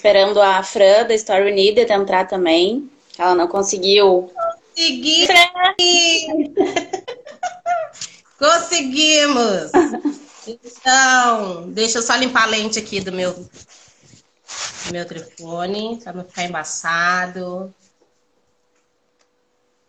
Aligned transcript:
Esperando 0.00 0.40
a 0.40 0.62
Fran 0.62 1.04
da 1.04 1.14
Story 1.14 1.52
Needed 1.52 1.92
entrar 1.92 2.26
também. 2.26 2.90
Ela 3.18 3.34
não 3.34 3.46
conseguiu. 3.46 4.32
Consegui! 4.74 5.28
Conseguimos! 8.38 9.70
Então, 10.46 11.68
deixa 11.68 11.98
eu 11.98 12.02
só 12.02 12.14
limpar 12.14 12.44
a 12.44 12.46
lente 12.46 12.78
aqui 12.78 12.98
do 12.98 13.12
meu, 13.12 13.34
do 13.34 14.90
meu 14.90 15.04
telefone, 15.04 16.00
para 16.02 16.14
não 16.14 16.24
ficar 16.24 16.44
embaçado. 16.44 17.74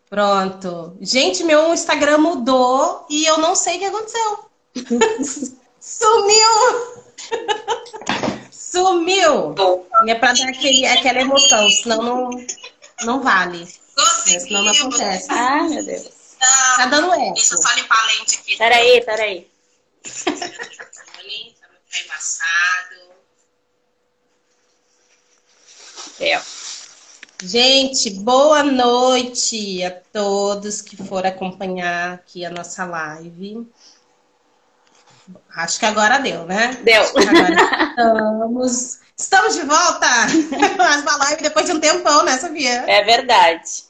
Pronto. 0.09 0.98
Gente, 0.99 1.45
meu 1.45 1.73
Instagram 1.73 2.17
mudou 2.17 3.05
e 3.09 3.25
eu 3.25 3.37
não 3.37 3.55
sei 3.55 3.77
o 3.77 3.79
que 3.79 3.85
aconteceu. 3.85 4.45
Sumiu! 5.79 6.51
Sumiu! 8.71 9.53
É 10.07 10.15
para 10.15 10.33
dar 10.33 10.47
aquele, 10.47 10.85
aquela 10.85 11.19
emoção, 11.19 11.69
senão 11.69 12.01
não, 12.01 12.29
não 13.03 13.21
vale. 13.21 13.67
Senão 14.23 14.63
não 14.63 14.71
acontece. 14.71 15.27
Ai, 15.29 15.67
meu 15.67 15.85
Deus. 15.85 16.09
Tá 16.77 16.85
dando 16.85 17.13
eco. 17.13 17.33
Deixa 17.33 17.53
eu 17.53 17.61
só 17.61 17.73
limpar 17.73 17.99
a 17.99 18.07
lente 18.07 18.39
aqui. 18.39 18.57
Peraí, 18.57 19.01
peraí. 19.03 19.51
Pra 20.23 20.31
não 20.31 20.39
ficar 21.87 22.05
embaçado. 22.05 22.95
É, 26.19 26.37
ó. 26.37 26.41
Gente, 27.43 28.09
boa 28.11 28.63
noite 28.63 29.83
a 29.83 29.91
todos 29.91 30.79
que 30.79 30.95
foram 30.95 31.29
acompanhar 31.29 32.13
aqui 32.13 32.45
a 32.45 32.49
nossa 32.49 32.85
live. 32.85 33.67
Acho 35.55 35.80
que 35.80 35.85
agora 35.85 36.18
deu, 36.20 36.46
né? 36.46 36.77
Deu. 36.84 37.04
Estamos. 37.04 38.99
Estamos 39.18 39.54
de 39.54 39.62
volta! 39.62 40.07
Mais 40.77 41.02
uma 41.04 41.18
live 41.18 41.44
depois 41.44 41.66
de 41.66 41.74
um 41.74 41.80
tempão, 41.80 42.24
né, 42.24 42.40
Sofia? 42.40 42.85
É 42.88 43.04
verdade. 43.04 43.84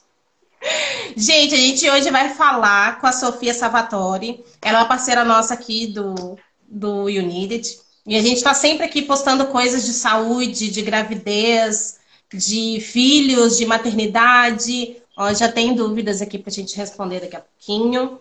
Gente, 1.16 1.54
a 1.54 1.58
gente 1.58 1.90
hoje 1.90 2.10
vai 2.10 2.28
falar 2.34 3.00
com 3.00 3.06
a 3.06 3.12
Sofia 3.12 3.54
Salvatore. 3.54 4.44
Ela 4.60 4.78
é 4.78 4.80
uma 4.82 4.88
parceira 4.88 5.24
nossa 5.24 5.54
aqui 5.54 5.86
do, 5.86 6.36
do 6.68 7.04
United. 7.04 7.78
E 8.06 8.16
a 8.16 8.20
gente 8.20 8.36
está 8.36 8.52
sempre 8.52 8.84
aqui 8.84 9.02
postando 9.02 9.46
coisas 9.46 9.84
de 9.84 9.92
saúde, 9.92 10.70
de 10.70 10.82
gravidez, 10.82 11.98
de 12.32 12.80
filhos, 12.80 13.56
de 13.56 13.64
maternidade. 13.64 14.96
Ó, 15.16 15.32
já 15.32 15.50
tem 15.50 15.74
dúvidas 15.74 16.20
aqui 16.20 16.38
para 16.38 16.50
a 16.50 16.54
gente 16.54 16.76
responder 16.76 17.20
daqui 17.20 17.36
a 17.36 17.40
pouquinho. 17.40 18.20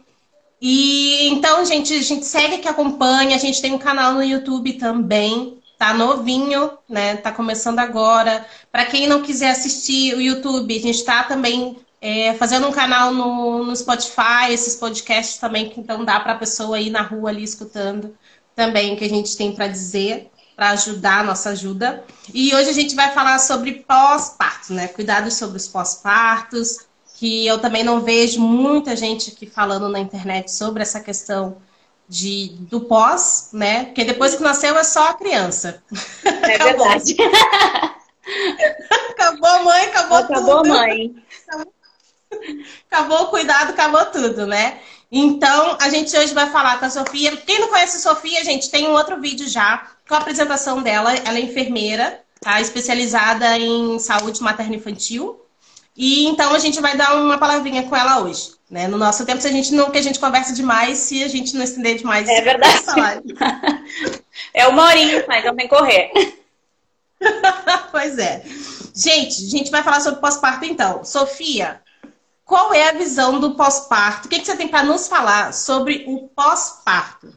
E 0.61 1.27
então, 1.29 1.65
gente, 1.65 1.93
a 1.93 2.01
gente 2.03 2.25
segue 2.25 2.59
que 2.59 2.67
acompanha. 2.67 3.35
A 3.35 3.39
gente 3.39 3.61
tem 3.61 3.73
um 3.73 3.79
canal 3.79 4.13
no 4.13 4.23
YouTube 4.23 4.73
também. 4.73 5.59
Tá 5.77 5.93
novinho, 5.93 6.77
né? 6.87 7.15
Tá 7.17 7.31
começando 7.31 7.79
agora. 7.79 8.45
Para 8.71 8.85
quem 8.85 9.07
não 9.07 9.23
quiser 9.23 9.49
assistir 9.49 10.15
o 10.15 10.21
YouTube, 10.21 10.77
a 10.77 10.79
gente 10.79 11.03
tá 11.03 11.23
também 11.23 11.79
é, 11.99 12.35
fazendo 12.35 12.67
um 12.67 12.71
canal 12.71 13.11
no, 13.11 13.63
no 13.63 13.75
Spotify, 13.75 14.51
esses 14.51 14.75
podcasts 14.75 15.37
também, 15.37 15.69
que 15.69 15.79
então 15.79 16.05
dá 16.05 16.19
para 16.19 16.35
pessoa 16.35 16.79
ir 16.79 16.91
na 16.91 17.01
rua 17.01 17.29
ali 17.29 17.43
escutando 17.43 18.15
também 18.55 18.93
o 18.93 18.97
que 18.97 19.05
a 19.05 19.09
gente 19.09 19.35
tem 19.35 19.55
para 19.55 19.67
dizer, 19.67 20.29
para 20.55 20.69
ajudar 20.71 21.21
a 21.21 21.23
nossa 21.23 21.49
ajuda. 21.49 22.03
E 22.33 22.53
hoje 22.53 22.69
a 22.69 22.73
gente 22.73 22.93
vai 22.95 23.11
falar 23.11 23.39
sobre 23.39 23.83
pós-parto, 23.87 24.73
né? 24.73 24.87
Cuidados 24.87 25.35
sobre 25.35 25.57
os 25.57 25.67
pós-partos, 25.67 26.85
que 27.21 27.45
eu 27.45 27.59
também 27.59 27.83
não 27.83 28.01
vejo 28.01 28.41
muita 28.41 28.95
gente 28.95 29.29
aqui 29.29 29.45
falando 29.45 29.87
na 29.87 29.99
internet 29.99 30.51
sobre 30.51 30.81
essa 30.81 30.99
questão 30.99 31.57
de, 32.09 32.47
do 32.61 32.81
pós, 32.81 33.49
né? 33.53 33.85
Porque 33.85 34.03
depois 34.03 34.33
que 34.33 34.41
nasceu 34.41 34.75
é 34.75 34.83
só 34.83 35.09
a 35.09 35.13
criança. 35.13 35.83
É 36.25 36.55
Acabou. 36.55 36.89
verdade. 36.89 37.15
Acabou 39.11 39.47
a 39.47 39.63
mãe, 39.63 39.85
acabou, 39.85 40.17
Acabou, 40.17 40.57
tudo. 40.63 40.69
mãe. 40.69 41.15
Acabou 42.89 43.21
o 43.21 43.27
cuidado, 43.27 43.69
acabou 43.69 44.03
tudo, 44.07 44.47
né? 44.47 44.79
Então, 45.11 45.77
a 45.79 45.89
gente 45.89 46.17
hoje 46.17 46.33
vai 46.33 46.49
falar 46.49 46.79
com 46.79 46.85
a 46.85 46.89
Sofia. 46.89 47.37
Quem 47.37 47.59
não 47.59 47.67
conhece 47.67 47.97
a 47.97 47.99
Sofia, 47.99 48.43
gente, 48.43 48.71
tem 48.71 48.87
um 48.87 48.93
outro 48.93 49.21
vídeo 49.21 49.47
já 49.47 49.91
com 50.09 50.15
a 50.15 50.17
apresentação 50.17 50.81
dela. 50.81 51.13
Ela 51.13 51.37
é 51.37 51.41
enfermeira, 51.41 52.19
tá? 52.39 52.59
Especializada 52.59 53.59
em 53.59 53.99
saúde 53.99 54.41
materno-infantil. 54.41 55.39
E 55.95 56.25
então 56.25 56.53
a 56.53 56.59
gente 56.59 56.79
vai 56.79 56.95
dar 56.95 57.15
uma 57.15 57.37
palavrinha 57.37 57.83
com 57.83 57.95
ela 57.95 58.21
hoje. 58.21 58.51
Né? 58.69 58.87
No 58.87 58.97
nosso 58.97 59.25
tempo, 59.25 59.41
se 59.41 59.47
a 59.47 59.51
gente 59.51 59.73
não, 59.73 59.91
que 59.91 59.97
a 59.97 60.01
gente 60.01 60.19
conversa 60.19 60.53
demais, 60.53 60.97
se 60.97 61.21
a 61.23 61.27
gente 61.27 61.55
não 61.55 61.63
estender 61.63 61.97
demais. 61.97 62.27
É 62.27 62.41
verdade. 62.41 62.81
É 64.53 64.67
uma 64.67 64.85
horinha, 64.85 65.23
mas 65.27 65.45
não 65.45 65.55
tem 65.55 65.67
que 65.67 65.75
correr. 65.75 66.11
pois 67.91 68.17
é. 68.17 68.43
Gente, 68.93 69.45
a 69.45 69.49
gente 69.49 69.71
vai 69.71 69.83
falar 69.83 70.01
sobre 70.01 70.19
pós-parto 70.19 70.65
então. 70.65 71.03
Sofia, 71.03 71.81
qual 72.43 72.73
é 72.73 72.89
a 72.89 72.93
visão 72.93 73.39
do 73.39 73.55
pós-parto? 73.55 74.25
O 74.25 74.29
que, 74.29 74.39
que 74.39 74.45
você 74.45 74.57
tem 74.57 74.67
para 74.67 74.83
nos 74.83 75.07
falar 75.07 75.53
sobre 75.53 76.03
o 76.07 76.27
pós-parto? 76.29 77.33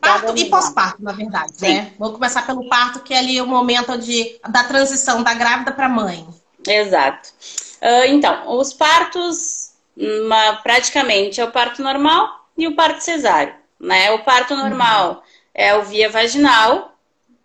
Parto 0.00 0.36
e 0.36 0.46
pós-parto, 0.46 1.02
na 1.02 1.12
verdade, 1.12 1.52
né? 1.60 1.92
Vou 1.98 2.12
começar 2.12 2.46
pelo 2.46 2.68
parto, 2.68 3.00
que 3.00 3.14
é 3.14 3.18
ali 3.18 3.40
o 3.40 3.46
momento 3.46 3.98
de, 3.98 4.38
da 4.48 4.64
transição 4.64 5.22
da 5.22 5.34
grávida 5.34 5.72
para 5.72 5.88
mãe. 5.88 6.26
Exato. 6.66 7.30
Ah, 7.80 8.06
então, 8.06 8.56
os 8.56 8.72
partos, 8.72 9.72
uma- 9.96 10.56
praticamente, 10.56 11.40
é 11.40 11.44
o 11.44 11.50
parto 11.50 11.82
normal 11.82 12.46
e 12.56 12.66
o 12.66 12.74
parto 12.74 13.00
cesáreo, 13.02 13.54
né? 13.80 14.10
O 14.12 14.24
parto 14.24 14.54
normal 14.56 15.22
é 15.54 15.74
o 15.76 15.82
via 15.82 16.08
vaginal, 16.10 16.92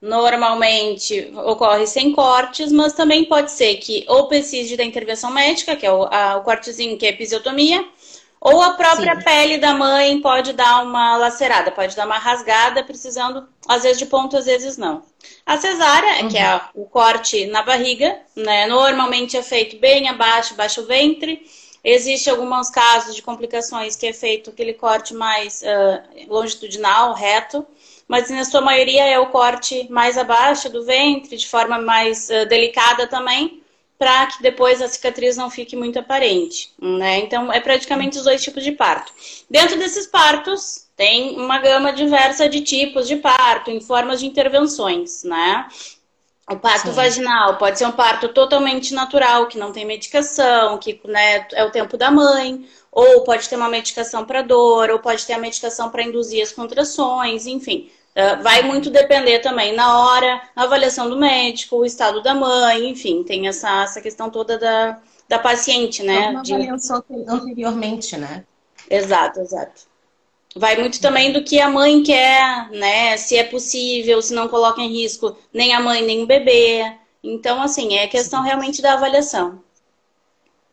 normalmente 0.01 1.31
ocorre 1.45 1.85
sem 1.85 2.11
cortes, 2.13 2.71
mas 2.71 2.93
também 2.93 3.25
pode 3.25 3.51
ser 3.51 3.75
que 3.75 4.03
ou 4.07 4.27
precise 4.27 4.75
da 4.75 4.83
intervenção 4.83 5.31
médica, 5.31 5.75
que 5.75 5.85
é 5.85 5.91
o, 5.91 6.03
a- 6.05 6.37
o 6.37 6.43
cortezinho, 6.43 6.97
que 6.97 7.05
é 7.05 7.09
episiotomia, 7.09 7.85
ou 8.39 8.59
a 8.61 8.71
própria 8.71 9.15
Sim. 9.15 9.21
pele 9.23 9.57
da 9.59 9.75
mãe 9.75 10.19
pode 10.19 10.53
dar 10.53 10.83
uma 10.83 11.15
lacerada, 11.17 11.69
pode 11.71 11.95
dar 11.95 12.07
uma 12.07 12.17
rasgada, 12.17 12.83
precisando, 12.83 13.47
às 13.71 13.83
vezes, 13.83 13.97
de 13.97 14.05
ponto, 14.05 14.37
às 14.37 14.45
vezes 14.45 14.77
não. 14.77 15.03
A 15.45 15.57
cesárea, 15.57 16.27
que 16.27 16.37
é 16.37 16.43
a- 16.43 16.69
o 16.75 16.85
corte 16.85 17.45
na 17.47 17.61
barriga, 17.63 18.19
né? 18.35 18.67
Normalmente 18.67 19.37
é 19.37 19.43
feito 19.43 19.77
bem 19.77 20.07
abaixo, 20.07 20.55
baixo 20.55 20.81
o 20.81 20.85
ventre. 20.85 21.45
Existem 21.83 22.31
alguns 22.31 22.69
casos 22.69 23.15
de 23.15 23.21
complicações 23.23 23.95
que 23.95 24.05
é 24.07 24.13
feito 24.13 24.51
aquele 24.51 24.73
corte 24.73 25.13
mais 25.15 25.63
ah, 25.63 26.03
longitudinal, 26.27 27.13
reto, 27.13 27.65
mas 28.07 28.29
na 28.29 28.43
sua 28.45 28.61
maioria 28.61 29.05
é 29.07 29.17
o 29.19 29.27
corte 29.27 29.87
mais 29.89 30.17
abaixo 30.17 30.69
do 30.69 30.83
ventre, 30.85 31.35
de 31.37 31.47
forma 31.47 31.79
mais 31.79 32.29
ah, 32.29 32.45
delicada 32.45 33.07
também, 33.07 33.61
para 33.97 34.27
que 34.27 34.41
depois 34.43 34.81
a 34.81 34.87
cicatriz 34.87 35.37
não 35.37 35.49
fique 35.49 35.75
muito 35.75 35.97
aparente, 35.99 36.71
né? 36.79 37.19
Então 37.19 37.51
é 37.51 37.59
praticamente 37.59 38.17
os 38.17 38.23
dois 38.23 38.43
tipos 38.43 38.63
de 38.63 38.71
parto. 38.71 39.11
Dentro 39.49 39.77
desses 39.77 40.05
partos 40.07 40.87
tem 40.95 41.37
uma 41.37 41.59
gama 41.59 41.91
diversa 41.93 42.47
de 42.47 42.61
tipos 42.61 43.07
de 43.07 43.15
parto, 43.15 43.71
em 43.71 43.81
formas 43.81 44.19
de 44.19 44.27
intervenções, 44.27 45.23
né? 45.23 45.67
O 46.49 46.57
parto 46.57 46.87
Sim. 46.87 46.93
vaginal 46.93 47.57
pode 47.57 47.77
ser 47.77 47.85
um 47.85 47.91
parto 47.91 48.27
totalmente 48.29 48.93
natural, 48.93 49.47
que 49.47 49.57
não 49.57 49.71
tem 49.71 49.85
medicação, 49.85 50.77
que 50.77 50.99
né, 51.05 51.47
é 51.53 51.63
o 51.63 51.71
tempo 51.71 51.97
da 51.97 52.11
mãe, 52.11 52.67
ou 52.91 53.23
pode 53.23 53.47
ter 53.47 53.55
uma 53.55 53.69
medicação 53.69 54.25
para 54.25 54.41
dor, 54.41 54.89
ou 54.89 54.99
pode 54.99 55.25
ter 55.25 55.33
a 55.33 55.37
medicação 55.37 55.89
para 55.89 56.03
induzir 56.03 56.41
as 56.43 56.51
contrações, 56.51 57.47
enfim. 57.47 57.89
Ah, 58.15 58.35
vai 58.35 58.61
muito 58.63 58.89
depender 58.89 59.39
também 59.39 59.73
na 59.73 59.97
hora, 59.99 60.41
na 60.55 60.63
avaliação 60.63 61.09
do 61.09 61.17
médico, 61.17 61.77
o 61.77 61.85
estado 61.85 62.21
da 62.21 62.33
mãe, 62.35 62.89
enfim, 62.89 63.23
tem 63.23 63.47
essa, 63.47 63.83
essa 63.83 64.01
questão 64.01 64.29
toda 64.29 64.57
da, 64.57 64.99
da 65.29 65.39
paciente, 65.39 66.03
né? 66.03 66.31
Uma 66.31 66.41
de- 66.41 66.53
avaliação 66.53 67.01
anteriormente, 67.27 68.17
né? 68.17 68.45
Exato, 68.89 69.39
exato. 69.39 69.90
Vai 70.55 70.77
muito 70.77 70.99
também 70.99 71.31
do 71.31 71.43
que 71.43 71.59
a 71.59 71.69
mãe 71.69 72.03
quer, 72.03 72.69
né? 72.71 73.15
Se 73.17 73.37
é 73.37 73.43
possível, 73.43 74.21
se 74.21 74.33
não 74.33 74.47
coloca 74.49 74.81
em 74.81 74.91
risco 74.91 75.37
nem 75.53 75.73
a 75.73 75.79
mãe 75.79 76.05
nem 76.05 76.23
o 76.23 76.27
bebê. 76.27 76.97
Então, 77.23 77.61
assim, 77.61 77.95
é 77.95 78.07
questão 78.07 78.41
realmente 78.43 78.81
da 78.81 78.93
avaliação. 78.93 79.63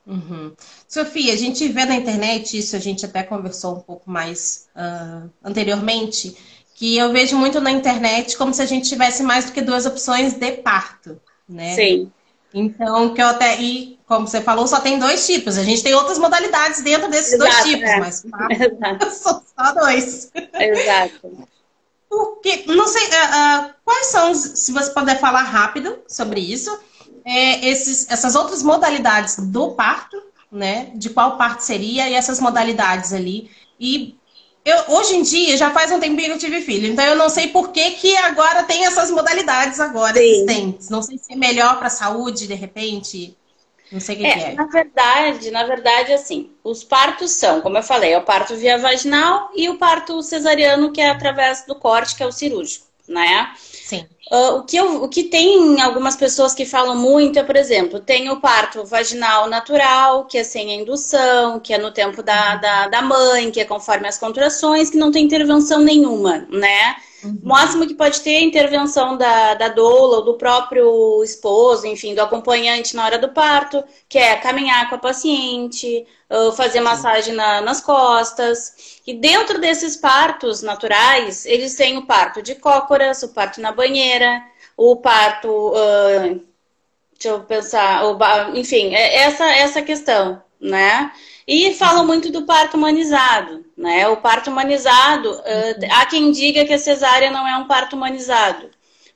Uhum. 0.07 0.55
Sofia, 0.89 1.35
a 1.35 1.37
gente 1.37 1.69
vê 1.69 1.85
na 1.85 1.95
internet, 1.95 2.57
isso 2.57 2.75
a 2.75 2.79
gente 2.79 3.05
até 3.05 3.23
conversou 3.23 3.77
um 3.77 3.81
pouco 3.81 4.11
mais 4.11 4.67
ah, 4.75 5.27
anteriormente, 5.45 6.35
que 6.75 6.97
eu 6.97 7.13
vejo 7.13 7.37
muito 7.37 7.61
na 7.61 7.71
internet 7.71 8.37
como 8.39 8.55
se 8.55 8.63
a 8.63 8.67
gente 8.67 8.89
tivesse 8.89 9.23
mais 9.23 9.45
do 9.45 9.53
que 9.53 9.61
duas 9.61 9.85
opções 9.85 10.33
de 10.33 10.53
parto, 10.53 11.21
né? 11.47 11.75
Sim, 11.75 12.11
Então, 12.55 13.13
que 13.13 13.21
eu 13.21 13.27
até. 13.27 13.61
E, 13.61 13.98
como 14.09 14.27
você 14.27 14.41
falou, 14.41 14.67
só 14.67 14.81
tem 14.81 14.99
dois 14.99 15.27
tipos. 15.27 15.59
A 15.59 15.63
gente 15.63 15.83
tem 15.83 15.95
outras 15.95 16.19
modalidades 16.19 16.81
dentro 16.83 17.11
desses 17.11 17.39
dois 17.39 17.55
Exato, 17.55 17.69
tipos, 17.69 17.91
é. 17.91 18.01
mas 18.01 18.25
exato. 18.51 19.11
são 19.15 19.43
só 19.57 19.75
dois. 19.75 20.31
exato. 20.59 21.49
Porque, 22.09 22.65
não 22.67 22.89
sei, 22.89 23.03
ah, 23.13 23.31
ah, 23.33 23.75
quais 23.85 24.07
são, 24.07 24.33
os- 24.33 24.39
se 24.61 24.73
você 24.73 24.91
puder 24.93 25.21
falar 25.21 25.43
rápido 25.43 25.99
sobre 26.09 26.41
isso, 26.41 26.77
é, 27.25 27.69
esses, 27.69 28.11
essas 28.11 28.35
outras 28.35 28.63
modalidades 28.63 29.37
do 29.39 29.73
parto, 29.73 30.21
né? 30.51 30.91
De 30.95 31.11
qual 31.11 31.37
parto 31.37 31.61
seria 31.61 32.09
e 32.09 32.15
essas 32.15 32.41
modalidades 32.41 33.13
ali. 33.13 33.51
E 33.79 34.17
eu, 34.65 34.85
hoje 34.89 35.17
em 35.17 35.23
dia, 35.23 35.57
já 35.57 35.71
faz 35.71 35.93
um 35.93 36.01
tempinho 36.01 36.29
que 36.29 36.33
eu 36.35 36.39
tive 36.39 36.63
filho, 36.63 36.87
então 36.89 37.05
eu 37.05 37.17
não 37.17 37.29
sei 37.29 37.49
por 37.49 37.69
que, 37.73 37.91
que 37.93 38.17
agora 38.17 38.65
tem 38.65 38.87
essas 38.87 39.11
modalidades 39.11 39.79
agora 39.81 40.15
Sim. 40.17 40.23
existentes. 40.25 40.89
Não 40.89 41.03
sei 41.03 41.19
se 41.19 41.33
é 41.33 41.37
melhor 41.37 41.77
para 41.79 41.89
a 41.89 41.91
saúde, 41.91 42.47
de 42.47 42.55
repente. 42.55 43.37
Não 43.91 44.01
sei 44.01 44.17
o 44.17 44.19
que 44.19 44.27
é, 44.27 44.33
que 44.33 44.41
é. 44.41 44.53
Na 44.55 44.67
verdade, 44.67 45.51
na 45.51 45.65
verdade, 45.65 46.13
assim, 46.13 46.51
os 46.63 46.85
partos 46.85 47.33
são, 47.33 47.61
como 47.61 47.79
eu 47.79 47.83
falei, 47.83 48.13
é 48.13 48.19
o 48.19 48.23
parto 48.23 48.55
via 48.55 48.79
vaginal 48.79 49.51
e 49.55 49.69
o 49.69 49.79
parto 49.79 50.23
cesariano, 50.23 50.93
que 50.93 51.01
é 51.01 51.09
através 51.09 51.65
do 51.67 51.75
corte, 51.75 52.15
que 52.15 52.23
é 52.23 52.27
o 52.27 52.33
cirúrgico, 52.33 52.87
né? 53.09 53.55
Sim. 53.57 54.07
Uh, 54.31 54.59
o, 54.59 54.63
que 54.63 54.77
eu, 54.77 55.03
o 55.05 55.09
que 55.09 55.25
tem 55.25 55.81
algumas 55.81 56.15
pessoas 56.15 56.53
que 56.53 56.67
falam 56.67 56.95
muito 56.95 57.39
é, 57.39 57.43
por 57.43 57.57
exemplo, 57.57 57.99
tem 57.99 58.29
o 58.29 58.39
parto 58.39 58.85
vaginal 58.85 59.49
natural, 59.49 60.27
que 60.27 60.37
é 60.37 60.45
sem 60.45 60.79
indução, 60.79 61.59
que 61.59 61.73
é 61.73 61.79
no 61.79 61.91
tempo 61.91 62.23
da, 62.23 62.57
da, 62.57 62.89
da 62.89 63.01
mãe, 63.01 63.51
que 63.51 63.61
é 63.61 63.65
conforme 63.65 64.07
as 64.07 64.19
contrações, 64.19 64.91
que 64.91 64.99
não 64.99 65.11
tem 65.11 65.25
intervenção 65.25 65.81
nenhuma, 65.81 66.47
né? 66.51 66.97
Uhum. 67.23 67.41
O 67.43 67.49
máximo 67.49 67.87
que 67.87 67.95
pode 67.95 68.21
ter 68.21 68.35
é 68.35 68.39
a 68.39 68.43
intervenção 68.43 69.17
da, 69.17 69.55
da 69.55 69.69
doula 69.69 70.19
ou 70.19 70.25
do 70.25 70.35
próprio 70.35 71.23
esposo, 71.25 71.87
enfim, 71.87 72.15
do 72.15 72.21
acompanhante 72.21 72.95
na 72.95 73.05
hora 73.05 73.19
do 73.19 73.29
parto, 73.31 73.83
que 74.09 74.19
é 74.19 74.37
caminhar 74.37 74.89
com 74.89 74.95
a 74.95 74.99
paciente, 74.99 76.07
fazer 76.57 76.81
massagem 76.81 77.35
na, 77.35 77.61
nas 77.61 77.81
costas. 77.81 79.01
E 79.07 79.15
dentro 79.15 79.61
desses 79.61 79.97
partos 79.97 80.63
naturais, 80.63 81.45
eles 81.47 81.75
têm 81.75 81.99
o 81.99 82.07
parto 82.07 82.43
de 82.43 82.55
cócoras, 82.55 83.23
o 83.23 83.29
parto 83.29 83.61
na 83.61 83.73
banheira, 83.73 84.43
o 84.77 84.97
parto. 84.97 85.49
Uh, 85.49 86.41
deixa 87.13 87.29
eu 87.31 87.41
pensar, 87.41 88.05
o, 88.05 88.17
enfim, 88.55 88.95
é 88.95 89.17
essa, 89.17 89.45
essa 89.45 89.83
questão, 89.83 90.41
né? 90.61 91.11
E 91.49 91.73
falam 91.73 92.07
muito 92.07 92.31
do 92.31 92.43
parto 92.43 92.77
humanizado, 92.77 93.65
né? 93.75 94.07
O 94.07 94.19
parto 94.19 94.51
humanizado, 94.51 95.33
uh, 95.33 95.87
há 95.93 96.05
quem 96.05 96.31
diga 96.31 96.67
que 96.67 96.75
a 96.75 96.79
cesárea 96.79 97.31
não 97.31 97.49
é 97.49 97.57
um 97.57 97.67
parto 97.67 97.97
humanizado, 97.97 98.69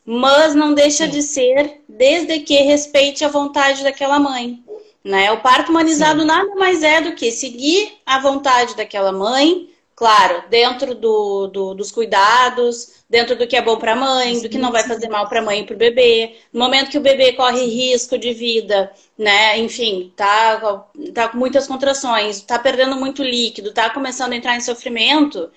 mas 0.03 0.55
não 0.55 0.73
deixa 0.73 1.05
Sim. 1.05 1.11
de 1.11 1.23
ser 1.23 1.83
desde 1.87 2.41
que 2.41 2.55
respeite 2.63 3.23
a 3.23 3.29
vontade 3.29 3.85
daquela 3.85 4.19
mãe, 4.19 4.65
né? 5.05 5.31
O 5.31 5.43
parto 5.43 5.69
humanizado 5.69 6.21
Sim. 6.21 6.27
nada 6.27 6.55
mais 6.55 6.83
é 6.83 7.03
do 7.03 7.13
que 7.13 7.31
seguir 7.31 7.99
a 8.07 8.19
vontade 8.19 8.75
daquela 8.77 9.13
mãe, 9.13 9.69
claro, 9.95 10.45
dentro 10.49 10.95
do, 10.95 11.47
do, 11.49 11.75
dos 11.75 11.91
cuidados, 11.91 13.03
dentro 13.09 13.37
do 13.37 13.47
que 13.47 13.57
é 13.57 13.63
bom 13.63 13.77
para 13.77 13.93
a 13.93 13.97
mãe, 13.97 14.41
do 14.41 14.49
que 14.49 14.59
não 14.59 14.73
vai 14.73 14.83
fazer 14.83 15.09
mal 15.09 15.29
para 15.29 15.41
a 15.41 15.43
mãe 15.43 15.61
e 15.61 15.67
para 15.67 15.75
o 15.75 15.79
bebê. 15.79 16.37
No 16.53 16.61
momento 16.61 16.91
que 16.91 16.99
o 16.99 17.03
bebê 17.03 17.33
corre 17.33 17.65
risco 17.67 18.19
de 18.19 18.33
vida, 18.33 18.91
né? 19.17 19.59
Enfim, 19.59 20.13
tá, 20.17 20.89
tá 21.15 21.29
com 21.29 21.39
muitas 21.39 21.67
contrações, 21.67 22.41
tá 22.41 22.59
perdendo 22.59 22.97
muito 22.97 23.23
líquido, 23.23 23.73
tá 23.73 23.91
começando 23.91 24.33
a 24.33 24.37
entrar 24.37 24.57
em 24.57 24.61
sofrimento, 24.61 25.51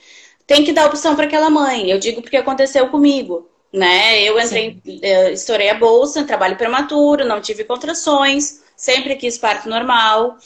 tem 0.45 0.63
que 0.63 0.73
dar 0.73 0.87
opção 0.87 1.15
para 1.15 1.25
aquela 1.25 1.49
mãe. 1.49 1.89
Eu 1.89 1.99
digo 1.99 2.21
porque 2.21 2.37
aconteceu 2.37 2.89
comigo. 2.89 3.49
Né? 3.73 4.21
Eu 4.23 4.39
entrei, 4.39 4.81
eh, 5.01 5.33
estourei 5.33 5.69
a 5.69 5.73
bolsa, 5.73 6.23
trabalho 6.23 6.55
prematuro, 6.55 7.25
não 7.25 7.41
tive 7.41 7.65
contrações, 7.65 8.63
sempre 8.75 9.17
quis 9.17 9.37
parto 9.37 9.67
normal. 9.67 10.37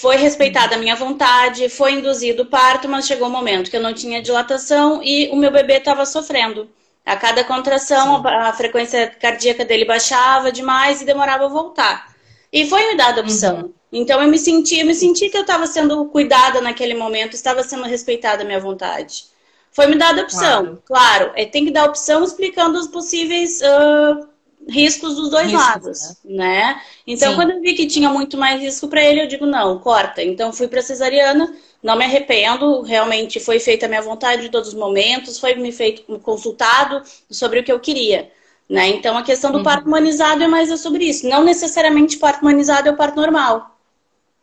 Foi 0.00 0.16
respeitada 0.16 0.76
a 0.76 0.78
minha 0.78 0.96
vontade, 0.96 1.68
foi 1.68 1.92
induzido 1.92 2.44
o 2.44 2.46
parto, 2.46 2.88
mas 2.88 3.06
chegou 3.06 3.28
um 3.28 3.30
momento 3.30 3.70
que 3.70 3.76
eu 3.76 3.82
não 3.82 3.92
tinha 3.92 4.22
dilatação 4.22 5.02
e 5.02 5.28
o 5.28 5.36
meu 5.36 5.50
bebê 5.50 5.74
estava 5.74 6.06
sofrendo. 6.06 6.70
A 7.04 7.16
cada 7.16 7.44
contração, 7.44 8.26
a, 8.26 8.48
a 8.48 8.52
frequência 8.54 9.08
cardíaca 9.08 9.62
dele 9.62 9.84
baixava 9.84 10.50
demais 10.50 11.02
e 11.02 11.04
demorava 11.04 11.44
a 11.44 11.48
voltar. 11.48 12.16
E 12.50 12.66
foi 12.66 12.82
me 12.88 12.96
dada 12.96 13.20
a 13.20 13.24
opção. 13.24 13.56
Uhum. 13.56 13.74
Então 13.92 14.22
eu 14.22 14.28
me 14.28 14.38
senti, 14.38 14.78
eu 14.78 14.86
me 14.86 14.94
senti 14.94 15.28
que 15.28 15.36
eu 15.36 15.42
estava 15.42 15.66
sendo 15.66 16.06
cuidada 16.06 16.62
naquele 16.62 16.94
momento, 16.94 17.34
estava 17.34 17.62
sendo 17.62 17.82
respeitada 17.82 18.42
a 18.42 18.46
minha 18.46 18.58
vontade. 18.58 19.24
Foi 19.70 19.86
me 19.86 19.96
dada 19.96 20.22
a 20.22 20.24
opção, 20.24 20.64
claro. 20.64 20.82
claro 20.86 21.32
é, 21.34 21.44
tem 21.44 21.66
que 21.66 21.72
dar 21.72 21.84
opção 21.84 22.24
explicando 22.24 22.78
os 22.78 22.86
possíveis 22.86 23.60
uh, 23.60 24.26
riscos 24.68 25.16
dos 25.16 25.30
dois 25.30 25.46
Riscos, 25.46 25.66
lados, 25.66 26.00
né? 26.24 26.36
né? 26.36 26.80
Então, 27.06 27.30
Sim. 27.30 27.36
quando 27.36 27.50
eu 27.50 27.60
vi 27.60 27.74
que 27.74 27.86
tinha 27.86 28.10
muito 28.10 28.36
mais 28.36 28.60
risco 28.60 28.88
para 28.88 29.02
ele, 29.02 29.22
eu 29.22 29.26
digo 29.26 29.46
não, 29.46 29.78
corta. 29.78 30.22
Então, 30.22 30.52
fui 30.52 30.68
para 30.68 30.82
cesariana, 30.82 31.52
não 31.82 31.96
me 31.96 32.04
arrependo, 32.04 32.82
realmente 32.82 33.40
foi 33.40 33.58
feita 33.58 33.86
a 33.86 33.88
minha 33.88 34.02
vontade 34.02 34.46
em 34.46 34.50
todos 34.50 34.68
os 34.68 34.74
momentos, 34.74 35.38
foi 35.38 35.54
me 35.54 35.72
feito 35.72 36.02
consultado 36.20 37.02
sobre 37.30 37.60
o 37.60 37.64
que 37.64 37.72
eu 37.72 37.80
queria. 37.80 38.30
Né? 38.68 38.88
Então, 38.88 39.16
a 39.16 39.22
questão 39.22 39.50
do 39.50 39.58
uhum. 39.58 39.64
parto 39.64 39.86
humanizado 39.86 40.44
é 40.44 40.46
mais 40.46 40.80
sobre 40.80 41.04
isso. 41.04 41.28
Não 41.28 41.42
necessariamente 41.42 42.18
parto 42.18 42.42
humanizado 42.42 42.88
é 42.88 42.92
o 42.92 42.96
parto 42.96 43.16
normal. 43.16 43.76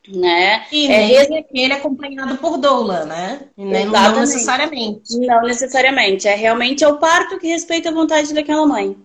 Né? 0.06 0.66
E 0.72 0.88
é, 0.88 1.46
ele 1.54 1.74
é 1.74 1.75
acompanhado 1.75 2.38
por 2.38 2.58
doula, 2.58 3.04
né? 3.06 3.42
Não 3.58 4.19
necessariamente. 4.19 5.18
Não 5.19 5.42
necessariamente. 5.42 6.28
É 6.28 6.36
realmente 6.36 6.84
é 6.84 6.88
o 6.88 6.98
parto 6.98 7.38
que 7.38 7.48
respeita 7.48 7.90
a 7.90 7.94
vontade 7.94 8.34
daquela 8.34 8.66
mãe. 8.66 8.96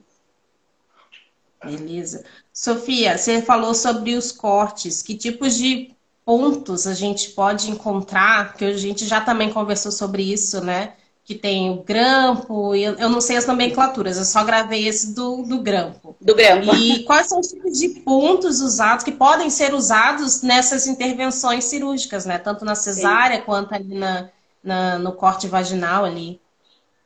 Beleza. 1.64 2.24
Sofia, 2.52 3.16
você 3.16 3.40
falou 3.40 3.74
sobre 3.74 4.14
os 4.14 4.32
cortes. 4.32 5.02
Que 5.02 5.16
tipos 5.16 5.56
de 5.56 5.94
pontos 6.24 6.86
a 6.86 6.94
gente 6.94 7.30
pode 7.30 7.70
encontrar? 7.70 8.54
Que 8.54 8.64
a 8.64 8.76
gente 8.76 9.06
já 9.06 9.20
também 9.20 9.52
conversou 9.52 9.92
sobre 9.92 10.22
isso, 10.22 10.62
né? 10.62 10.94
Que 11.24 11.36
tem 11.36 11.70
o 11.70 11.84
grampo, 11.84 12.74
eu, 12.74 12.94
eu 12.94 13.08
não 13.08 13.20
sei 13.20 13.36
as 13.36 13.46
nomenclaturas, 13.46 14.18
eu 14.18 14.24
só 14.24 14.42
gravei 14.42 14.88
esse 14.88 15.14
do, 15.14 15.44
do 15.44 15.60
grampo. 15.60 16.16
Do 16.20 16.34
grampo. 16.34 16.74
E 16.74 17.04
quais 17.04 17.28
são 17.28 17.38
os 17.38 17.46
tipos 17.46 17.78
de 17.78 17.90
pontos 18.00 18.60
usados 18.60 19.04
que 19.04 19.12
podem 19.12 19.48
ser 19.48 19.72
usados 19.72 20.42
nessas 20.42 20.88
intervenções 20.88 21.64
cirúrgicas, 21.64 22.26
né? 22.26 22.38
Tanto 22.38 22.64
na 22.64 22.74
cesárea 22.74 23.36
Sim. 23.36 23.44
quanto 23.44 23.72
ali 23.72 23.94
na, 23.94 24.28
na, 24.64 24.98
no 24.98 25.12
corte 25.12 25.46
vaginal 25.46 26.04
ali 26.04 26.41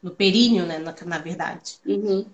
no 0.03 0.11
períneo, 0.11 0.65
né, 0.65 0.79
na, 0.79 0.95
na 1.05 1.19
verdade. 1.19 1.75
Uhum. 1.87 2.25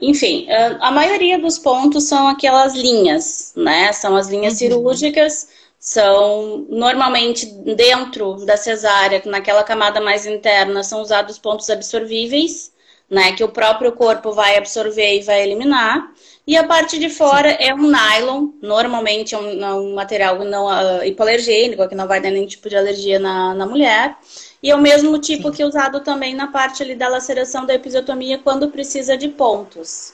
Enfim, 0.00 0.46
a 0.80 0.90
maioria 0.90 1.38
dos 1.38 1.58
pontos 1.58 2.04
são 2.04 2.28
aquelas 2.28 2.74
linhas, 2.74 3.52
né? 3.56 3.92
São 3.92 4.14
as 4.14 4.28
linhas 4.28 4.54
uhum. 4.54 4.58
cirúrgicas, 4.58 5.48
são 5.78 6.66
normalmente 6.68 7.46
dentro 7.46 8.44
da 8.44 8.56
cesárea, 8.56 9.22
naquela 9.26 9.64
camada 9.64 10.00
mais 10.00 10.26
interna, 10.26 10.82
são 10.84 11.00
usados 11.00 11.38
pontos 11.38 11.68
absorvíveis, 11.70 12.72
né? 13.10 13.32
Que 13.32 13.44
o 13.44 13.48
próprio 13.48 13.92
corpo 13.92 14.32
vai 14.32 14.56
absorver 14.56 15.18
e 15.18 15.22
vai 15.22 15.42
eliminar. 15.42 16.12
E 16.46 16.56
a 16.56 16.62
parte 16.62 16.96
de 16.96 17.08
fora 17.08 17.50
Sim. 17.50 17.56
é 17.58 17.74
um 17.74 17.90
nylon, 17.90 18.50
normalmente 18.62 19.34
é 19.34 19.38
um, 19.38 19.64
um 19.80 19.94
material 19.94 20.38
não 20.44 20.66
uh, 20.66 21.04
hipoalergênico, 21.04 21.88
que 21.88 21.94
não 21.96 22.06
vai 22.06 22.20
dar 22.20 22.30
nenhum 22.30 22.46
tipo 22.46 22.68
de 22.68 22.76
alergia 22.76 23.18
na, 23.18 23.52
na 23.52 23.66
mulher. 23.66 24.16
E 24.62 24.70
é 24.70 24.74
o 24.74 24.80
mesmo 24.80 25.18
tipo 25.18 25.48
Sim. 25.48 25.54
que 25.54 25.62
é 25.62 25.66
usado 25.66 26.00
também 26.00 26.34
na 26.34 26.46
parte 26.46 26.82
ali 26.82 26.94
da 26.94 27.08
laceração 27.08 27.66
da 27.66 27.74
episiotomia 27.74 28.38
quando 28.38 28.68
precisa 28.68 29.16
de 29.16 29.28
pontos, 29.28 30.12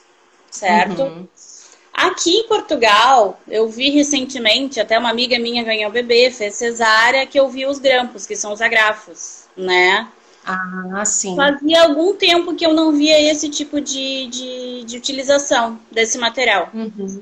certo? 0.51 1.03
Uhum. 1.03 1.27
Aqui 1.93 2.39
em 2.39 2.47
Portugal, 2.47 3.39
eu 3.47 3.69
vi 3.69 3.91
recentemente, 3.91 4.79
até 4.79 4.97
uma 4.97 5.09
amiga 5.09 5.37
minha 5.37 5.63
ganhou 5.63 5.91
bebê, 5.91 6.31
fez 6.31 6.55
cesárea, 6.55 7.25
que 7.27 7.39
eu 7.39 7.47
vi 7.49 7.67
os 7.67 7.77
grampos, 7.77 8.25
que 8.25 8.35
são 8.35 8.51
os 8.51 8.61
agrafos, 8.61 9.43
né? 9.55 10.07
Ah, 10.45 11.05
sim. 11.05 11.35
Fazia 11.35 11.83
algum 11.83 12.15
tempo 12.15 12.55
que 12.55 12.65
eu 12.65 12.73
não 12.73 12.91
via 12.91 13.31
esse 13.31 13.47
tipo 13.47 13.79
de, 13.79 14.27
de, 14.27 14.83
de 14.85 14.97
utilização 14.97 15.79
desse 15.91 16.17
material. 16.17 16.69
Uhum. 16.73 17.21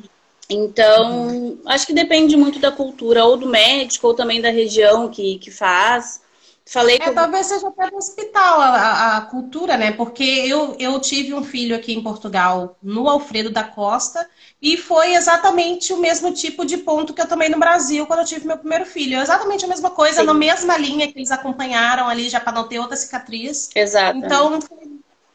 Então, 0.50 1.28
uhum. 1.28 1.58
acho 1.66 1.86
que 1.86 1.94
depende 1.94 2.36
muito 2.36 2.58
da 2.58 2.72
cultura, 2.72 3.26
ou 3.26 3.38
do 3.38 3.48
médico, 3.48 4.08
ou 4.08 4.14
também 4.14 4.42
da 4.42 4.50
região 4.50 5.10
que, 5.10 5.38
que 5.38 5.52
faz. 5.52 6.22
Falei 6.66 6.98
é, 7.02 7.12
talvez 7.12 7.48
seja 7.48 7.68
até 7.68 7.90
no 7.90 7.98
hospital 7.98 8.62
a, 8.62 9.18
a, 9.18 9.22
cultura, 9.22 9.78
né? 9.78 9.92
Porque 9.92 10.24
eu, 10.24 10.76
eu 10.80 11.00
tive 11.00 11.34
um 11.34 11.44
filho 11.44 11.76
aqui 11.76 11.94
em 11.94 12.04
Portugal, 12.04 12.78
no 12.82 13.10
Alfredo 13.10 13.50
da 13.50 13.64
Costa, 13.64 14.30
e 14.62 14.78
foi 14.78 15.16
exatamente 15.16 15.92
o 15.92 15.98
mesmo 15.98 16.32
tipo 16.32 16.64
de 16.64 16.78
ponto 16.78 17.14
que 17.14 17.22
eu 17.22 17.28
tomei 17.28 17.50
no 17.50 17.60
Brasil 17.60 18.06
quando 18.06 18.20
eu 18.20 18.26
tive 18.26 18.48
meu 18.48 18.58
primeiro 18.58 18.86
filho. 18.86 19.20
Exatamente 19.20 19.66
a 19.66 19.68
mesma 19.68 19.90
coisa, 19.90 20.22
Sim. 20.22 20.28
na 20.28 20.34
mesma 20.34 20.78
linha 20.78 21.12
que 21.12 21.18
eles 21.18 21.32
acompanharam 21.32 22.08
ali, 22.08 22.30
já 22.30 22.40
para 22.40 22.54
não 22.54 22.68
ter 22.68 22.80
outra 22.80 22.96
cicatriz. 22.96 23.70
Exato. 23.76 24.18
Então, 24.18 24.60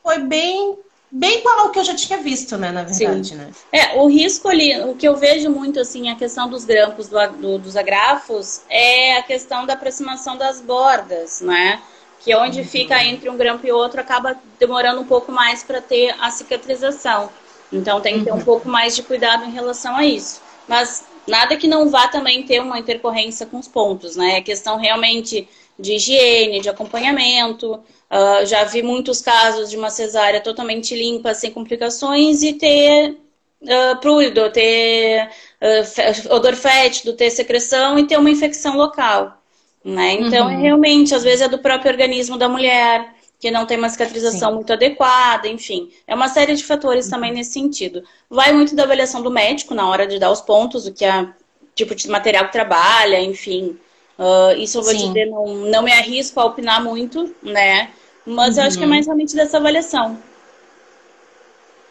foi 0.02 0.18
bem 0.20 0.78
bem 1.16 1.38
igual 1.38 1.60
ao 1.60 1.70
que 1.70 1.78
eu 1.78 1.84
já 1.84 1.94
tinha 1.94 2.18
visto, 2.18 2.58
né, 2.58 2.70
na 2.70 2.82
verdade, 2.82 3.28
Sim. 3.28 3.34
né? 3.36 3.50
É, 3.72 3.94
o 3.96 4.06
risco 4.06 4.48
ali, 4.48 4.78
o 4.82 4.94
que 4.94 5.08
eu 5.08 5.16
vejo 5.16 5.50
muito, 5.50 5.80
assim, 5.80 6.10
a 6.10 6.14
questão 6.14 6.48
dos 6.48 6.64
grampos, 6.64 7.08
do, 7.08 7.18
do, 7.32 7.58
dos 7.58 7.76
agrafos, 7.76 8.60
é 8.68 9.16
a 9.16 9.22
questão 9.22 9.64
da 9.64 9.72
aproximação 9.72 10.36
das 10.36 10.60
bordas, 10.60 11.40
né? 11.40 11.80
Que 12.20 12.32
é 12.32 12.38
onde 12.38 12.60
uhum. 12.60 12.66
fica 12.66 13.02
entre 13.02 13.30
um 13.30 13.36
grampo 13.36 13.66
e 13.66 13.72
outro 13.72 14.00
acaba 14.00 14.36
demorando 14.58 15.00
um 15.00 15.06
pouco 15.06 15.32
mais 15.32 15.62
para 15.62 15.80
ter 15.80 16.14
a 16.20 16.30
cicatrização. 16.30 17.30
Então 17.72 18.00
tem 18.00 18.18
que 18.18 18.24
ter 18.24 18.32
um 18.32 18.36
uhum. 18.36 18.44
pouco 18.44 18.68
mais 18.68 18.94
de 18.94 19.02
cuidado 19.02 19.44
em 19.44 19.50
relação 19.50 19.96
a 19.96 20.04
isso. 20.04 20.40
Mas 20.68 21.04
nada 21.26 21.56
que 21.56 21.66
não 21.66 21.88
vá 21.88 22.08
também 22.08 22.42
ter 22.42 22.60
uma 22.60 22.78
intercorrência 22.78 23.46
com 23.46 23.58
os 23.58 23.68
pontos, 23.68 24.16
né? 24.16 24.38
É 24.38 24.40
questão 24.42 24.76
realmente 24.76 25.48
de 25.78 25.94
higiene, 25.94 26.60
de 26.60 26.68
acompanhamento. 26.68 27.80
Uh, 28.10 28.46
já 28.46 28.62
vi 28.64 28.82
muitos 28.82 29.20
casos 29.20 29.70
de 29.70 29.76
uma 29.76 29.90
cesárea 29.90 30.40
totalmente 30.40 30.94
limpa, 30.94 31.34
sem 31.34 31.50
complicações, 31.50 32.42
e 32.42 32.52
ter 32.52 33.18
uh, 33.62 34.00
prurido, 34.00 34.50
ter 34.50 35.28
uh, 35.60 36.34
odor 36.34 36.54
fétido, 36.54 37.14
ter 37.14 37.30
secreção 37.30 37.98
e 37.98 38.06
ter 38.06 38.16
uma 38.16 38.30
infecção 38.30 38.76
local. 38.76 39.42
né? 39.84 40.12
Então, 40.12 40.48
uhum. 40.48 40.60
realmente, 40.60 41.14
às 41.14 41.24
vezes 41.24 41.42
é 41.42 41.48
do 41.48 41.58
próprio 41.58 41.90
organismo 41.90 42.38
da 42.38 42.48
mulher, 42.48 43.14
que 43.38 43.50
não 43.50 43.66
tem 43.66 43.76
uma 43.76 43.88
cicatrização 43.88 44.50
Sim. 44.50 44.54
muito 44.54 44.72
adequada, 44.72 45.48
enfim. 45.48 45.90
É 46.06 46.14
uma 46.14 46.28
série 46.28 46.54
de 46.54 46.64
fatores 46.64 47.06
uhum. 47.06 47.12
também 47.12 47.32
nesse 47.32 47.52
sentido. 47.52 48.02
Vai 48.30 48.52
muito 48.52 48.74
da 48.74 48.84
avaliação 48.84 49.22
do 49.22 49.30
médico 49.30 49.74
na 49.74 49.88
hora 49.88 50.06
de 50.06 50.18
dar 50.18 50.30
os 50.30 50.40
pontos, 50.40 50.86
o 50.86 50.92
que 50.92 51.04
é 51.04 51.28
tipo 51.74 51.94
de 51.94 52.08
material 52.08 52.46
que 52.46 52.52
trabalha, 52.52 53.20
enfim. 53.20 53.78
Uh, 54.18 54.56
isso 54.58 54.78
eu 54.78 54.82
vou 54.82 54.92
Sim. 54.92 55.08
dizer, 55.08 55.26
não, 55.26 55.46
não 55.46 55.82
me 55.82 55.92
arrisco 55.92 56.40
a 56.40 56.44
opinar 56.44 56.82
muito, 56.82 57.34
né? 57.42 57.90
Mas 58.24 58.56
uhum. 58.56 58.62
eu 58.62 58.66
acho 58.66 58.78
que 58.78 58.84
é 58.84 58.86
uhum. 58.86 58.92
mais 58.92 59.06
realmente 59.06 59.36
dessa 59.36 59.58
avaliação. 59.58 60.18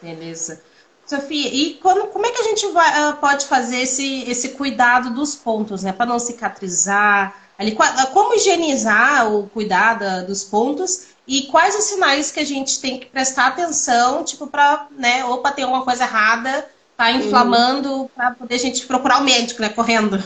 Beleza. 0.01 0.61
Sofia, 1.05 1.47
e 1.53 1.75
quando, 1.75 2.07
como 2.07 2.25
é 2.25 2.31
que 2.31 2.39
a 2.39 2.43
gente 2.43 2.67
vai, 2.69 3.09
uh, 3.09 3.17
pode 3.17 3.45
fazer 3.45 3.81
esse, 3.81 4.23
esse 4.23 4.49
cuidado 4.49 5.11
dos 5.11 5.35
pontos, 5.35 5.83
né? 5.83 5.93
Para 5.93 6.07
não 6.07 6.17
cicatrizar, 6.17 7.35
ali, 7.57 7.77
como 8.11 8.33
higienizar 8.33 9.31
o 9.31 9.47
cuidado 9.47 10.25
dos 10.25 10.43
pontos 10.43 11.07
e 11.27 11.43
quais 11.43 11.75
os 11.75 11.85
sinais 11.85 12.31
que 12.31 12.39
a 12.39 12.45
gente 12.45 12.79
tem 12.79 12.99
que 12.99 13.05
prestar 13.05 13.47
atenção, 13.47 14.23
tipo, 14.23 14.47
para, 14.47 14.87
né, 14.97 15.23
opa, 15.25 15.51
tem 15.51 15.63
alguma 15.63 15.83
coisa 15.83 16.03
errada, 16.03 16.67
tá 16.97 17.11
inflamando, 17.11 17.91
uhum. 17.93 18.07
para 18.07 18.31
poder 18.31 18.55
a 18.55 18.59
gente 18.59 18.85
procurar 18.85 19.19
o 19.19 19.23
médico, 19.23 19.61
né, 19.61 19.69
correndo. 19.69 20.23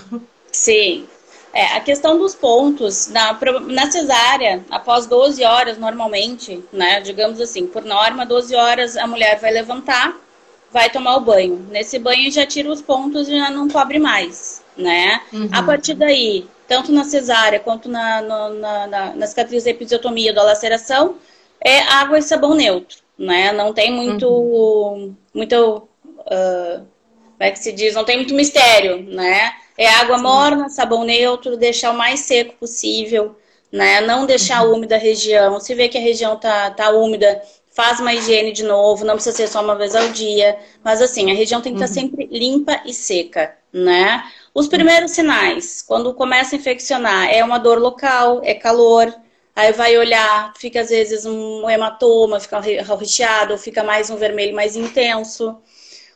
Sim. 0.51 1.07
É, 1.53 1.65
a 1.77 1.79
questão 1.79 2.17
dos 2.17 2.35
pontos, 2.35 3.07
na, 3.07 3.37
na 3.67 3.91
cesárea, 3.91 4.63
após 4.69 5.07
12 5.07 5.43
horas, 5.43 5.77
normalmente, 5.77 6.63
né, 6.71 7.01
digamos 7.01 7.41
assim, 7.41 7.65
por 7.65 7.83
norma, 7.83 8.25
12 8.25 8.55
horas 8.55 8.95
a 8.95 9.07
mulher 9.07 9.39
vai 9.39 9.51
levantar, 9.51 10.15
vai 10.71 10.89
tomar 10.89 11.15
o 11.15 11.21
banho. 11.21 11.65
Nesse 11.69 11.97
banho 11.97 12.31
já 12.31 12.45
tira 12.45 12.71
os 12.71 12.81
pontos 12.81 13.27
e 13.27 13.37
já 13.37 13.49
não 13.49 13.67
cobre 13.67 13.97
mais, 13.97 14.63
né? 14.77 15.21
Uhum. 15.33 15.49
A 15.51 15.63
partir 15.63 15.95
daí, 15.95 16.45
tanto 16.67 16.91
na 16.91 17.03
cesárea 17.03 17.59
quanto 17.59 17.89
na, 17.89 18.21
no, 18.21 18.49
na, 18.59 18.87
na, 18.87 19.15
na 19.15 19.27
cicatriz 19.27 19.63
da 19.63 19.71
episiotomia 19.71 20.31
da 20.31 20.43
laceração, 20.43 21.15
é 21.59 21.79
água 21.81 22.19
e 22.19 22.21
sabão 22.21 22.53
neutro, 22.53 22.99
né? 23.17 23.51
Não 23.51 23.73
tem 23.73 23.91
muito, 23.91 24.29
uhum. 24.29 25.15
muito, 25.33 25.87
uh, 26.19 26.85
como 27.39 27.47
é 27.47 27.51
que 27.51 27.59
se 27.59 27.71
diz? 27.71 27.95
Não 27.95 28.03
tem 28.03 28.17
muito 28.17 28.35
mistério, 28.35 29.01
né? 29.01 29.53
É 29.77 29.87
água 29.87 30.17
Sim. 30.17 30.23
morna, 30.23 30.67
sabão 30.67 31.05
neutro, 31.05 31.55
deixar 31.55 31.91
o 31.91 31.97
mais 31.97 32.19
seco 32.19 32.53
possível, 32.55 33.33
né? 33.71 34.01
Não 34.01 34.25
deixar 34.25 34.65
uhum. 34.65 34.75
úmida 34.75 34.95
a 34.95 34.99
região. 34.99 35.57
Se 35.57 35.73
vê 35.73 35.87
que 35.87 35.97
a 35.97 36.01
região 36.01 36.35
tá, 36.35 36.69
tá 36.69 36.89
úmida, 36.89 37.41
faz 37.73 38.01
uma 38.01 38.13
higiene 38.13 38.51
de 38.51 38.63
novo, 38.63 39.05
não 39.05 39.13
precisa 39.13 39.37
ser 39.37 39.47
só 39.47 39.63
uma 39.63 39.73
vez 39.73 39.95
ao 39.95 40.09
dia. 40.09 40.59
Mas 40.83 41.01
assim, 41.01 41.31
a 41.31 41.33
região 41.33 41.61
tem 41.61 41.73
que 41.73 41.81
estar 41.81 42.01
uhum. 42.01 42.09
sempre 42.09 42.27
limpa 42.29 42.81
e 42.85 42.93
seca, 42.93 43.55
né? 43.71 44.21
Os 44.53 44.67
primeiros 44.67 45.11
sinais, 45.11 45.81
quando 45.81 46.13
começa 46.13 46.57
a 46.57 46.59
infeccionar, 46.59 47.29
é 47.33 47.41
uma 47.41 47.57
dor 47.57 47.79
local, 47.79 48.41
é 48.43 48.53
calor, 48.53 49.15
aí 49.55 49.71
vai 49.71 49.97
olhar, 49.97 50.51
fica 50.57 50.81
às 50.81 50.89
vezes 50.89 51.25
um 51.25 51.69
hematoma, 51.69 52.37
fica 52.37 52.59
recheado, 52.59 53.57
fica 53.57 53.81
mais 53.81 54.09
um 54.09 54.17
vermelho 54.17 54.53
mais 54.53 54.75
intenso. 54.75 55.57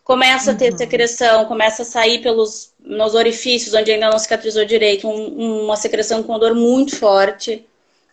Começa 0.04 0.52
a 0.52 0.56
ter 0.56 0.72
uhum. 0.72 0.78
secreção, 0.78 1.46
começa 1.46 1.84
a 1.84 1.86
sair 1.86 2.22
pelos 2.22 2.74
nos 2.80 3.16
orifícios 3.16 3.74
onde 3.74 3.92
ainda 3.92 4.10
não 4.10 4.20
cicatrizou 4.20 4.66
direito, 4.66 5.08
um, 5.08 5.64
uma 5.64 5.78
secreção 5.78 6.22
com 6.22 6.34
odor 6.34 6.54
muito 6.54 6.98
forte, 6.98 7.66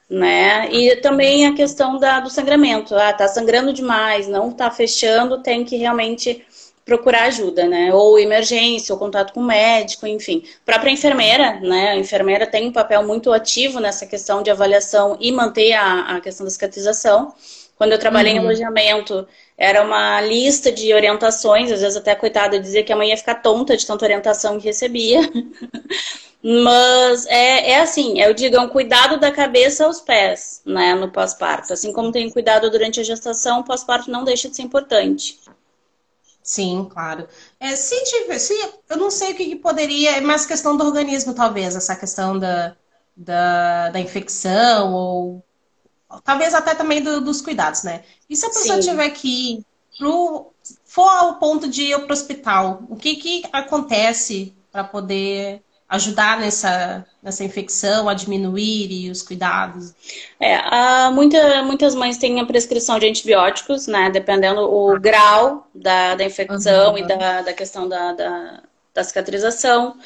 né? 0.08 0.68
E 0.72 0.96
também 0.96 1.46
a 1.46 1.54
questão 1.54 1.98
da, 1.98 2.20
do 2.20 2.30
sangramento. 2.30 2.94
Ah, 2.94 3.12
tá 3.12 3.26
sangrando 3.26 3.72
demais, 3.72 4.28
não 4.28 4.52
tá 4.52 4.70
fechando, 4.70 5.42
tem 5.42 5.64
que 5.64 5.76
realmente 5.76 6.44
procurar 6.84 7.24
ajuda, 7.24 7.66
né? 7.66 7.94
Ou 7.94 8.18
emergência, 8.18 8.92
ou 8.92 8.98
contato 8.98 9.32
com 9.32 9.40
o 9.40 9.44
médico, 9.44 10.06
enfim. 10.06 10.42
A 10.62 10.72
própria 10.72 10.90
enfermeira, 10.90 11.60
né? 11.60 11.90
A 11.90 11.96
enfermeira 11.96 12.46
tem 12.46 12.68
um 12.68 12.72
papel 12.72 13.04
muito 13.06 13.32
ativo 13.32 13.78
nessa 13.78 14.06
questão 14.06 14.42
de 14.42 14.50
avaliação 14.50 15.16
e 15.20 15.30
manter 15.30 15.72
a, 15.72 16.16
a 16.16 16.20
questão 16.20 16.44
da 16.44 16.50
cicatrização. 16.50 17.32
Quando 17.76 17.92
eu 17.92 17.98
trabalhei 17.98 18.32
uhum. 18.32 18.40
em 18.40 18.44
alojamento, 18.44 19.26
era 19.60 19.84
uma 19.84 20.22
lista 20.22 20.72
de 20.72 20.94
orientações, 20.94 21.70
às 21.70 21.82
vezes 21.82 21.98
até 21.98 22.14
coitada 22.14 22.58
dizia 22.58 22.82
que 22.82 22.90
a 22.90 22.96
mãe 22.96 23.10
ia 23.10 23.16
ficar 23.16 23.34
tonta 23.36 23.76
de 23.76 23.86
tanta 23.86 24.06
orientação 24.06 24.58
que 24.58 24.64
recebia. 24.64 25.20
Mas 26.42 27.26
é, 27.26 27.72
é 27.72 27.80
assim, 27.80 28.18
eu 28.18 28.32
digo, 28.32 28.56
é 28.56 28.60
um 28.60 28.70
cuidado 28.70 29.20
da 29.20 29.30
cabeça 29.30 29.84
aos 29.84 30.00
pés, 30.00 30.62
né, 30.64 30.94
no 30.94 31.10
pós-parto. 31.12 31.74
Assim 31.74 31.92
como 31.92 32.10
tem 32.10 32.30
cuidado 32.30 32.70
durante 32.70 33.00
a 33.00 33.04
gestação, 33.04 33.60
o 33.60 33.64
pós-parto 33.64 34.10
não 34.10 34.24
deixa 34.24 34.48
de 34.48 34.56
ser 34.56 34.62
importante. 34.62 35.38
Sim, 36.42 36.88
claro. 36.90 37.28
É, 37.60 37.76
se 37.76 38.02
tiver, 38.04 38.38
se, 38.38 38.54
eu 38.88 38.96
não 38.96 39.10
sei 39.10 39.32
o 39.32 39.36
que, 39.36 39.44
que, 39.44 39.56
poderia, 39.56 40.16
é 40.16 40.20
mais 40.22 40.46
questão 40.46 40.74
do 40.74 40.84
organismo, 40.84 41.34
talvez, 41.34 41.76
essa 41.76 41.94
questão 41.94 42.38
da, 42.38 42.74
da, 43.14 43.90
da 43.90 44.00
infecção, 44.00 44.94
ou 44.94 45.44
talvez 46.24 46.54
até 46.54 46.74
também 46.74 47.02
do, 47.02 47.20
dos 47.20 47.40
cuidados, 47.40 47.82
né? 47.82 48.02
E 48.28 48.36
se 48.36 48.46
a 48.46 48.48
pessoa 48.48 48.80
Sim. 48.82 48.90
tiver 48.90 49.10
que 49.10 49.28
ir 49.28 49.64
pro, 49.98 50.52
for 50.84 51.08
ao 51.08 51.34
ponto 51.34 51.68
de 51.68 51.82
ir 51.82 51.98
para 52.00 52.10
o 52.10 52.12
hospital, 52.12 52.82
o 52.88 52.96
que, 52.96 53.16
que 53.16 53.42
acontece 53.52 54.54
para 54.72 54.84
poder 54.84 55.62
ajudar 55.88 56.38
nessa, 56.38 57.04
nessa 57.20 57.42
infecção, 57.42 58.08
a 58.08 58.14
diminuir 58.14 59.10
os 59.10 59.22
cuidados? 59.22 59.92
É, 60.38 60.56
a, 60.56 61.10
muita, 61.10 61.62
muitas 61.64 61.94
mães 61.94 62.16
têm 62.16 62.40
a 62.40 62.46
prescrição 62.46 62.98
de 62.98 63.08
antibióticos, 63.08 63.86
né? 63.86 64.08
Dependendo 64.10 64.60
o 64.60 64.98
grau 64.98 65.68
da, 65.74 66.14
da 66.14 66.24
infecção 66.24 66.92
uhum. 66.92 66.98
e 66.98 67.06
da, 67.06 67.42
da 67.42 67.52
questão 67.52 67.88
da, 67.88 68.12
da, 68.12 68.62
da 68.94 69.04
cicatrização. 69.04 69.96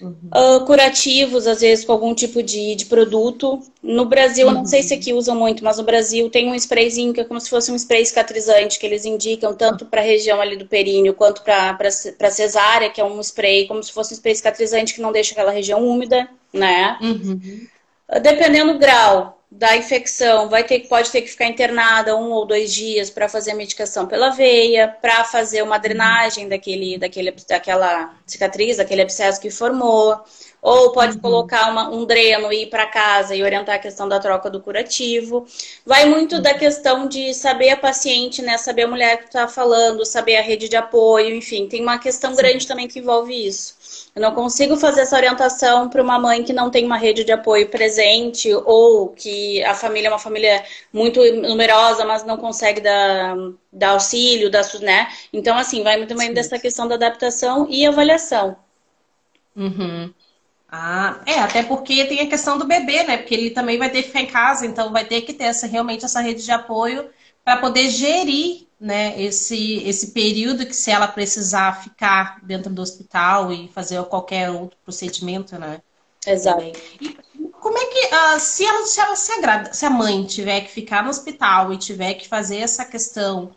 Uhum. 0.00 0.16
Uh, 0.34 0.64
curativos, 0.64 1.46
às 1.46 1.60
vezes, 1.60 1.84
com 1.84 1.92
algum 1.92 2.14
tipo 2.14 2.42
de, 2.42 2.74
de 2.74 2.86
produto. 2.86 3.60
No 3.82 4.06
Brasil, 4.06 4.46
uhum. 4.46 4.52
eu 4.52 4.58
não 4.58 4.66
sei 4.66 4.82
se 4.82 4.94
aqui 4.94 5.12
usam 5.12 5.36
muito, 5.36 5.62
mas 5.62 5.78
no 5.78 5.84
Brasil 5.84 6.30
tem 6.30 6.50
um 6.50 6.54
sprayzinho 6.54 7.12
que 7.12 7.20
é 7.20 7.24
como 7.24 7.40
se 7.40 7.50
fosse 7.50 7.70
um 7.70 7.76
spray 7.76 8.04
cicatrizante, 8.04 8.78
que 8.78 8.86
eles 8.86 9.04
indicam 9.04 9.54
tanto 9.54 9.84
para 9.86 10.00
a 10.00 10.04
região 10.04 10.40
ali 10.40 10.56
do 10.56 10.66
períneo 10.66 11.14
quanto 11.14 11.42
para 11.42 12.30
cesárea, 12.30 12.90
que 12.90 13.00
é 13.00 13.04
um 13.04 13.20
spray, 13.20 13.66
como 13.66 13.82
se 13.82 13.92
fosse 13.92 14.12
um 14.12 14.16
spray 14.16 14.34
cicatrizante 14.34 14.94
que 14.94 15.00
não 15.00 15.12
deixa 15.12 15.32
aquela 15.32 15.50
região 15.50 15.86
úmida, 15.86 16.28
né? 16.52 16.96
Uhum. 17.00 17.66
Dependendo 18.22 18.72
do 18.72 18.78
grau, 18.78 19.39
da 19.50 19.76
infecção, 19.76 20.48
vai 20.48 20.62
ter, 20.62 20.86
pode 20.86 21.10
ter 21.10 21.22
que 21.22 21.28
ficar 21.28 21.46
internada 21.46 22.14
um 22.16 22.30
ou 22.30 22.46
dois 22.46 22.72
dias 22.72 23.10
para 23.10 23.28
fazer 23.28 23.50
a 23.50 23.56
medicação 23.56 24.06
pela 24.06 24.30
veia, 24.30 24.86
para 24.86 25.24
fazer 25.24 25.62
uma 25.62 25.76
drenagem 25.76 26.48
daquele, 26.48 26.96
daquele, 26.96 27.34
daquela 27.48 28.14
cicatriz, 28.24 28.76
daquele 28.76 29.02
abscesso 29.02 29.40
que 29.40 29.50
formou. 29.50 30.20
Ou 30.62 30.92
pode 30.92 31.16
uhum. 31.16 31.22
colocar 31.22 31.70
uma, 31.70 31.88
um 31.88 32.04
dreno 32.04 32.52
e 32.52 32.64
ir 32.64 32.66
para 32.66 32.86
casa 32.86 33.34
e 33.34 33.42
orientar 33.42 33.76
a 33.76 33.78
questão 33.78 34.06
da 34.08 34.20
troca 34.20 34.50
do 34.50 34.60
curativo. 34.60 35.46
Vai 35.86 36.04
muito 36.04 36.36
uhum. 36.36 36.42
da 36.42 36.54
questão 36.54 37.08
de 37.08 37.32
saber 37.34 37.70
a 37.70 37.76
paciente, 37.76 38.42
né? 38.42 38.58
Saber 38.58 38.82
a 38.82 38.88
mulher 38.88 39.18
que 39.18 39.24
está 39.24 39.48
falando, 39.48 40.04
saber 40.04 40.36
a 40.36 40.42
rede 40.42 40.68
de 40.68 40.76
apoio, 40.76 41.34
enfim. 41.34 41.66
Tem 41.66 41.80
uma 41.80 41.98
questão 41.98 42.32
Sim. 42.32 42.36
grande 42.36 42.66
também 42.68 42.86
que 42.86 42.98
envolve 42.98 43.34
isso. 43.34 43.79
Eu 44.14 44.22
não 44.22 44.34
consigo 44.34 44.76
fazer 44.76 45.02
essa 45.02 45.16
orientação 45.16 45.88
para 45.88 46.02
uma 46.02 46.18
mãe 46.18 46.42
que 46.42 46.52
não 46.52 46.70
tem 46.70 46.84
uma 46.84 46.96
rede 46.96 47.22
de 47.22 47.30
apoio 47.32 47.68
presente 47.68 48.52
ou 48.52 49.08
que 49.10 49.62
a 49.64 49.74
família 49.74 50.08
é 50.08 50.10
uma 50.10 50.18
família 50.18 50.64
muito 50.92 51.20
numerosa, 51.34 52.04
mas 52.04 52.24
não 52.24 52.36
consegue 52.36 52.80
dar, 52.80 53.36
dar 53.72 53.90
auxílio, 53.90 54.50
dar, 54.50 54.64
né? 54.80 55.08
Então, 55.32 55.56
assim, 55.56 55.82
vai 55.82 55.96
muito 55.96 56.16
bem 56.16 56.32
dessa 56.34 56.58
questão 56.58 56.88
da 56.88 56.96
adaptação 56.96 57.66
e 57.70 57.86
avaliação. 57.86 58.56
Uhum. 59.56 60.12
Ah, 60.68 61.20
é, 61.26 61.38
até 61.40 61.62
porque 61.62 62.04
tem 62.06 62.20
a 62.20 62.28
questão 62.28 62.56
do 62.58 62.66
bebê, 62.66 63.02
né? 63.02 63.16
Porque 63.18 63.34
ele 63.34 63.50
também 63.50 63.78
vai 63.78 63.90
ter 63.90 64.02
que 64.02 64.08
ficar 64.08 64.20
em 64.20 64.26
casa, 64.26 64.66
então 64.66 64.92
vai 64.92 65.04
ter 65.04 65.22
que 65.22 65.32
ter 65.32 65.44
essa, 65.44 65.66
realmente 65.66 66.04
essa 66.04 66.20
rede 66.20 66.44
de 66.44 66.52
apoio 66.52 67.10
para 67.44 67.56
poder 67.56 67.90
gerir 67.90 68.68
né, 68.80 69.20
esse, 69.20 69.82
esse 69.84 70.12
período 70.12 70.64
que 70.64 70.74
se 70.74 70.90
ela 70.90 71.06
precisar 71.06 71.82
ficar 71.82 72.38
dentro 72.42 72.72
do 72.72 72.80
hospital 72.80 73.52
e 73.52 73.68
fazer 73.68 74.02
qualquer 74.04 74.50
outro 74.50 74.78
procedimento, 74.82 75.58
né? 75.58 75.82
Exato. 76.26 76.62
E 77.00 77.16
como 77.60 77.76
é 77.76 77.86
que, 77.86 78.06
uh, 78.06 78.40
se, 78.40 78.64
ela, 78.64 78.86
se, 78.86 79.00
ela 79.00 79.16
se, 79.16 79.32
agrada, 79.32 79.72
se 79.74 79.84
a 79.84 79.90
mãe 79.90 80.24
tiver 80.24 80.62
que 80.62 80.70
ficar 80.70 81.02
no 81.04 81.10
hospital 81.10 81.72
e 81.72 81.76
tiver 81.76 82.14
que 82.14 82.26
fazer 82.26 82.58
essa 82.58 82.84
questão 82.84 83.50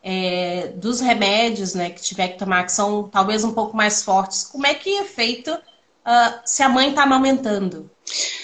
é, 0.00 0.68
dos 0.76 1.00
remédios, 1.00 1.74
né, 1.74 1.90
que 1.90 2.00
tiver 2.00 2.28
que 2.28 2.38
tomar, 2.38 2.64
que 2.64 2.72
são 2.72 3.08
talvez 3.08 3.42
um 3.42 3.52
pouco 3.52 3.76
mais 3.76 4.04
fortes, 4.04 4.44
como 4.44 4.64
é 4.64 4.74
que 4.74 4.96
é 4.96 5.04
feito 5.04 5.52
uh, 5.52 6.40
se 6.44 6.62
a 6.62 6.68
mãe 6.68 6.90
está 6.90 7.02
amamentando? 7.02 7.90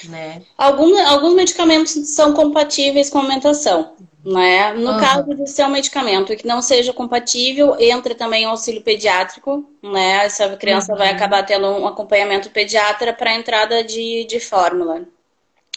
Né? 0.09 0.43
Algum, 0.59 0.99
alguns 1.07 1.35
medicamentos 1.35 1.93
são 2.11 2.33
compatíveis 2.35 3.09
com 3.09 3.19
a 3.19 3.21
amamentação. 3.21 3.95
Né? 4.25 4.73
No 4.73 4.93
uhum. 4.93 5.01
caso 5.01 5.35
de 5.35 5.47
ser 5.47 5.65
um 5.65 5.71
medicamento 5.71 6.35
que 6.35 6.47
não 6.47 6.63
seja 6.63 6.95
compatível, 6.95 7.77
entra 7.79 8.15
também 8.15 8.47
o 8.47 8.51
auxílio 8.51 8.81
pediátrico, 8.81 9.69
né? 9.83 10.25
Essa 10.25 10.57
criança 10.57 10.93
uhum. 10.93 10.99
vai 10.99 11.11
acabar 11.11 11.43
tendo 11.43 11.67
um 11.67 11.87
acompanhamento 11.87 12.49
pediatra 12.49 13.13
para 13.13 13.31
a 13.31 13.35
entrada 13.35 13.85
de, 13.85 14.25
de 14.25 14.41
fórmula. 14.41 15.03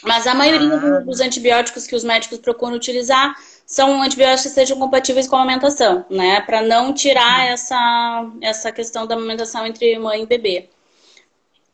Mas 0.01 0.25
a 0.27 0.34
maioria 0.34 0.75
ah. 0.75 1.00
dos 1.01 1.20
antibióticos 1.20 1.86
que 1.86 1.96
os 1.96 2.06
médicos 2.06 2.38
procuram 2.38 2.75
utilizar 2.75 3.36
são 3.66 4.01
antibióticos 4.01 4.44
que 4.44 4.50
sejam 4.50 4.80
compatíveis 4.80 5.27
com 5.27 5.36
a 5.36 5.42
amamentação, 5.42 6.06
né? 6.10 6.39
Para 6.42 6.62
não 6.62 6.94
tirar 6.94 7.39
uhum. 7.39 7.51
essa, 7.51 8.32
essa 8.42 8.72
questão 8.72 9.06
da 9.06 9.16
amamentação 9.16 9.66
entre 9.66 10.00
mãe 10.00 10.24
e 10.24 10.25
bebê. 10.25 10.70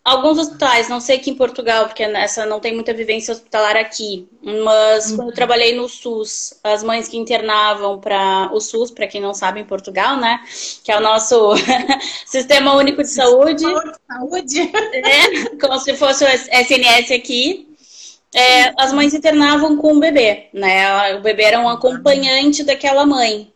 Alguns 0.04 0.38
hospitais, 0.38 0.90
não 0.90 1.00
sei 1.00 1.16
aqui 1.16 1.30
em 1.30 1.36
Portugal, 1.36 1.86
porque 1.86 2.04
essa 2.04 2.46
não 2.46 2.60
tem 2.60 2.74
muita 2.74 2.94
vivência 2.94 3.32
hospitalar 3.32 3.78
aqui, 3.78 4.28
mas 4.42 5.12
uhum. 5.12 5.16
quando 5.16 5.30
eu 5.30 5.36
trabalhei 5.36 5.76
no 5.76 5.88
SUS, 5.88 6.56
as 6.64 6.84
mães 6.84 7.08
que 7.08 7.18
internavam 7.18 8.00
para 8.00 8.50
o 8.54 8.60
SUS, 8.60 8.92
para 8.92 9.08
quem 9.08 9.22
não 9.22 9.34
sabe, 9.34 9.62
em 9.62 9.66
Portugal, 9.66 10.18
né, 10.18 10.42
que 10.84 10.92
é 10.92 10.98
o 10.98 11.02
nosso 11.02 11.54
Sistema 12.28 12.76
Único 12.76 13.02
de 13.02 13.10
Saúde. 13.10 13.64
Saúde. 14.08 14.72
É, 14.94 15.56
como 15.56 15.80
se 15.80 15.96
fosse 15.96 16.26
o 16.26 16.28
SNS 16.28 17.12
aqui. 17.12 17.70
É, 18.36 18.74
as 18.82 18.92
mães 18.92 19.14
internavam 19.14 19.78
com 19.78 19.94
o 19.94 20.00
bebê, 20.00 20.48
né? 20.52 21.16
O 21.16 21.22
bebê 21.22 21.44
era 21.44 21.60
um 21.60 21.70
acompanhante 21.70 22.64
daquela 22.64 23.06
mãe. 23.06 23.54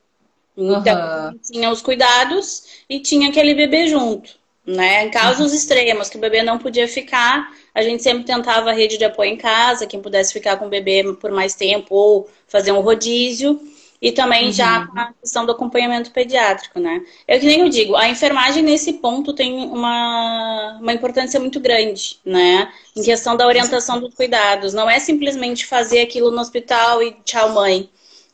Então, 0.56 1.30
uhum. 1.32 1.40
tinha 1.52 1.72
os 1.72 1.82
cuidados 1.82 2.84
e 2.88 3.00
tinha 3.00 3.30
aquele 3.30 3.56
bebê 3.56 3.88
junto. 3.88 4.37
Né? 4.68 5.06
Em 5.06 5.10
casos 5.10 5.52
uhum. 5.52 5.56
extremos, 5.56 6.10
que 6.10 6.18
o 6.18 6.20
bebê 6.20 6.44
não 6.44 6.58
podia 6.58 6.90
ficar, 6.90 7.54
a 7.74 7.82
gente 7.82 8.04
sempre 8.04 8.26
tentava 8.26 8.70
a 8.70 8.74
rede 8.74 8.98
de 8.98 9.06
apoio 9.06 9.32
em 9.32 9.38
casa, 9.38 9.88
quem 9.88 10.02
pudesse 10.02 10.34
ficar 10.34 10.58
com 10.58 10.66
o 10.66 10.70
bebê 10.70 11.06
por 11.22 11.32
mais 11.32 11.56
tempo 11.56 11.96
ou 11.96 12.30
fazer 12.50 12.74
um 12.74 12.82
rodízio. 12.82 13.58
E 14.00 14.12
também 14.12 14.48
uhum. 14.48 14.52
já 14.52 14.86
com 14.86 15.00
a 15.00 15.14
questão 15.20 15.44
do 15.44 15.54
acompanhamento 15.54 16.12
pediátrico, 16.12 16.80
né? 16.80 17.02
Eu 17.28 17.40
que 17.40 17.48
nem 17.48 17.62
eu 17.62 17.70
digo, 17.70 17.96
a 17.96 18.08
enfermagem 18.08 18.62
nesse 18.62 18.94
ponto 18.94 19.34
tem 19.34 19.54
uma, 19.56 20.78
uma 20.80 20.94
importância 20.94 21.40
muito 21.40 21.60
grande, 21.60 22.20
né? 22.24 22.72
Em 22.96 23.02
questão 23.02 23.36
da 23.36 23.48
orientação 23.48 24.00
dos 24.00 24.14
cuidados. 24.14 24.72
Não 24.72 24.88
é 24.88 25.00
simplesmente 25.00 25.66
fazer 25.66 26.02
aquilo 26.02 26.30
no 26.30 26.40
hospital 26.40 27.02
e 27.02 27.16
tchau, 27.26 27.54
mãe. 27.54 27.90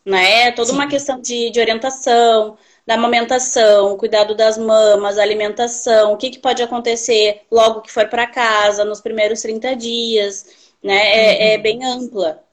Né? 0.05 0.47
É 0.47 0.51
toda 0.51 0.67
Sim. 0.67 0.75
uma 0.75 0.87
questão 0.87 1.21
de, 1.21 1.49
de 1.49 1.59
orientação, 1.61 2.57
da 2.85 2.95
amamentação, 2.95 3.97
cuidado 3.97 4.35
das 4.35 4.57
mamas, 4.57 5.17
alimentação, 5.17 6.13
o 6.13 6.17
que, 6.17 6.31
que 6.31 6.39
pode 6.39 6.61
acontecer 6.61 7.41
logo 7.49 7.81
que 7.81 7.91
for 7.91 8.07
para 8.07 8.27
casa, 8.27 8.83
nos 8.83 8.99
primeiros 8.99 9.41
30 9.41 9.75
dias, 9.75 10.45
né? 10.83 10.95
É, 10.95 11.53
é 11.53 11.57
uhum. 11.57 11.63
bem 11.63 11.85
ampla. 11.85 12.43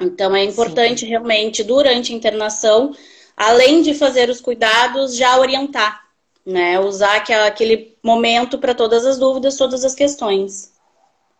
Então 0.00 0.34
é 0.34 0.44
importante 0.44 1.00
Sim. 1.00 1.06
realmente, 1.06 1.62
durante 1.62 2.12
a 2.12 2.16
internação, 2.16 2.94
além 3.36 3.82
de 3.82 3.94
fazer 3.94 4.30
os 4.30 4.40
cuidados, 4.40 5.16
já 5.16 5.38
orientar, 5.38 6.02
né? 6.46 6.80
Usar 6.80 7.16
aquele 7.46 7.96
momento 8.02 8.58
para 8.58 8.74
todas 8.74 9.04
as 9.04 9.18
dúvidas, 9.18 9.56
todas 9.56 9.84
as 9.84 9.94
questões. 9.94 10.72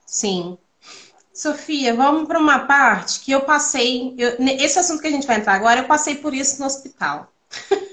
Sim. 0.04 0.58
Sofia, 1.32 1.94
vamos 1.94 2.26
para 2.26 2.38
uma 2.38 2.60
parte 2.60 3.20
que 3.20 3.30
eu 3.30 3.42
passei. 3.42 4.14
Eu, 4.18 4.36
esse 4.58 4.78
assunto 4.78 5.00
que 5.00 5.06
a 5.06 5.10
gente 5.10 5.26
vai 5.26 5.36
entrar 5.36 5.54
agora, 5.54 5.80
eu 5.80 5.86
passei 5.86 6.16
por 6.16 6.34
isso 6.34 6.60
no 6.60 6.66
hospital. 6.66 7.32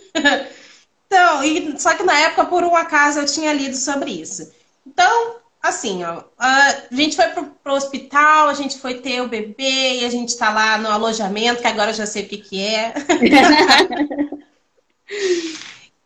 então, 1.07 1.43
e, 1.43 1.79
só 1.79 1.93
que 1.93 2.03
na 2.03 2.17
época, 2.19 2.45
por 2.45 2.63
um 2.63 2.75
acaso, 2.75 3.19
eu 3.19 3.25
tinha 3.25 3.53
lido 3.53 3.75
sobre 3.75 4.11
isso. 4.11 4.51
Então, 4.85 5.35
assim, 5.61 6.03
ó, 6.03 6.23
a 6.37 6.75
gente 6.91 7.15
foi 7.15 7.27
pro, 7.27 7.45
pro 7.45 7.73
hospital, 7.73 8.49
a 8.49 8.53
gente 8.53 8.77
foi 8.79 8.95
ter 8.95 9.21
o 9.21 9.27
bebê 9.27 9.99
e 9.99 10.05
a 10.05 10.09
gente 10.09 10.37
tá 10.37 10.51
lá 10.51 10.77
no 10.77 10.89
alojamento, 10.89 11.61
que 11.61 11.67
agora 11.67 11.91
eu 11.91 11.95
já 11.95 12.05
sei 12.05 12.23
o 12.23 12.27
que 12.27 12.37
que 12.37 12.63
é. 12.63 12.93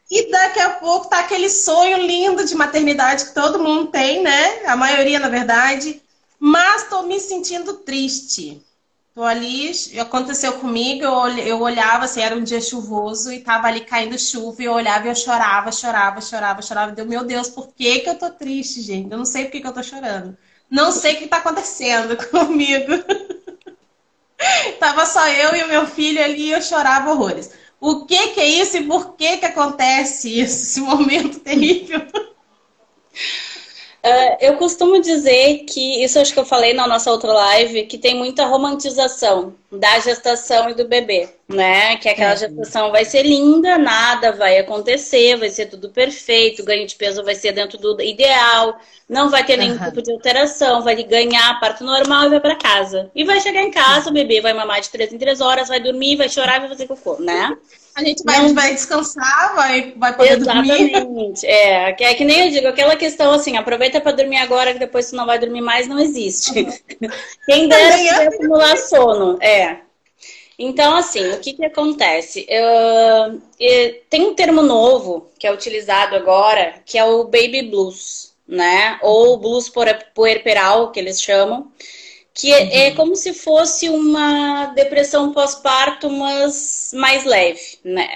e 0.09 0.31
daqui 0.31 0.59
a 0.59 0.71
pouco 0.71 1.09
tá 1.09 1.19
aquele 1.19 1.49
sonho 1.49 1.97
lindo 2.05 2.45
de 2.45 2.55
maternidade 2.55 3.25
que 3.25 3.33
todo 3.33 3.59
mundo 3.59 3.87
tem, 3.91 4.23
né? 4.23 4.65
A 4.65 4.75
maioria, 4.75 5.19
na 5.19 5.29
verdade. 5.29 6.01
Mas 6.39 6.87
tô 6.89 7.03
me 7.03 7.19
sentindo 7.19 7.73
triste. 7.79 8.63
Tô 9.13 9.23
ali, 9.23 9.71
aconteceu 9.99 10.53
comigo, 10.59 11.03
eu, 11.39 11.59
olhava, 11.61 12.05
assim, 12.05 12.21
era 12.21 12.35
um 12.35 12.43
dia 12.43 12.61
chuvoso 12.61 13.31
e 13.31 13.41
tava 13.41 13.67
ali 13.67 13.81
caindo 13.81 14.17
chuva, 14.17 14.61
e 14.61 14.65
eu 14.65 14.73
olhava 14.73 15.07
e 15.07 15.09
eu 15.09 15.15
chorava, 15.15 15.71
chorava, 15.71 16.21
chorava, 16.21 16.61
chorava. 16.61 16.91
Deu, 16.93 17.05
meu 17.05 17.23
Deus, 17.25 17.49
por 17.49 17.73
que 17.73 17.99
que 17.99 18.09
eu 18.09 18.17
tô 18.17 18.29
triste, 18.29 18.81
gente? 18.81 19.11
Eu 19.11 19.17
não 19.17 19.25
sei 19.25 19.45
por 19.45 19.51
que 19.51 19.61
que 19.61 19.67
eu 19.67 19.73
tô 19.73 19.83
chorando. 19.83 20.37
Não 20.69 20.91
sei 20.91 21.15
o 21.15 21.17
que 21.17 21.27
tá 21.27 21.37
acontecendo 21.37 22.15
comigo. 22.29 22.93
tava 24.79 25.05
só 25.05 25.27
eu 25.27 25.55
e 25.55 25.63
o 25.63 25.67
meu 25.67 25.87
filho 25.87 26.23
ali 26.23 26.43
e 26.47 26.51
eu 26.51 26.61
chorava 26.61 27.11
horrores. 27.11 27.51
O 27.79 28.05
que 28.05 28.29
que 28.29 28.39
é 28.39 28.47
isso 28.47 28.77
e 28.77 28.85
por 28.85 29.15
que 29.15 29.37
que 29.37 29.45
acontece 29.45 30.39
isso, 30.39 30.63
esse 30.63 30.81
momento 30.81 31.39
terrível? 31.39 32.01
Uh, 34.01 34.37
eu 34.39 34.55
costumo 34.55 35.01
dizer 35.01 35.65
que, 35.65 36.01
isso 36.01 36.19
acho 36.19 36.33
que 36.33 36.39
eu 36.39 36.45
falei 36.45 36.73
na 36.73 36.87
nossa 36.87 37.11
outra 37.11 37.33
live, 37.33 37.85
que 37.85 37.97
tem 37.97 38.15
muita 38.15 38.45
romantização 38.45 39.53
da 39.69 39.99
gestação 39.99 40.69
e 40.69 40.73
do 40.73 40.87
bebê, 40.87 41.27
né? 41.49 41.97
Que 41.97 42.07
aquela 42.07 42.31
é. 42.31 42.37
gestação 42.37 42.91
vai 42.91 43.03
ser 43.03 43.23
linda, 43.23 43.77
nada 43.77 44.31
vai 44.31 44.57
acontecer, 44.57 45.35
vai 45.35 45.49
ser 45.49 45.65
tudo 45.65 45.89
perfeito, 45.89 46.61
o 46.61 46.65
ganho 46.65 46.87
de 46.87 46.95
peso 46.95 47.25
vai 47.25 47.35
ser 47.35 47.51
dentro 47.51 47.77
do 47.77 48.01
ideal, 48.01 48.79
não 49.07 49.29
vai 49.29 49.45
ter 49.45 49.57
nenhum 49.57 49.73
uhum. 49.73 49.83
tipo 49.83 50.01
de 50.01 50.13
alteração, 50.13 50.81
vai 50.81 50.95
ganhar 51.03 51.59
parto 51.59 51.83
normal 51.83 52.27
e 52.27 52.29
vai 52.29 52.39
para 52.39 52.55
casa. 52.55 53.11
E 53.13 53.25
vai 53.25 53.41
chegar 53.41 53.63
em 53.63 53.71
casa, 53.71 54.09
o 54.09 54.13
bebê 54.13 54.39
vai 54.39 54.53
mamar 54.53 54.79
de 54.79 54.89
três 54.89 55.11
em 55.11 55.17
três 55.17 55.41
horas, 55.41 55.67
vai 55.67 55.81
dormir, 55.81 56.15
vai 56.15 56.29
chorar 56.29 56.55
e 56.55 56.59
vai 56.61 56.69
fazer 56.69 56.87
cocô, 56.87 57.17
né? 57.19 57.57
A 57.99 58.03
gente 58.03 58.23
vai, 58.23 58.41
não... 58.41 58.53
vai 58.53 58.73
descansar, 58.73 59.55
vai, 59.55 59.93
vai 59.97 60.15
poder 60.15 60.37
Exatamente. 60.39 60.99
dormir. 60.99 61.33
É, 61.43 61.89
é 61.89 62.13
que 62.13 62.23
nem 62.23 62.45
eu 62.45 62.51
digo, 62.51 62.67
aquela 62.67 62.95
questão 62.95 63.31
assim, 63.33 63.57
aproveita 63.57 63.99
para 63.99 64.13
dormir 64.13 64.37
agora 64.37 64.71
que 64.71 64.79
depois 64.79 65.09
tu 65.09 65.17
não 65.17 65.25
vai 65.25 65.37
dormir 65.37 65.59
mais, 65.59 65.87
não 65.87 65.99
existe. 65.99 66.53
Quem 67.45 67.67
dera 67.67 67.97
poder 67.97 68.27
acumular 68.27 68.77
sono. 68.77 69.37
É. 69.41 69.79
Então, 70.57 70.95
assim, 70.95 71.29
o 71.31 71.39
que, 71.39 71.53
que 71.53 71.65
acontece? 71.65 72.47
Uh, 72.49 73.41
tem 74.09 74.27
um 74.27 74.33
termo 74.33 74.61
novo 74.61 75.29
que 75.37 75.45
é 75.45 75.53
utilizado 75.53 76.15
agora, 76.15 76.75
que 76.85 76.97
é 76.97 77.03
o 77.03 77.25
baby 77.25 77.63
blues, 77.63 78.33
né? 78.47 78.97
Ou 79.01 79.37
blues 79.37 79.69
puerperal, 80.13 80.91
que 80.91 80.99
eles 80.99 81.21
chamam 81.21 81.69
que 82.39 82.53
é, 82.53 82.85
é, 82.85 82.89
uhum. 82.89 82.95
como 82.95 83.15
se 83.17 83.33
fosse 83.33 83.89
uma 83.89 84.67
depressão 84.67 85.33
pós-parto, 85.33 86.09
mas 86.09 86.91
mais 86.93 87.25
leve, 87.25 87.59
né? 87.83 88.07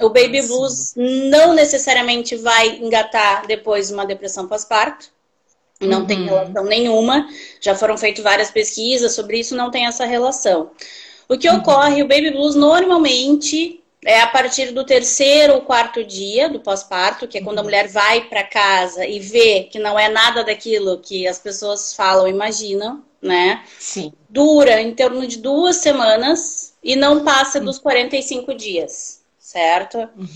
O 0.00 0.10
baby 0.10 0.42
blues 0.42 0.94
não 0.94 1.52
necessariamente 1.54 2.36
vai 2.36 2.76
engatar 2.76 3.48
depois 3.48 3.90
uma 3.90 4.06
depressão 4.06 4.46
pós-parto. 4.46 5.10
Não 5.80 6.02
uhum. 6.02 6.06
tem 6.06 6.24
relação 6.24 6.64
nenhuma. 6.66 7.28
Já 7.60 7.74
foram 7.74 7.98
feitas 7.98 8.22
várias 8.22 8.48
pesquisas 8.48 9.12
sobre 9.12 9.40
isso, 9.40 9.56
não 9.56 9.72
tem 9.72 9.86
essa 9.86 10.04
relação. 10.04 10.70
O 11.28 11.36
que 11.36 11.48
uhum. 11.48 11.56
ocorre, 11.56 12.00
o 12.00 12.06
baby 12.06 12.30
blues 12.30 12.54
normalmente 12.54 13.82
é 14.04 14.20
a 14.20 14.28
partir 14.28 14.70
do 14.70 14.84
terceiro 14.84 15.54
ou 15.54 15.62
quarto 15.62 16.04
dia 16.04 16.48
do 16.48 16.60
pós-parto, 16.60 17.26
que 17.26 17.38
é 17.38 17.42
quando 17.42 17.58
a 17.58 17.60
uhum. 17.60 17.66
mulher 17.66 17.88
vai 17.88 18.20
para 18.28 18.44
casa 18.44 19.04
e 19.04 19.18
vê 19.18 19.64
que 19.64 19.80
não 19.80 19.98
é 19.98 20.08
nada 20.08 20.44
daquilo 20.44 20.98
que 20.98 21.26
as 21.26 21.40
pessoas 21.40 21.92
falam, 21.92 22.28
imaginam 22.28 23.02
né? 23.24 23.64
Sim. 23.78 24.12
Dura 24.28 24.82
em 24.82 24.94
torno 24.94 25.26
de 25.26 25.38
duas 25.38 25.76
semanas 25.76 26.74
e 26.84 26.94
não 26.94 27.24
passa 27.24 27.58
dos 27.58 27.78
45 27.78 28.54
dias, 28.54 29.22
certo? 29.38 29.98
Uhum. 29.98 30.28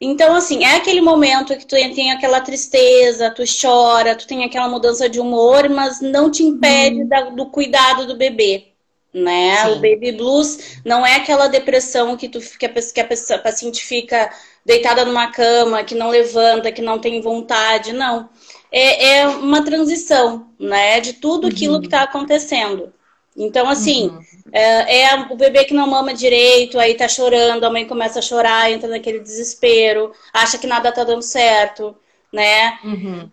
Então, 0.00 0.34
assim, 0.34 0.64
é 0.64 0.74
aquele 0.74 1.00
momento 1.00 1.56
que 1.56 1.64
tu 1.64 1.76
tem 1.76 2.10
aquela 2.10 2.40
tristeza, 2.40 3.30
tu 3.30 3.44
chora, 3.44 4.16
tu 4.16 4.26
tem 4.26 4.42
aquela 4.42 4.68
mudança 4.68 5.08
de 5.08 5.20
humor, 5.20 5.68
mas 5.68 6.00
não 6.00 6.28
te 6.28 6.42
impede 6.42 7.02
uhum. 7.02 7.08
da, 7.08 7.20
do 7.30 7.46
cuidado 7.46 8.04
do 8.08 8.16
bebê, 8.16 8.72
né? 9.14 9.58
Sim. 9.58 9.70
O 9.70 9.74
baby 9.76 10.10
blues 10.10 10.80
não 10.84 11.06
é 11.06 11.14
aquela 11.14 11.46
depressão 11.46 12.16
que, 12.16 12.28
tu, 12.28 12.40
que, 12.40 12.66
a, 12.66 12.68
que 12.68 13.00
a, 13.00 13.04
pessoa, 13.04 13.38
a 13.38 13.42
paciente 13.42 13.84
fica 13.84 14.28
deitada 14.66 15.04
numa 15.04 15.30
cama, 15.30 15.84
que 15.84 15.94
não 15.94 16.08
levanta, 16.08 16.72
que 16.72 16.82
não 16.82 16.98
tem 16.98 17.20
vontade, 17.20 17.92
não 17.92 18.28
é, 18.72 19.18
é 19.18 19.26
uma 19.28 19.62
transição, 19.62 20.48
né? 20.58 20.98
De 21.00 21.12
tudo 21.12 21.46
aquilo 21.46 21.74
uhum. 21.74 21.80
que 21.80 21.86
está 21.86 22.02
acontecendo. 22.02 22.92
Então, 23.36 23.68
assim, 23.68 24.08
uhum. 24.08 24.22
é, 24.52 25.02
é, 25.02 25.16
o 25.30 25.36
bebê 25.36 25.64
que 25.64 25.74
não 25.74 25.86
mama 25.86 26.12
direito, 26.12 26.78
aí 26.78 26.94
tá 26.94 27.08
chorando, 27.08 27.64
a 27.64 27.70
mãe 27.70 27.86
começa 27.86 28.18
a 28.18 28.22
chorar, 28.22 28.70
entra 28.70 28.88
naquele 28.88 29.20
desespero, 29.20 30.12
acha 30.32 30.58
que 30.58 30.66
nada 30.66 30.92
tá 30.92 31.04
dando 31.04 31.22
certo, 31.22 31.96
né? 32.32 32.78
Uhum. 32.84 33.30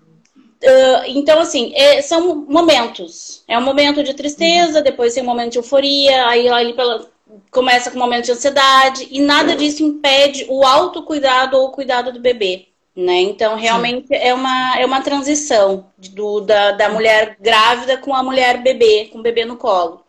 Uh, 0.62 1.04
então, 1.08 1.40
assim, 1.40 1.74
é, 1.74 2.02
são 2.02 2.46
momentos. 2.48 3.44
É 3.48 3.58
um 3.58 3.64
momento 3.64 4.04
de 4.04 4.14
tristeza, 4.14 4.82
depois 4.82 5.14
tem 5.14 5.24
um 5.24 5.26
momento 5.26 5.54
de 5.54 5.58
euforia, 5.58 6.28
aí, 6.28 6.74
pela, 6.74 7.10
começa 7.52 7.92
com 7.92 7.98
um 7.98 8.02
momento 8.02 8.26
de 8.26 8.32
ansiedade, 8.32 9.08
e 9.12 9.22
nada 9.22 9.56
disso 9.56 9.84
impede 9.84 10.46
o 10.50 10.66
autocuidado 10.66 11.58
ou 11.58 11.68
o 11.68 11.72
cuidado 11.72 12.12
do 12.12 12.20
bebê. 12.20 12.69
Né? 13.00 13.22
Então, 13.22 13.56
realmente 13.56 14.14
é 14.14 14.34
uma, 14.34 14.78
é 14.78 14.86
uma 14.86 15.00
transição 15.00 15.86
do, 16.12 16.42
da, 16.42 16.74
da 16.74 16.90
mulher 16.90 17.38
grávida 17.40 17.96
com 17.96 18.14
a 18.14 18.22
mulher 18.22 18.62
bebê, 18.62 19.08
com 19.10 19.20
o 19.20 19.22
bebê 19.22 19.46
no 19.46 19.56
colo. 19.56 20.04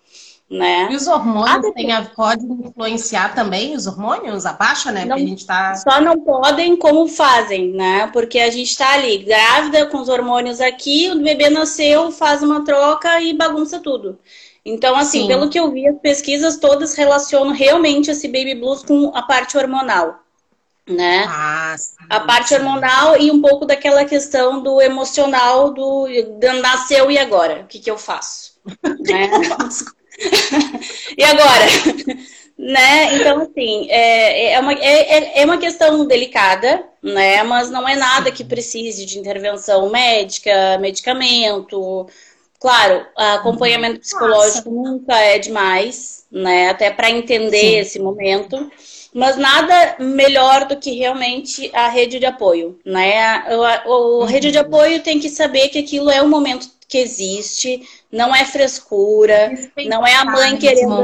Né? 0.50 0.88
E 0.90 0.96
os 0.96 1.06
hormônios 1.06 1.66
ah, 1.66 1.72
tem 1.72 1.92
a, 1.92 2.02
podem 2.02 2.50
influenciar 2.50 3.32
também 3.32 3.76
os 3.76 3.86
hormônios? 3.86 4.44
Abaixa, 4.44 4.90
né? 4.90 5.04
Não, 5.04 5.10
Porque 5.10 5.22
a 5.22 5.28
gente 5.28 5.46
tá... 5.46 5.74
Só 5.76 6.00
não 6.00 6.18
podem 6.18 6.76
como 6.76 7.06
fazem, 7.06 7.70
né? 7.70 8.08
Porque 8.12 8.40
a 8.40 8.50
gente 8.50 8.76
tá 8.76 8.94
ali 8.94 9.18
grávida 9.18 9.86
com 9.86 9.98
os 9.98 10.08
hormônios 10.08 10.60
aqui, 10.60 11.12
o 11.12 11.22
bebê 11.22 11.48
nasceu, 11.48 12.10
faz 12.10 12.42
uma 12.42 12.64
troca 12.64 13.20
e 13.20 13.32
bagunça 13.32 13.78
tudo. 13.78 14.18
Então, 14.64 14.96
assim, 14.96 15.22
Sim. 15.22 15.28
pelo 15.28 15.48
que 15.48 15.60
eu 15.60 15.70
vi, 15.70 15.86
as 15.86 16.00
pesquisas 16.00 16.56
todas 16.56 16.96
relacionam 16.96 17.52
realmente 17.52 18.10
esse 18.10 18.26
baby 18.26 18.56
blues 18.56 18.82
com 18.82 19.12
a 19.14 19.22
parte 19.22 19.56
hormonal 19.56 20.18
né? 20.90 21.24
Ah, 21.28 21.76
a 22.08 22.20
parte 22.20 22.52
hormonal 22.54 23.16
e 23.16 23.30
um 23.30 23.40
pouco 23.40 23.64
daquela 23.64 24.04
questão 24.04 24.62
do 24.62 24.80
emocional 24.80 25.72
do 25.72 26.06
nasceu 26.60 27.10
e 27.10 27.18
agora, 27.18 27.62
o 27.62 27.66
que, 27.66 27.78
que 27.78 27.90
eu 27.90 27.96
faço? 27.96 28.58
né? 29.08 29.30
e 31.16 31.24
agora? 31.24 31.66
né? 32.58 33.14
Então, 33.14 33.40
assim, 33.40 33.86
é, 33.88 34.52
é, 34.52 34.60
uma, 34.60 34.72
é, 34.74 35.40
é 35.40 35.44
uma 35.44 35.56
questão 35.56 36.06
delicada, 36.06 36.84
né? 37.02 37.42
Mas 37.42 37.70
não 37.70 37.88
é 37.88 37.96
nada 37.96 38.30
que 38.30 38.44
precise 38.44 39.06
de 39.06 39.18
intervenção 39.18 39.88
médica, 39.88 40.76
medicamento. 40.78 42.06
Claro, 42.58 43.06
acompanhamento 43.16 44.00
psicológico 44.00 44.70
Nossa. 44.70 44.90
nunca 44.90 45.18
é 45.18 45.38
demais, 45.38 46.26
né? 46.30 46.68
Até 46.68 46.90
para 46.90 47.10
entender 47.10 47.58
Sim. 47.58 47.78
esse 47.78 47.98
momento 47.98 48.70
mas 49.14 49.36
nada 49.36 49.96
melhor 49.98 50.66
do 50.66 50.76
que 50.76 50.92
realmente 50.92 51.70
a 51.74 51.88
rede 51.88 52.18
de 52.18 52.26
apoio, 52.26 52.78
né? 52.84 53.44
O, 53.86 54.24
rede 54.24 54.50
de 54.50 54.58
uhum. 54.58 54.64
apoio 54.64 55.00
tem 55.00 55.18
que 55.18 55.28
saber 55.28 55.68
que 55.68 55.78
aquilo 55.78 56.10
é 56.10 56.22
um 56.22 56.28
momento 56.28 56.68
que 56.88 56.98
existe, 56.98 57.82
não 58.10 58.34
é 58.34 58.44
frescura, 58.44 59.52
não 59.86 60.06
é 60.06 60.14
a 60.14 60.24
mãe 60.24 60.56
querendo 60.56 61.02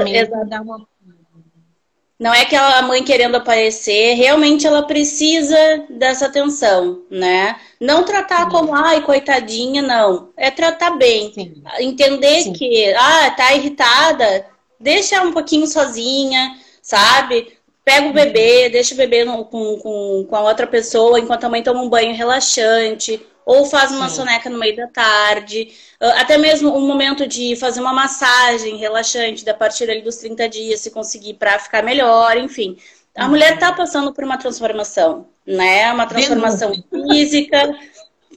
não 2.19 2.33
é 2.33 2.42
aquela 2.42 2.81
mãe 2.83 3.03
querendo 3.05 3.35
aparecer, 3.35 4.14
realmente 4.14 4.66
ela 4.66 4.83
precisa 4.83 5.85
dessa 5.90 6.27
atenção, 6.27 7.03
né? 7.11 7.57
Não 7.79 8.05
tratar 8.05 8.45
Sim. 8.45 8.51
como, 8.51 8.75
ai, 8.75 9.03
coitadinha, 9.03 9.83
não. 9.83 10.31
É 10.35 10.51
tratar 10.51 10.92
bem. 10.92 11.31
Sim. 11.35 11.62
Entender 11.79 12.42
Sim. 12.42 12.53
que, 12.55 12.95
ah, 12.95 13.31
tá 13.33 13.53
irritada, 13.53 14.47
deixa 14.81 15.23
um 15.23 15.33
pouquinho 15.33 15.66
sozinha, 15.66 16.57
sabe? 16.81 17.56
Pega 17.87 18.09
o 18.09 18.12
bebê, 18.12 18.68
deixa 18.68 18.94
o 18.94 18.96
bebê 18.96 19.25
no, 19.25 19.44
com, 19.44 19.79
com, 19.79 20.27
com 20.29 20.37
a 20.37 20.42
outra 20.42 20.66
pessoa 20.66 21.20
enquanto 21.20 21.44
a 21.44 21.49
mãe 21.49 21.62
toma 21.62 21.81
um 21.81 21.88
banho 21.88 22.16
relaxante, 22.16 23.25
ou 23.44 23.64
faz 23.64 23.92
uma 23.92 24.09
Sim. 24.09 24.16
soneca 24.16 24.51
no 24.51 24.59
meio 24.59 24.75
da 24.75 24.88
tarde, 24.88 25.72
ah, 26.01 26.20
até 26.20 26.37
mesmo 26.37 26.77
um 26.77 26.85
momento 26.85 27.29
de 27.29 27.55
fazer 27.55 27.81
uma 27.81 27.92
massagem 27.92 28.77
relaxante 28.77 29.49
a 29.49 29.55
partir 29.55 29.88
ali 29.88 30.03
dos 30.03 30.16
30 30.16 30.49
dias, 30.49 30.81
se 30.81 30.90
conseguir 30.90 31.35
para 31.35 31.61
ficar 31.61 31.85
melhor, 31.85 32.37
enfim. 32.37 32.77
A 33.16 33.22
uhum. 33.22 33.31
mulher 33.31 33.55
está 33.55 33.72
passando 33.72 34.12
por 34.12 34.25
uma 34.25 34.37
transformação, 34.37 35.29
né? 35.46 35.92
Uma 35.92 36.07
transformação 36.07 36.72
física, 36.90 37.72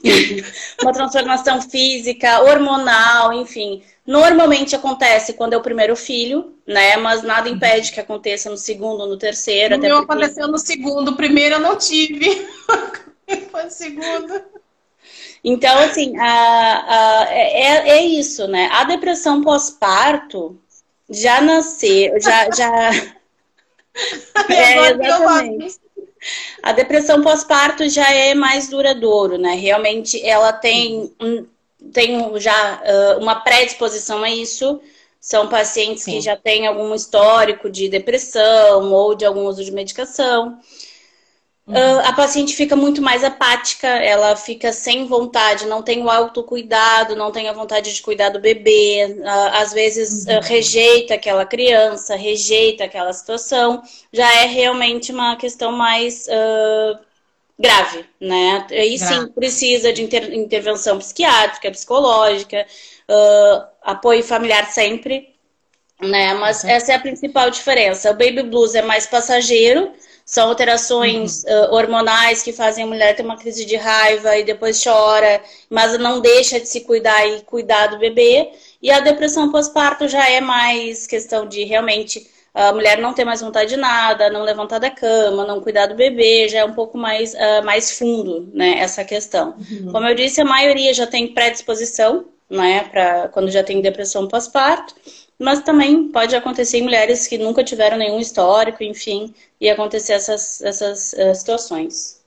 uma 0.80 0.92
transformação 0.92 1.60
física, 1.60 2.40
hormonal, 2.42 3.32
enfim. 3.32 3.82
Normalmente 4.06 4.74
acontece 4.74 5.34
quando 5.34 5.52
é 5.52 5.56
o 5.56 5.62
primeiro 5.62 5.94
filho, 5.94 6.54
né? 6.66 6.96
Mas 6.96 7.22
nada 7.22 7.48
uhum. 7.48 7.56
impede 7.56 7.92
que 7.92 8.00
aconteça 8.00 8.50
no 8.50 8.56
segundo, 8.56 9.06
no 9.06 9.16
terceiro. 9.16 9.76
O 9.76 9.78
meu 9.78 9.98
porque... 9.98 10.12
aconteceu 10.12 10.48
no 10.48 10.58
segundo, 10.58 11.16
primeiro 11.16 11.56
eu 11.56 11.60
não 11.60 11.76
tive. 11.76 12.48
Foi 13.50 13.66
o 13.66 13.70
segundo. 13.70 14.42
Então, 15.44 15.78
assim, 15.78 16.16
a, 16.18 17.24
a, 17.24 17.26
é, 17.30 17.88
é 17.90 18.04
isso, 18.04 18.46
né? 18.48 18.68
A 18.72 18.84
depressão 18.84 19.42
pós-parto 19.42 20.58
já 21.08 21.40
nasceu, 21.40 22.20
já. 22.20 22.50
já... 22.50 22.90
é, 24.50 24.90
exatamente. 24.90 25.80
A 26.62 26.72
depressão 26.72 27.22
pós-parto 27.22 27.88
já 27.88 28.12
é 28.12 28.34
mais 28.34 28.68
duradouro, 28.68 29.38
né? 29.38 29.54
Realmente 29.54 30.22
ela 30.26 30.52
tem 30.52 31.10
tem 31.92 32.38
já 32.38 32.82
uh, 32.82 33.20
uma 33.20 33.36
predisposição 33.36 34.22
a 34.22 34.30
isso. 34.30 34.80
São 35.20 35.48
pacientes 35.48 36.04
Sim. 36.04 36.12
que 36.12 36.20
já 36.22 36.36
têm 36.36 36.66
algum 36.66 36.94
histórico 36.94 37.68
de 37.68 37.88
depressão 37.88 38.90
ou 38.92 39.14
de 39.14 39.26
algum 39.26 39.44
uso 39.44 39.62
de 39.62 39.70
medicação. 39.70 40.58
Uhum. 41.66 41.74
Uh, 41.74 42.00
a 42.04 42.12
paciente 42.12 42.56
fica 42.56 42.74
muito 42.74 43.00
mais 43.00 43.22
apática, 43.22 43.86
ela 43.86 44.34
fica 44.34 44.72
sem 44.72 45.06
vontade, 45.06 45.66
não 45.66 45.82
tem 45.82 46.02
o 46.02 46.10
autocuidado, 46.10 47.14
não 47.14 47.30
tem 47.30 47.48
a 47.48 47.52
vontade 47.52 47.94
de 47.94 48.02
cuidar 48.02 48.30
do 48.30 48.40
bebê, 48.40 49.18
uh, 49.20 49.28
às 49.52 49.72
vezes 49.72 50.24
uhum. 50.26 50.38
uh, 50.38 50.40
rejeita 50.42 51.14
aquela 51.14 51.46
criança, 51.46 52.16
rejeita 52.16 52.84
aquela 52.84 53.12
situação. 53.12 53.82
Já 54.12 54.42
é 54.42 54.46
realmente 54.46 55.12
uma 55.12 55.36
questão 55.36 55.70
mais 55.70 56.26
grave, 57.60 58.06
né? 58.18 58.66
Aí 58.70 58.96
grave. 58.96 59.14
sim 59.14 59.28
precisa 59.32 59.92
de 59.92 60.02
inter 60.02 60.32
intervenção 60.32 60.98
psiquiátrica, 60.98 61.70
psicológica, 61.70 62.66
uh, 63.08 63.66
apoio 63.82 64.24
familiar 64.24 64.66
sempre, 64.72 65.34
né? 66.00 66.32
Mas 66.34 66.64
uhum. 66.64 66.70
essa 66.70 66.92
é 66.92 66.94
a 66.94 67.00
principal 67.00 67.50
diferença. 67.50 68.10
O 68.10 68.14
baby 68.14 68.42
blues 68.42 68.74
é 68.74 68.80
mais 68.80 69.06
passageiro, 69.06 69.92
são 70.24 70.48
alterações 70.48 71.44
uhum. 71.44 71.50
uh, 71.50 71.74
hormonais 71.74 72.42
que 72.42 72.52
fazem 72.52 72.84
a 72.84 72.86
mulher 72.86 73.14
ter 73.14 73.24
uma 73.24 73.36
crise 73.36 73.66
de 73.66 73.76
raiva 73.76 74.38
e 74.38 74.44
depois 74.44 74.82
chora, 74.82 75.42
mas 75.68 75.98
não 75.98 76.18
deixa 76.18 76.58
de 76.58 76.66
se 76.66 76.80
cuidar 76.80 77.26
e 77.26 77.42
cuidar 77.42 77.88
do 77.88 77.98
bebê. 77.98 78.52
E 78.80 78.90
a 78.90 79.00
depressão 79.00 79.52
pós-parto 79.52 80.08
já 80.08 80.26
é 80.30 80.40
mais 80.40 81.06
questão 81.06 81.46
de 81.46 81.64
realmente 81.64 82.26
a 82.52 82.72
mulher 82.72 82.98
não 82.98 83.14
ter 83.14 83.24
mais 83.24 83.40
vontade 83.40 83.70
de 83.70 83.76
nada, 83.76 84.30
não 84.30 84.42
levantar 84.42 84.78
da 84.78 84.90
cama, 84.90 85.46
não 85.46 85.60
cuidar 85.60 85.86
do 85.86 85.94
bebê, 85.94 86.48
já 86.48 86.58
é 86.60 86.64
um 86.64 86.72
pouco 86.72 86.98
mais, 86.98 87.32
uh, 87.34 87.64
mais 87.64 87.96
fundo, 87.96 88.50
né, 88.52 88.78
essa 88.78 89.04
questão. 89.04 89.54
Uhum. 89.70 89.92
Como 89.92 90.06
eu 90.06 90.14
disse, 90.14 90.40
a 90.40 90.44
maioria 90.44 90.92
já 90.92 91.06
tem 91.06 91.32
predisposição, 91.32 92.26
né, 92.48 92.84
para 92.84 93.28
quando 93.28 93.50
já 93.50 93.62
tem 93.62 93.80
depressão 93.80 94.26
pós-parto, 94.26 94.94
mas 95.38 95.60
também 95.60 96.08
pode 96.08 96.34
acontecer 96.34 96.78
em 96.78 96.82
mulheres 96.82 97.26
que 97.26 97.38
nunca 97.38 97.62
tiveram 97.62 97.96
nenhum 97.96 98.18
histórico, 98.18 98.82
enfim, 98.82 99.32
e 99.60 99.70
acontecer 99.70 100.14
essas, 100.14 100.60
essas 100.60 101.12
uh, 101.12 101.34
situações. 101.34 102.20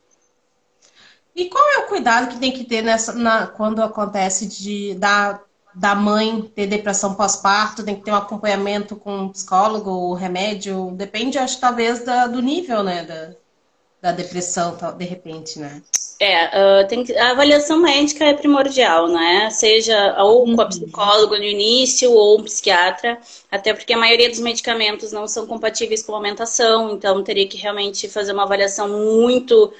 E 1.35 1.45
qual 1.45 1.63
é 1.73 1.77
o 1.79 1.87
cuidado 1.87 2.29
que 2.29 2.39
tem 2.39 2.51
que 2.51 2.63
ter 2.63 2.81
nessa, 2.81 3.11
na, 3.13 3.47
quando 3.47 3.81
acontece 3.81 4.45
de 4.45 4.93
dar 4.95 5.41
da 5.75 5.95
mãe 5.95 6.41
ter 6.55 6.67
depressão 6.67 7.15
pós-parto, 7.15 7.83
tem 7.83 7.95
que 7.95 8.03
ter 8.03 8.11
um 8.11 8.15
acompanhamento 8.15 8.95
com 8.95 9.15
um 9.15 9.29
psicólogo, 9.29 10.13
remédio, 10.13 10.91
depende, 10.91 11.37
acho, 11.37 11.59
talvez, 11.59 12.03
da, 12.05 12.27
do 12.27 12.41
nível, 12.41 12.83
né, 12.83 13.03
da, 13.03 13.31
da 14.01 14.11
depressão, 14.11 14.77
de 14.97 15.05
repente, 15.05 15.59
né? 15.59 15.81
É, 16.19 16.45
uh, 16.45 16.87
tem 16.87 17.03
que, 17.03 17.17
a 17.17 17.31
avaliação 17.31 17.79
médica 17.79 18.23
é 18.23 18.33
primordial, 18.33 19.07
né? 19.07 19.49
Seja 19.49 20.15
ou 20.19 20.45
com 20.45 20.61
a 20.61 20.63
uhum. 20.63 20.69
psicóloga 20.69 21.37
no 21.37 21.43
início 21.43 22.11
ou 22.11 22.39
um 22.39 22.43
psiquiatra, 22.43 23.17
até 23.51 23.73
porque 23.73 23.93
a 23.93 23.97
maioria 23.97 24.29
dos 24.29 24.39
medicamentos 24.39 25.11
não 25.11 25.27
são 25.27 25.47
compatíveis 25.47 26.03
com 26.03 26.13
a 26.13 26.17
alimentação, 26.17 26.91
então 26.91 27.23
teria 27.23 27.47
que 27.47 27.57
realmente 27.57 28.07
fazer 28.07 28.31
uma 28.31 28.43
avaliação 28.43 28.87
muito 28.87 29.73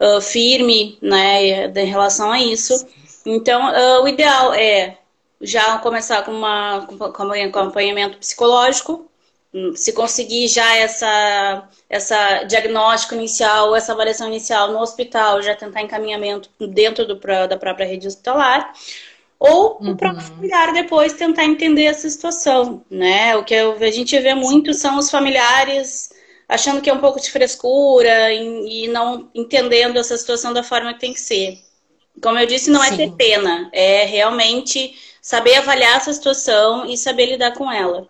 uh, 0.00 0.20
firme, 0.20 0.98
né, 1.00 1.66
em 1.68 1.86
relação 1.86 2.30
a 2.30 2.40
isso. 2.40 2.86
Então, 3.24 3.70
uh, 3.70 4.02
o 4.02 4.08
ideal 4.08 4.52
é 4.52 4.98
já 5.40 5.78
começar 5.78 6.22
com, 6.22 6.32
uma, 6.32 6.86
com 6.86 7.24
um 7.24 7.32
acompanhamento 7.32 8.18
psicológico, 8.18 9.10
se 9.74 9.92
conseguir 9.92 10.48
já 10.48 10.76
essa, 10.76 11.68
essa 11.88 12.42
diagnóstico 12.44 13.14
inicial, 13.14 13.74
essa 13.74 13.92
avaliação 13.92 14.28
inicial 14.28 14.70
no 14.70 14.80
hospital, 14.80 15.40
já 15.40 15.54
tentar 15.54 15.82
encaminhamento 15.82 16.50
dentro 16.68 17.06
do, 17.06 17.14
da 17.48 17.56
própria 17.56 17.86
rede 17.86 18.06
hospitalar, 18.06 18.72
ou 19.38 19.78
uhum. 19.80 19.92
o 19.92 19.96
próprio 19.96 20.22
familiar 20.22 20.72
depois 20.72 21.12
tentar 21.12 21.44
entender 21.44 21.84
essa 21.84 22.08
situação, 22.08 22.82
né? 22.90 23.36
O 23.36 23.44
que 23.44 23.54
eu, 23.54 23.72
a 23.72 23.90
gente 23.90 24.18
vê 24.18 24.34
muito 24.34 24.72
são 24.74 24.98
os 24.98 25.10
familiares 25.10 26.10
achando 26.48 26.80
que 26.80 26.88
é 26.88 26.92
um 26.92 27.00
pouco 27.00 27.20
de 27.20 27.30
frescura 27.30 28.32
e, 28.32 28.84
e 28.84 28.88
não 28.88 29.28
entendendo 29.34 29.98
essa 29.98 30.16
situação 30.16 30.52
da 30.52 30.62
forma 30.62 30.94
que 30.94 31.00
tem 31.00 31.12
que 31.12 31.20
ser. 31.20 31.58
Como 32.22 32.38
eu 32.38 32.46
disse, 32.46 32.70
não 32.70 32.82
Sim. 32.82 32.94
é 32.94 32.96
ter 32.96 33.12
pena, 33.12 33.68
é 33.72 34.04
realmente 34.04 34.94
saber 35.26 35.56
avaliar 35.56 35.96
essa 35.96 36.12
situação 36.12 36.86
e 36.86 36.96
saber 36.96 37.26
lidar 37.26 37.52
com 37.52 37.70
ela. 37.70 38.06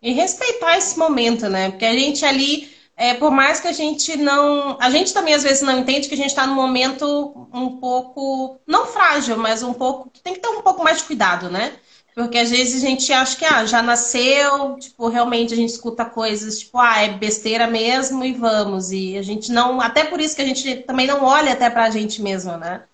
E 0.00 0.14
respeitar 0.14 0.78
esse 0.78 0.98
momento, 0.98 1.46
né? 1.46 1.68
Porque 1.68 1.84
a 1.84 1.92
gente 1.92 2.24
ali, 2.24 2.74
é, 2.96 3.12
por 3.12 3.30
mais 3.30 3.60
que 3.60 3.68
a 3.68 3.72
gente 3.72 4.16
não. 4.16 4.78
A 4.80 4.88
gente 4.88 5.12
também 5.12 5.34
às 5.34 5.42
vezes 5.42 5.60
não 5.60 5.78
entende 5.78 6.08
que 6.08 6.14
a 6.14 6.16
gente 6.16 6.30
está 6.30 6.46
num 6.46 6.54
momento 6.54 7.46
um 7.52 7.76
pouco. 7.76 8.58
Não 8.66 8.86
frágil, 8.86 9.36
mas 9.36 9.62
um 9.62 9.74
pouco. 9.74 10.10
tem 10.24 10.32
que 10.32 10.40
ter 10.40 10.48
um 10.48 10.62
pouco 10.62 10.82
mais 10.82 10.96
de 10.96 11.04
cuidado, 11.04 11.50
né? 11.50 11.74
Porque 12.14 12.38
às 12.38 12.50
vezes 12.50 12.82
a 12.82 12.86
gente 12.86 13.12
acha 13.12 13.36
que 13.36 13.44
ah, 13.44 13.66
já 13.66 13.82
nasceu, 13.82 14.78
tipo, 14.78 15.06
realmente 15.08 15.52
a 15.52 15.56
gente 15.56 15.68
escuta 15.68 16.06
coisas 16.06 16.60
tipo, 16.60 16.78
ah, 16.78 17.02
é 17.02 17.08
besteira 17.10 17.66
mesmo 17.66 18.24
e 18.24 18.32
vamos. 18.32 18.90
E 18.90 19.18
a 19.18 19.22
gente 19.22 19.52
não. 19.52 19.82
Até 19.82 20.04
por 20.04 20.18
isso 20.18 20.34
que 20.34 20.40
a 20.40 20.46
gente 20.46 20.76
também 20.76 21.06
não 21.06 21.22
olha 21.22 21.52
até 21.52 21.68
pra 21.68 21.90
gente 21.90 22.22
mesmo, 22.22 22.56
né? 22.56 22.84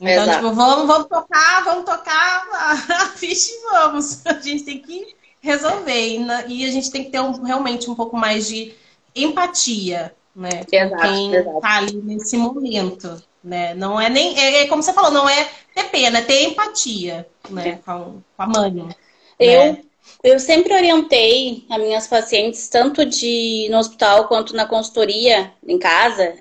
Então, 0.00 0.22
Exato. 0.22 0.38
tipo, 0.38 0.54
vamos, 0.54 0.86
vamos 0.86 1.08
tocar, 1.08 1.64
vamos 1.64 1.84
tocar 1.84 2.48
a 2.88 3.06
ficha 3.16 3.50
e 3.50 3.62
vamos. 3.70 4.24
A 4.24 4.34
gente 4.34 4.64
tem 4.64 4.78
que 4.80 5.14
resolver. 5.40 6.18
E, 6.48 6.64
a 6.64 6.70
gente 6.70 6.90
tem 6.90 7.04
que 7.04 7.10
ter 7.10 7.20
um, 7.20 7.42
realmente 7.42 7.90
um 7.90 7.94
pouco 7.94 8.16
mais 8.16 8.46
de 8.48 8.74
empatia, 9.14 10.14
né? 10.34 10.62
Exato, 10.70 11.02
com 11.02 11.08
quem 11.08 11.34
exato. 11.34 11.60
tá 11.60 11.76
ali 11.76 11.96
nesse 11.96 12.36
momento. 12.36 13.22
Né? 13.42 13.74
Não 13.74 14.00
é 14.00 14.08
nem. 14.08 14.38
É, 14.38 14.62
é, 14.62 14.66
como 14.66 14.82
você 14.82 14.92
falou, 14.92 15.10
não 15.10 15.28
é 15.28 15.48
ter 15.74 15.84
pena, 15.84 16.18
é 16.18 16.22
ter 16.22 16.44
empatia 16.44 17.26
né? 17.50 17.78
com, 17.84 18.20
com 18.36 18.42
a 18.42 18.46
mãe. 18.46 18.88
Eu, 19.38 19.72
né? 19.72 19.78
Eu 20.22 20.40
sempre 20.40 20.74
orientei 20.74 21.64
as 21.70 21.78
minhas 21.78 22.06
pacientes, 22.06 22.68
tanto 22.68 23.04
de 23.04 23.68
no 23.70 23.78
hospital 23.78 24.26
quanto 24.26 24.54
na 24.54 24.66
consultoria 24.66 25.52
em 25.66 25.78
casa, 25.78 26.34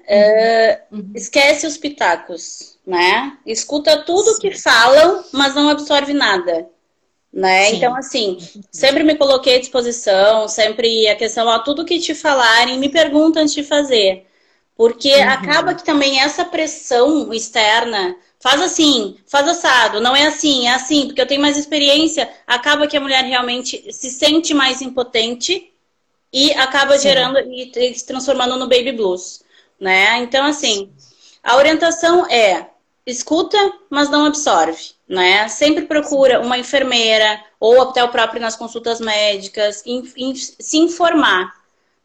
uhum. 0.92 1.00
Uh, 1.00 1.12
esquece 1.14 1.68
os 1.68 1.78
pitacos, 1.78 2.77
né? 2.88 3.38
Escuta 3.46 3.98
tudo 3.98 4.32
Sim. 4.32 4.40
que 4.40 4.58
falam, 4.58 5.22
mas 5.34 5.54
não 5.54 5.68
absorve 5.68 6.14
nada. 6.14 6.70
Né? 7.34 7.74
Então, 7.74 7.94
assim, 7.94 8.38
sempre 8.72 9.04
me 9.04 9.16
coloquei 9.16 9.58
à 9.58 9.60
disposição, 9.60 10.48
sempre 10.48 11.06
a 11.10 11.16
questão, 11.16 11.46
ó, 11.46 11.60
tudo 11.60 11.84
que 11.84 12.00
te 12.00 12.16
falarem, 12.16 12.80
me 12.80 12.88
pergunta 12.88 13.42
antes 13.42 13.54
de 13.54 13.62
fazer. 13.62 14.26
Porque 14.74 15.14
uhum. 15.14 15.30
acaba 15.30 15.76
que 15.76 15.84
também 15.84 16.22
essa 16.22 16.46
pressão 16.46 17.34
externa 17.34 18.16
faz 18.40 18.62
assim, 18.62 19.18
faz 19.28 19.48
assado, 19.48 20.00
não 20.00 20.16
é 20.16 20.26
assim, 20.26 20.68
é 20.68 20.74
assim, 20.74 21.08
porque 21.08 21.20
eu 21.20 21.28
tenho 21.28 21.42
mais 21.42 21.58
experiência, 21.58 22.30
acaba 22.46 22.88
que 22.88 22.96
a 22.96 23.02
mulher 23.02 23.24
realmente 23.26 23.92
se 23.92 24.10
sente 24.10 24.54
mais 24.54 24.82
impotente 24.82 25.74
e 26.32 26.54
acaba 26.54 26.98
Sim. 26.98 27.10
gerando 27.10 27.40
e 27.40 27.94
se 27.94 28.06
transformando 28.06 28.56
no 28.56 28.70
baby 28.70 28.94
blues, 28.94 29.44
né? 29.80 30.20
Então, 30.20 30.46
assim, 30.46 30.92
a 31.44 31.58
orientação 31.58 32.26
é 32.30 32.68
escuta, 33.08 33.58
mas 33.90 34.10
não 34.10 34.26
absorve, 34.26 34.92
né? 35.08 35.48
Sempre 35.48 35.86
procura 35.86 36.42
uma 36.42 36.58
enfermeira 36.58 37.40
ou 37.60 37.82
até 37.82 38.04
o 38.04 38.10
próprio 38.10 38.42
nas 38.42 38.56
consultas 38.56 39.00
médicas, 39.00 39.82
in, 39.86 40.04
in, 40.16 40.36
se 40.36 40.78
informar, 40.78 41.52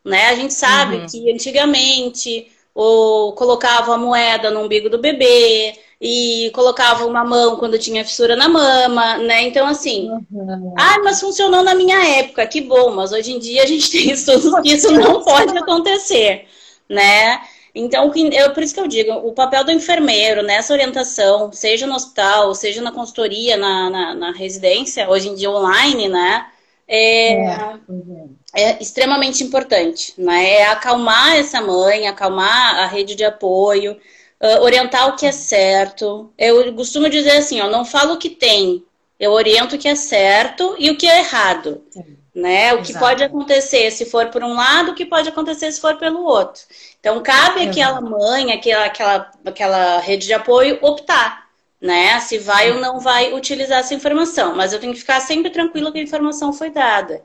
né? 0.04 0.28
A 0.28 0.34
gente 0.34 0.54
sabe 0.54 0.96
uhum. 0.96 1.06
que 1.06 1.32
antigamente 1.32 2.50
ou 2.74 3.34
colocava 3.34 3.94
a 3.94 3.98
moeda 3.98 4.50
no 4.50 4.60
umbigo 4.60 4.88
do 4.88 4.96
bebê, 4.96 5.78
e 6.04 6.50
colocava 6.52 7.06
uma 7.06 7.24
mão 7.24 7.56
quando 7.56 7.78
tinha 7.78 8.04
fissura 8.04 8.34
na 8.34 8.48
mama, 8.48 9.18
né? 9.18 9.42
Então, 9.42 9.64
assim, 9.68 10.10
uhum. 10.10 10.74
ah, 10.76 10.98
mas 11.04 11.20
funcionou 11.20 11.62
na 11.62 11.76
minha 11.76 12.18
época, 12.18 12.44
que 12.44 12.60
bom, 12.60 12.92
mas 12.92 13.12
hoje 13.12 13.30
em 13.30 13.38
dia 13.38 13.62
a 13.62 13.66
gente 13.66 13.88
tem 13.92 14.10
estudos 14.10 14.52
que 14.62 14.72
isso 14.72 14.90
não 14.90 15.22
pode 15.22 15.56
acontecer, 15.56 16.46
né? 16.88 17.40
Então, 17.74 18.12
eu, 18.14 18.52
por 18.52 18.62
isso 18.62 18.74
que 18.74 18.80
eu 18.80 18.86
digo, 18.86 19.12
o 19.12 19.32
papel 19.32 19.64
do 19.64 19.72
enfermeiro 19.72 20.42
nessa 20.42 20.74
orientação, 20.74 21.50
seja 21.52 21.86
no 21.86 21.94
hospital, 21.94 22.54
seja 22.54 22.82
na 22.82 22.92
consultoria, 22.92 23.56
na, 23.56 23.88
na, 23.88 24.14
na 24.14 24.32
residência, 24.32 25.08
hoje 25.08 25.28
em 25.30 25.34
dia 25.34 25.50
online, 25.50 26.08
né? 26.08 26.46
É, 26.86 27.32
é, 27.32 27.78
é, 28.54 28.82
extremamente 28.82 29.42
importante, 29.42 30.12
né? 30.18 30.50
É 30.56 30.66
acalmar 30.66 31.36
essa 31.36 31.62
mãe, 31.62 32.06
acalmar 32.06 32.78
a 32.80 32.86
rede 32.86 33.14
de 33.14 33.24
apoio, 33.24 33.92
uh, 33.92 34.62
orientar 34.62 35.08
o 35.08 35.16
que 35.16 35.24
é 35.24 35.32
certo. 35.32 36.30
Eu 36.36 36.74
costumo 36.74 37.08
dizer 37.08 37.38
assim, 37.38 37.60
ó, 37.62 37.70
não 37.70 37.86
falo 37.86 38.14
o 38.14 38.18
que 38.18 38.28
tem, 38.28 38.84
eu 39.18 39.32
oriento 39.32 39.76
o 39.76 39.78
que 39.78 39.88
é 39.88 39.94
certo 39.94 40.76
e 40.78 40.90
o 40.90 40.98
que 40.98 41.06
é 41.06 41.20
errado. 41.20 41.82
Sim. 41.90 42.21
Né? 42.34 42.72
O 42.72 42.78
Exato. 42.78 42.86
que 42.86 42.98
pode 42.98 43.22
acontecer 43.22 43.90
se 43.90 44.06
for 44.06 44.28
por 44.28 44.42
um 44.42 44.54
lado, 44.54 44.92
o 44.92 44.94
que 44.94 45.04
pode 45.04 45.28
acontecer 45.28 45.70
se 45.70 45.80
for 45.80 45.96
pelo 45.98 46.24
outro. 46.24 46.62
Então, 46.98 47.22
cabe 47.22 47.68
aquela 47.68 48.00
mãe, 48.00 48.52
aquela, 48.52 48.86
aquela, 48.86 49.30
aquela 49.44 49.98
rede 50.00 50.26
de 50.26 50.32
apoio 50.32 50.78
optar, 50.80 51.46
né? 51.80 52.18
Se 52.20 52.38
vai 52.38 52.70
ou 52.70 52.80
não 52.80 53.00
vai 53.00 53.34
utilizar 53.34 53.80
essa 53.80 53.94
informação. 53.94 54.54
Mas 54.54 54.72
eu 54.72 54.80
tenho 54.80 54.94
que 54.94 55.00
ficar 55.00 55.20
sempre 55.20 55.50
tranquila 55.50 55.92
que 55.92 55.98
a 55.98 56.02
informação 56.02 56.52
foi 56.52 56.70
dada. 56.70 57.22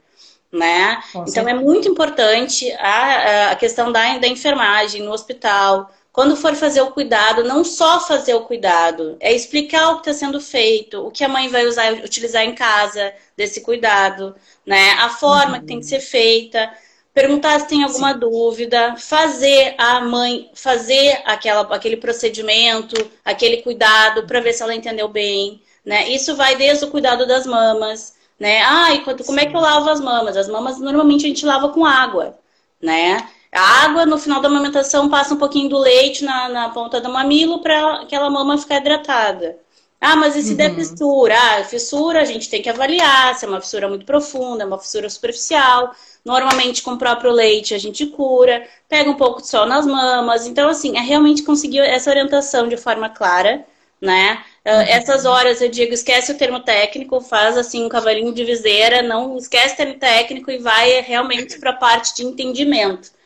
Né? 0.49 0.97
então 1.27 1.45
é 1.47 1.53
muito 1.53 1.89
importante 1.89 2.71
a, 2.79 3.51
a 3.51 3.55
questão 3.57 3.91
da, 3.91 4.17
da 4.17 4.27
enfermagem 4.29 5.03
no 5.03 5.11
hospital, 5.11 5.91
quando 6.17 6.35
for 6.35 6.55
fazer 6.55 6.81
o 6.81 6.89
cuidado, 6.89 7.43
não 7.43 7.63
só 7.63 7.99
fazer 7.99 8.33
o 8.33 8.41
cuidado, 8.41 9.17
é 9.19 9.31
explicar 9.35 9.91
o 9.91 10.01
que 10.01 10.09
está 10.09 10.25
sendo 10.25 10.41
feito, 10.41 11.05
o 11.05 11.11
que 11.11 11.23
a 11.23 11.29
mãe 11.29 11.47
vai 11.47 11.67
usar, 11.67 11.93
utilizar 11.93 12.43
em 12.43 12.55
casa 12.55 13.13
desse 13.37 13.61
cuidado, 13.61 14.35
né? 14.65 14.93
A 14.93 15.09
forma 15.09 15.53
uhum. 15.53 15.59
que 15.59 15.67
tem 15.67 15.79
que 15.79 15.85
ser 15.85 15.99
feita, 15.99 16.73
perguntar 17.13 17.59
se 17.59 17.67
tem 17.67 17.83
alguma 17.83 18.13
Sim. 18.13 18.19
dúvida, 18.19 18.95
fazer 18.97 19.75
a 19.77 20.01
mãe 20.01 20.49
fazer 20.55 21.21
aquela, 21.23 21.61
aquele 21.75 21.97
procedimento, 21.97 22.95
aquele 23.23 23.57
cuidado 23.57 24.25
para 24.25 24.39
ver 24.39 24.53
se 24.53 24.63
ela 24.63 24.73
entendeu 24.73 25.07
bem, 25.07 25.61
né? 25.85 26.09
Isso 26.09 26.35
vai 26.35 26.55
desde 26.55 26.83
o 26.85 26.89
cuidado 26.89 27.27
das 27.27 27.45
mamas, 27.45 28.15
né? 28.39 28.63
Ah, 28.63 28.91
e 28.91 29.01
como 29.23 29.39
é 29.39 29.45
que 29.45 29.55
eu 29.55 29.61
lavo 29.61 29.87
as 29.87 30.01
mamas? 30.01 30.35
As 30.35 30.49
mamas 30.49 30.79
normalmente 30.79 31.25
a 31.25 31.29
gente 31.29 31.45
lava 31.45 31.69
com 31.69 31.85
água, 31.85 32.39
né? 32.81 33.29
A 33.57 33.85
água, 33.85 34.05
no 34.05 34.19
final 34.19 34.39
da 34.39 34.47
amamentação, 34.47 35.09
passa 35.09 35.33
um 35.33 35.37
pouquinho 35.37 35.67
do 35.67 35.79
leite 35.79 36.23
na, 36.23 36.47
na 36.47 36.69
ponta 36.69 37.01
do 37.01 37.09
mamilo 37.09 37.59
para 37.59 38.01
aquela 38.01 38.29
mama 38.29 38.55
ficar 38.55 38.77
hidratada. 38.77 39.57
Ah, 39.99 40.15
mas 40.15 40.35
e 40.35 40.43
se 40.43 40.51
uhum. 40.51 40.57
der 40.57 40.75
fissura? 40.75 41.35
Ah, 41.35 41.63
fissura 41.63 42.21
a 42.21 42.25
gente 42.25 42.51
tem 42.51 42.61
que 42.61 42.69
avaliar 42.69 43.33
se 43.33 43.45
é 43.45 43.47
uma 43.47 43.59
fissura 43.59 43.89
muito 43.89 44.05
profunda, 44.05 44.65
uma 44.65 44.77
fissura 44.77 45.09
superficial. 45.09 45.91
Normalmente 46.23 46.83
com 46.83 46.91
o 46.91 46.97
próprio 46.99 47.31
leite 47.31 47.73
a 47.73 47.79
gente 47.79 48.05
cura, 48.05 48.63
pega 48.87 49.09
um 49.09 49.15
pouco 49.15 49.41
de 49.41 49.47
sol 49.47 49.65
nas 49.65 49.87
mamas. 49.87 50.45
Então, 50.45 50.69
assim, 50.69 50.95
é 50.95 51.01
realmente 51.01 51.41
conseguir 51.41 51.79
essa 51.79 52.11
orientação 52.11 52.67
de 52.67 52.77
forma 52.77 53.09
clara, 53.09 53.65
né? 53.99 54.43
Uh, 54.63 54.85
essas 54.87 55.25
horas 55.25 55.61
eu 55.61 55.69
digo, 55.69 55.93
esquece 55.93 56.31
o 56.31 56.37
termo 56.37 56.59
técnico, 56.59 57.19
faz 57.21 57.57
assim 57.57 57.83
um 57.83 57.89
cavalinho 57.89 58.33
de 58.33 58.45
viseira, 58.45 59.01
não 59.01 59.35
esquece 59.35 59.73
o 59.73 59.77
termo 59.77 59.95
técnico 59.95 60.51
e 60.51 60.59
vai 60.59 61.01
realmente 61.01 61.57
para 61.59 61.71
a 61.71 61.75
parte 61.75 62.15
de 62.15 62.23
entendimento 62.23 63.16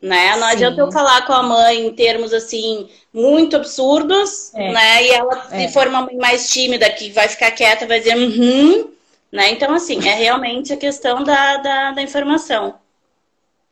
né? 0.00 0.36
Não 0.36 0.46
Sim. 0.48 0.54
adianta 0.54 0.80
eu 0.80 0.92
falar 0.92 1.26
com 1.26 1.32
a 1.32 1.42
mãe 1.42 1.86
em 1.86 1.92
termos 1.92 2.32
assim 2.32 2.88
muito 3.12 3.56
absurdos, 3.56 4.54
é. 4.54 4.72
né? 4.72 5.04
E 5.04 5.10
ela, 5.10 5.48
é. 5.50 5.66
se 5.66 5.72
for 5.72 5.86
uma 5.88 6.02
mãe 6.02 6.16
mais 6.16 6.48
tímida 6.48 6.88
que 6.90 7.10
vai 7.10 7.28
ficar 7.28 7.50
quieta, 7.50 7.86
vai 7.86 7.98
dizer 7.98 8.16
uhum, 8.16 8.90
né? 9.32 9.50
Então, 9.50 9.74
assim, 9.74 10.06
é 10.06 10.14
realmente 10.14 10.72
a 10.72 10.76
questão 10.76 11.24
da, 11.24 11.56
da, 11.56 11.92
da 11.92 12.02
informação. 12.02 12.76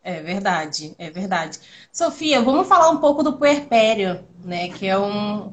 É 0.02 0.20
verdade, 0.20 0.94
é 0.98 1.10
verdade. 1.10 1.58
Sofia, 1.92 2.40
vamos 2.40 2.68
falar 2.68 2.90
um 2.90 2.98
pouco 2.98 3.22
do 3.22 3.32
puerpério, 3.32 4.24
né? 4.44 4.68
Que 4.68 4.86
é 4.86 4.98
um. 4.98 5.52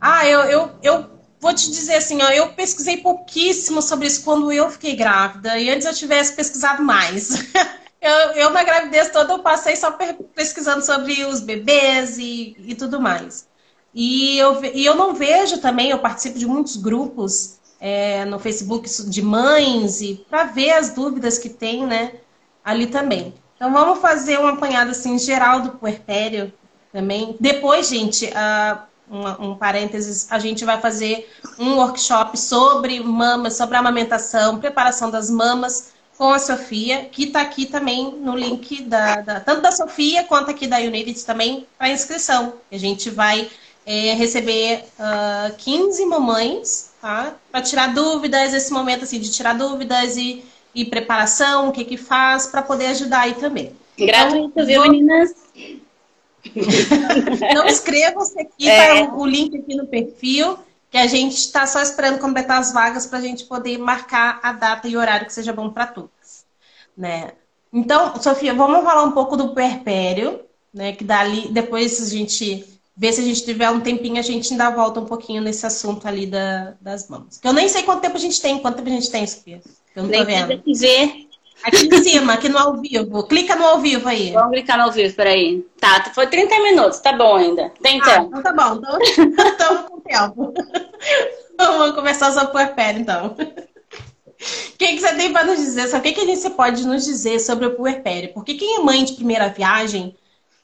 Ah, 0.00 0.26
eu, 0.26 0.40
eu, 0.40 0.70
eu 0.82 1.10
vou 1.38 1.54
te 1.54 1.70
dizer 1.70 1.94
assim, 1.94 2.20
ó, 2.22 2.30
eu 2.30 2.52
pesquisei 2.52 2.98
pouquíssimo 2.98 3.80
sobre 3.82 4.06
isso 4.06 4.24
quando 4.24 4.50
eu 4.52 4.70
fiquei 4.70 4.96
grávida, 4.96 5.58
e 5.58 5.70
antes 5.70 5.86
eu 5.86 5.94
tivesse 5.94 6.34
pesquisado 6.34 6.82
mais. 6.82 7.30
Eu, 8.00 8.32
eu 8.32 8.50
na 8.50 8.64
gravidez 8.64 9.10
toda 9.10 9.34
eu 9.34 9.40
passei 9.40 9.76
só 9.76 9.92
pesquisando 10.34 10.84
sobre 10.84 11.24
os 11.26 11.40
bebês 11.40 12.18
e, 12.18 12.56
e 12.58 12.74
tudo 12.74 13.00
mais. 13.00 13.46
E 13.94 14.38
eu, 14.38 14.64
e 14.64 14.86
eu 14.86 14.94
não 14.94 15.14
vejo 15.14 15.58
também, 15.58 15.90
eu 15.90 15.98
participo 15.98 16.38
de 16.38 16.46
muitos 16.46 16.76
grupos 16.76 17.58
é, 17.80 18.24
no 18.24 18.38
Facebook 18.38 18.88
de 19.08 19.22
mães 19.22 20.00
e 20.00 20.24
para 20.30 20.44
ver 20.44 20.72
as 20.72 20.90
dúvidas 20.90 21.38
que 21.38 21.48
tem, 21.48 21.86
né, 21.86 22.12
ali 22.64 22.86
também. 22.86 23.34
Então 23.56 23.72
vamos 23.72 23.98
fazer 23.98 24.38
um 24.38 24.46
apanhado 24.46 24.92
assim 24.92 25.18
geral 25.18 25.60
do 25.60 25.72
puerpério 25.72 26.52
também. 26.92 27.36
Depois, 27.38 27.88
gente, 27.88 28.26
uh, 28.26 28.80
um 29.38 29.56
parênteses, 29.56 30.30
a 30.30 30.38
gente 30.38 30.64
vai 30.64 30.80
fazer 30.80 31.28
um 31.58 31.76
workshop 31.76 32.38
sobre 32.38 33.00
mamas, 33.00 33.56
sobre 33.56 33.76
amamentação, 33.76 34.58
preparação 34.58 35.10
das 35.10 35.28
mamas 35.28 35.92
com 36.20 36.34
a 36.34 36.38
Sofia, 36.38 37.06
que 37.10 37.24
está 37.24 37.40
aqui 37.40 37.64
também 37.64 38.12
no 38.12 38.36
link 38.36 38.82
da, 38.82 39.22
da, 39.22 39.40
tanto 39.40 39.62
da 39.62 39.72
Sofia 39.72 40.22
quanto 40.22 40.50
aqui 40.50 40.66
da 40.66 40.76
United 40.76 41.24
também 41.24 41.66
para 41.78 41.88
inscrição. 41.88 42.56
A 42.70 42.76
gente 42.76 43.08
vai 43.08 43.48
é, 43.86 44.12
receber 44.12 44.84
uh, 44.98 45.02
ah, 45.48 45.52
15 45.56 46.04
mamães, 46.04 46.92
tá? 47.00 47.32
Para 47.50 47.62
tirar 47.62 47.94
dúvidas, 47.94 48.52
esse 48.52 48.70
momento 48.70 49.04
assim 49.04 49.18
de 49.18 49.30
tirar 49.30 49.54
dúvidas 49.54 50.18
e, 50.18 50.44
e 50.74 50.84
preparação, 50.84 51.70
o 51.70 51.72
que 51.72 51.86
que 51.86 51.96
faz, 51.96 52.46
para 52.46 52.60
poder 52.60 52.88
ajudar 52.88 53.20
aí 53.20 53.32
também. 53.32 53.72
Gratuito, 53.96 54.52
então, 54.52 54.66
viu, 54.66 54.82
meninas? 54.82 55.30
Não 57.54 57.66
inscrevam-se 57.66 58.38
aqui, 58.38 58.68
é. 58.68 59.06
tá 59.06 59.14
o, 59.14 59.22
o 59.22 59.26
link 59.26 59.56
aqui 59.56 59.74
no 59.74 59.86
perfil 59.86 60.58
que 60.90 60.98
a 60.98 61.06
gente 61.06 61.36
está 61.36 61.66
só 61.66 61.80
esperando 61.80 62.18
completar 62.18 62.58
as 62.58 62.72
vagas 62.72 63.06
para 63.06 63.18
a 63.18 63.22
gente 63.22 63.44
poder 63.44 63.78
marcar 63.78 64.40
a 64.42 64.52
data 64.52 64.88
e 64.88 64.96
horário 64.96 65.26
que 65.26 65.32
seja 65.32 65.52
bom 65.52 65.70
para 65.70 65.86
todos, 65.86 66.44
né? 66.96 67.32
Então, 67.72 68.20
Sofia, 68.20 68.52
vamos 68.52 68.82
falar 68.82 69.04
um 69.04 69.12
pouco 69.12 69.36
do 69.36 69.54
puerpério, 69.54 70.40
né? 70.74 70.92
Que 70.92 71.04
dali 71.04 71.48
depois 71.48 72.02
a 72.02 72.10
gente 72.10 72.66
vê 72.96 73.12
se 73.12 73.20
a 73.20 73.24
gente 73.24 73.44
tiver 73.44 73.70
um 73.70 73.80
tempinho, 73.80 74.18
a 74.18 74.22
gente 74.22 74.52
ainda 74.52 74.68
volta 74.70 75.00
um 75.00 75.06
pouquinho 75.06 75.40
nesse 75.40 75.64
assunto 75.64 76.06
ali 76.06 76.26
da, 76.26 76.74
das 76.80 77.08
mãos. 77.08 77.38
Que 77.38 77.46
eu 77.46 77.52
nem 77.52 77.68
sei 77.68 77.84
quanto 77.84 78.02
tempo 78.02 78.16
a 78.16 78.20
gente 78.20 78.40
tem, 78.42 78.58
quanto 78.58 78.76
tempo 78.76 78.88
a 78.88 78.92
gente 78.92 79.10
tem, 79.10 79.26
Sofia. 79.26 79.62
Eu 79.94 80.02
não 80.02 80.10
tô 80.10 80.24
vendo. 80.24 80.62
ver. 80.76 81.29
Aqui 81.62 81.86
em 81.86 82.02
cima, 82.02 82.34
aqui 82.34 82.48
no 82.48 82.58
ao 82.58 82.76
vivo. 82.76 83.24
Clica 83.24 83.54
no 83.54 83.64
ao 83.66 83.80
vivo 83.80 84.08
aí. 84.08 84.32
Vamos 84.32 84.52
clicar 84.52 84.78
no 84.78 84.84
ao 84.84 84.92
vivo, 84.92 85.14
peraí. 85.14 85.64
Tá, 85.78 86.10
foi 86.14 86.26
30 86.26 86.58
minutos, 86.60 87.00
tá 87.00 87.12
bom 87.12 87.36
ainda. 87.36 87.72
Tem 87.82 88.00
ah, 88.00 88.04
tempo. 88.04 88.26
então 88.28 88.42
tá 88.42 88.52
bom, 88.52 88.76
então 88.76 88.98
estamos 89.46 89.82
com 89.88 90.00
tempo. 90.00 90.54
Vamos 91.58 91.94
conversar 91.94 92.32
sobre 92.32 92.48
o 92.48 92.52
puerpério, 92.52 93.00
então. 93.00 93.36
O 93.36 94.78
que, 94.78 94.86
que 94.86 95.00
você 95.00 95.14
tem 95.14 95.32
para 95.32 95.44
nos 95.44 95.58
dizer? 95.58 95.88
Sabe 95.88 96.10
o 96.10 96.14
que, 96.14 96.20
que 96.24 96.36
você 96.36 96.48
pode 96.48 96.86
nos 96.86 97.04
dizer 97.04 97.38
sobre 97.40 97.66
o 97.66 97.76
puerpério? 97.76 98.32
Porque 98.32 98.54
quem 98.54 98.76
é 98.76 98.80
mãe 98.80 99.04
de 99.04 99.12
primeira 99.12 99.48
viagem 99.48 100.16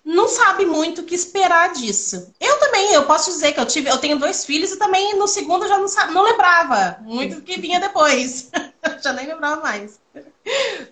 não 0.03 0.29
sabe 0.29 0.65
muito 0.65 1.01
o 1.01 1.05
que 1.05 1.15
esperar 1.15 1.73
disso. 1.73 2.33
Eu 2.41 2.59
também, 2.61 2.93
eu 2.93 3.05
posso 3.05 3.29
dizer 3.31 3.53
que 3.53 3.61
eu 3.61 3.67
tive, 3.67 3.91
eu 3.91 3.99
tenho 3.99 4.19
dois 4.19 4.45
filhos 4.45 4.71
e 4.71 4.79
também 4.79 5.17
no 5.17 5.27
segundo 5.27 5.65
eu 5.65 5.69
já 5.69 5.79
não, 5.79 6.13
não 6.15 6.23
lembrava 6.23 6.99
muito 7.03 7.37
do 7.37 7.43
que 7.43 7.61
vinha 7.61 7.81
depois. 7.81 8.51
já 9.03 9.13
nem 9.13 9.27
lembrava 9.27 9.61
mais. 9.61 9.99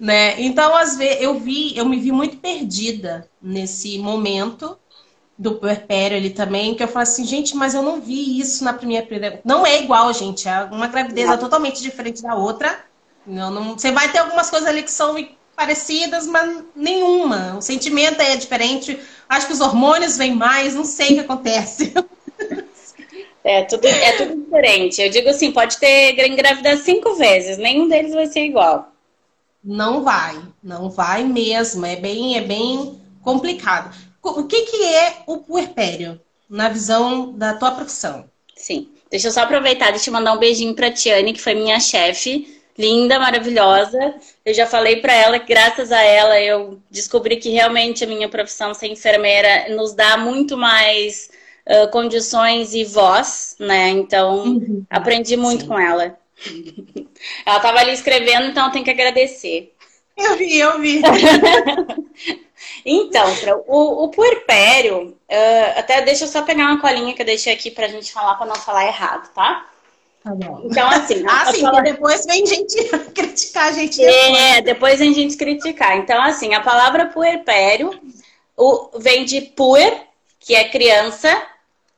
Né? 0.01 0.41
Então, 0.41 0.75
às 0.75 0.97
vezes, 0.97 1.23
eu 1.23 1.39
vi, 1.39 1.77
eu 1.77 1.87
me 1.87 1.99
vi 1.99 2.11
muito 2.11 2.37
perdida 2.39 3.29
nesse 3.41 3.99
momento 3.99 4.77
do 5.37 5.57
puerpério 5.57 6.17
ali 6.17 6.31
também, 6.31 6.75
que 6.75 6.83
eu 6.83 6.89
falei 6.89 7.03
assim, 7.03 7.25
gente, 7.25 7.57
mas 7.57 7.75
eu 7.75 7.83
não 7.83 8.01
vi 8.01 8.39
isso 8.39 8.65
na 8.65 8.73
primeira. 8.73 9.41
Não 9.45 9.67
é 9.67 9.83
igual, 9.83 10.13
gente. 10.13 10.49
É 10.49 10.65
uma 10.65 10.87
gravidez 10.87 11.29
é 11.29 11.37
totalmente 11.37 11.83
diferente 11.83 12.23
da 12.23 12.35
outra. 12.35 12.85
Não, 13.27 13.51
não, 13.51 13.79
você 13.79 13.91
vai 13.91 14.11
ter 14.11 14.19
algumas 14.19 14.51
coisas 14.51 14.69
ali 14.69 14.83
que 14.83 14.93
são 14.93 15.17
parecidas, 15.57 16.27
mas 16.27 16.65
nenhuma. 16.75 17.57
O 17.57 17.63
sentimento 17.63 18.21
é 18.21 18.37
diferente. 18.37 18.99
Acho 19.29 19.47
que 19.47 19.53
os 19.53 19.61
hormônios 19.61 20.17
vêm 20.17 20.35
mais, 20.35 20.75
não 20.75 20.85
sei 20.85 21.13
o 21.13 21.15
que 21.15 21.21
acontece. 21.21 21.93
É 23.47 23.63
tudo, 23.63 23.87
é 23.87 24.13
tudo 24.13 24.43
diferente. 24.43 25.03
Eu 25.03 25.11
digo 25.11 25.29
assim, 25.29 25.53
pode 25.53 25.77
ter 25.77 26.19
engravidado 26.27 26.81
cinco 26.81 27.15
vezes, 27.17 27.59
nenhum 27.59 27.87
deles 27.87 28.15
vai 28.15 28.27
ser 28.27 28.47
igual. 28.47 28.94
Não 29.65 30.03
vai, 30.03 30.41
não 30.63 30.91
vai 30.91 31.25
mesmo. 31.25 31.87
É 31.87 31.97
bem, 31.97 32.37
é 32.37 32.43
bem 32.43 33.01
complicado. 33.23 33.95
O 34.23 34.45
que, 34.45 34.63
que 34.63 34.83
é 34.85 35.23
o 35.27 35.39
puerpério, 35.39 36.21
na 36.49 36.69
visão 36.69 37.33
da 37.33 37.55
tua 37.55 37.73
profissão? 37.73 38.29
Sim. 38.55 38.89
Deixa 39.11 39.29
eu 39.29 39.33
só 39.33 39.43
aproveitar, 39.43 39.91
deixa 39.91 40.11
eu 40.11 40.15
mandar 40.15 40.33
um 40.33 40.39
beijinho 40.39 40.75
pra 40.75 40.91
Tiane, 40.91 41.33
que 41.33 41.41
foi 41.41 41.55
minha 41.55 41.79
chefe 41.79 42.55
linda, 42.77 43.19
maravilhosa. 43.19 44.15
Eu 44.45 44.53
já 44.53 44.67
falei 44.67 44.97
para 44.97 45.13
ela 45.13 45.39
que 45.39 45.47
graças 45.47 45.93
a 45.93 46.03
ela 46.03 46.41
eu 46.41 46.81
descobri 46.91 47.37
que 47.37 47.51
realmente 47.51 48.05
a 48.05 48.07
minha 48.07 48.29
profissão 48.29 48.75
ser 48.75 48.89
enfermeira 48.89 49.75
nos 49.75 49.95
dá 49.95 50.17
muito 50.17 50.57
mais 50.57 51.31
uh, 51.67 51.91
condições 51.91 52.75
e 52.75 52.85
voz, 52.85 53.57
né? 53.59 53.91
Então 53.91 54.45
uhum. 54.45 54.85
aprendi 54.91 55.37
muito 55.37 55.63
Sim. 55.63 55.69
com 55.69 55.79
ela. 55.79 56.17
ela 57.45 57.57
estava 57.57 57.79
ali 57.79 57.93
escrevendo, 57.93 58.47
então 58.47 58.71
tem 58.71 58.85
que 58.85 58.91
agradecer. 58.91 59.73
Eu 60.17 60.37
vi, 60.37 60.59
eu 60.59 60.81
vi. 60.81 61.03
então, 62.85 63.27
o, 63.67 64.05
o 64.05 64.09
puerpério, 64.09 65.17
uh, 65.29 65.79
até 65.79 66.03
deixa 66.03 66.25
eu 66.25 66.29
só 66.29 66.43
pegar 66.43 66.67
uma 66.67 66.81
colinha 66.81 67.15
que 67.15 67.23
eu 67.23 67.27
deixei 67.27 67.53
aqui 67.53 67.71
pra 67.71 67.89
gente 67.89 68.13
falar, 68.13 68.37
para 68.37 68.47
não 68.47 68.55
falar 68.55 68.87
errado, 68.87 69.33
tá? 69.35 69.69
Tá 70.23 70.31
então, 70.65 70.89
assim. 70.89 71.23
ah, 71.29 71.53
sim, 71.53 71.61
palavra... 71.61 71.93
depois 71.93 72.25
vem 72.25 72.47
gente 72.47 72.83
criticar 73.13 73.69
a 73.69 73.73
gente. 73.73 73.99
Depois. 73.99 74.39
É, 74.39 74.63
depois 74.63 74.99
vem 74.99 75.13
gente 75.13 75.37
criticar. 75.37 75.99
Então, 75.99 76.23
assim, 76.23 76.55
a 76.55 76.61
palavra 76.61 77.07
puerpério 77.07 78.01
o, 78.57 78.99
vem 78.99 79.25
de 79.25 79.43
puer, 79.43 80.07
que 80.41 80.55
é 80.55 80.69
criança, 80.69 81.43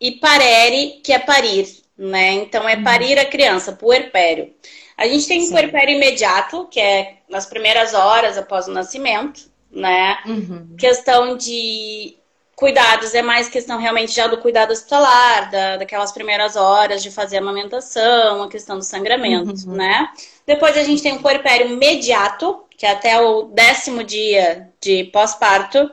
e 0.00 0.12
parere, 0.12 1.00
que 1.04 1.12
é 1.12 1.18
parir, 1.18 1.68
né? 1.96 2.32
Então, 2.34 2.68
é 2.68 2.76
uhum. 2.76 2.84
parir 2.84 3.18
a 3.18 3.24
criança, 3.24 3.72
puerpério. 3.72 4.52
A 4.96 5.06
gente 5.06 5.26
tem 5.26 5.46
o 5.46 5.50
puerpério 5.50 5.94
imediato, 5.94 6.66
que 6.70 6.80
é 6.80 7.18
nas 7.28 7.46
primeiras 7.46 7.94
horas 7.94 8.38
após 8.38 8.66
o 8.66 8.72
nascimento, 8.72 9.50
né? 9.70 10.18
Uhum. 10.26 10.74
Questão 10.78 11.36
de 11.36 12.16
Cuidados 12.56 13.14
é 13.14 13.20
mais 13.20 13.50
questão 13.50 13.78
realmente 13.78 14.12
já 14.12 14.26
do 14.26 14.38
cuidado 14.38 14.70
hospitalar, 14.70 15.50
da, 15.50 15.76
daquelas 15.76 16.10
primeiras 16.10 16.56
horas 16.56 17.02
de 17.02 17.10
fazer 17.10 17.36
a 17.36 17.40
amamentação, 17.40 18.42
a 18.42 18.48
questão 18.48 18.78
do 18.78 18.82
sangramento, 18.82 19.68
uhum. 19.68 19.76
né? 19.76 20.08
Depois 20.46 20.74
a 20.74 20.82
gente 20.82 21.02
tem 21.02 21.16
o 21.16 21.20
puerpério 21.20 21.70
imediato, 21.70 22.64
que 22.70 22.86
é 22.86 22.92
até 22.92 23.20
o 23.20 23.42
décimo 23.42 24.02
dia 24.02 24.70
de 24.80 25.04
pós-parto. 25.04 25.90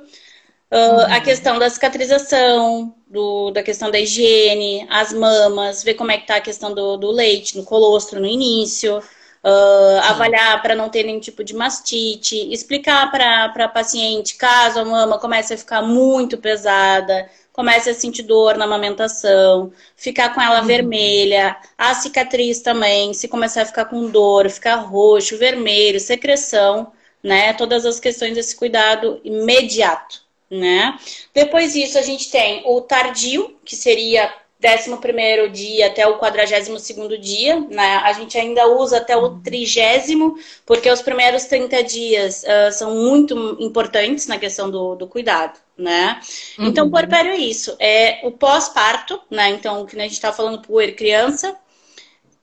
Uh, 0.74 0.76
uhum. 0.76 1.14
A 1.14 1.22
questão 1.22 1.60
da 1.60 1.70
cicatrização, 1.70 2.96
do, 3.06 3.52
da 3.52 3.62
questão 3.62 3.92
da 3.92 4.00
higiene, 4.00 4.88
as 4.90 5.14
mamas, 5.14 5.84
ver 5.84 5.94
como 5.94 6.10
é 6.10 6.18
que 6.18 6.26
tá 6.26 6.38
a 6.38 6.42
questão 6.42 6.74
do, 6.74 6.98
do 6.98 7.12
leite 7.12 7.56
no 7.56 7.64
colostro 7.64 8.20
no 8.20 8.26
início. 8.26 8.98
Uh, 9.46 10.00
avaliar 10.04 10.62
para 10.62 10.74
não 10.74 10.90
ter 10.90 11.04
nenhum 11.04 11.20
tipo 11.20 11.44
de 11.44 11.54
mastite, 11.54 12.52
explicar 12.52 13.12
para 13.12 13.46
a 13.54 13.68
paciente 13.68 14.36
caso 14.36 14.80
a 14.80 14.86
mama 14.86 15.20
comece 15.20 15.54
a 15.54 15.58
ficar 15.58 15.82
muito 15.82 16.38
pesada, 16.38 17.30
comece 17.52 17.90
a 17.90 17.94
sentir 17.94 18.24
dor 18.24 18.58
na 18.58 18.64
amamentação, 18.66 19.72
ficar 19.98 20.34
com 20.34 20.42
ela 20.42 20.62
uhum. 20.62 20.66
vermelha, 20.66 21.58
a 21.78 21.94
cicatriz 21.94 22.62
também, 22.62 23.14
se 23.14 23.28
começar 23.28 23.64
a 23.64 23.66
ficar 23.66 23.86
com 23.86 24.10
dor, 24.10 24.50
ficar 24.50 24.76
roxo, 24.76 25.38
vermelho, 25.38 26.00
secreção, 26.00 26.92
né? 27.22 27.54
Todas 27.54 27.86
as 27.86 28.00
questões 28.00 28.34
desse 28.36 28.56
cuidado 28.56 29.20
imediato, 29.26 30.23
né? 30.54 30.98
Depois 31.34 31.74
disso, 31.74 31.98
a 31.98 32.02
gente 32.04 32.30
tem 32.30 32.62
o 32.66 32.80
tardio, 32.82 33.58
que 33.66 33.76
seria 33.76 34.32
11 34.64 35.50
dia 35.52 35.88
até 35.88 36.08
o 36.08 36.18
42 36.18 37.20
dia, 37.20 37.60
né? 37.70 37.98
A 37.98 38.14
gente 38.14 38.38
ainda 38.38 38.68
usa 38.68 38.98
até 38.98 39.18
o 39.18 39.42
trigésimo, 39.42 40.38
porque 40.66 40.90
os 40.90 41.02
primeiros 41.02 41.46
30 41.46 41.84
dias 41.84 42.44
uh, 42.44 42.72
são 42.72 42.96
muito 42.96 43.58
importantes 43.60 44.28
na 44.28 44.38
questão 44.38 44.70
do, 44.70 44.96
do 44.96 45.08
cuidado, 45.08 45.60
né? 45.78 46.22
Uhum. 46.58 46.68
Então, 46.68 46.90
puerpério 46.90 47.32
é 47.32 47.38
isso, 47.38 47.76
é 47.80 48.22
o 48.24 48.32
pós-parto, 48.32 49.20
né? 49.30 49.50
Então, 49.50 49.82
o 49.82 49.86
que 49.86 49.98
a 49.98 50.04
gente 50.04 50.14
está 50.14 50.32
falando 50.32 50.62
puer 50.62 50.96
criança, 50.96 51.58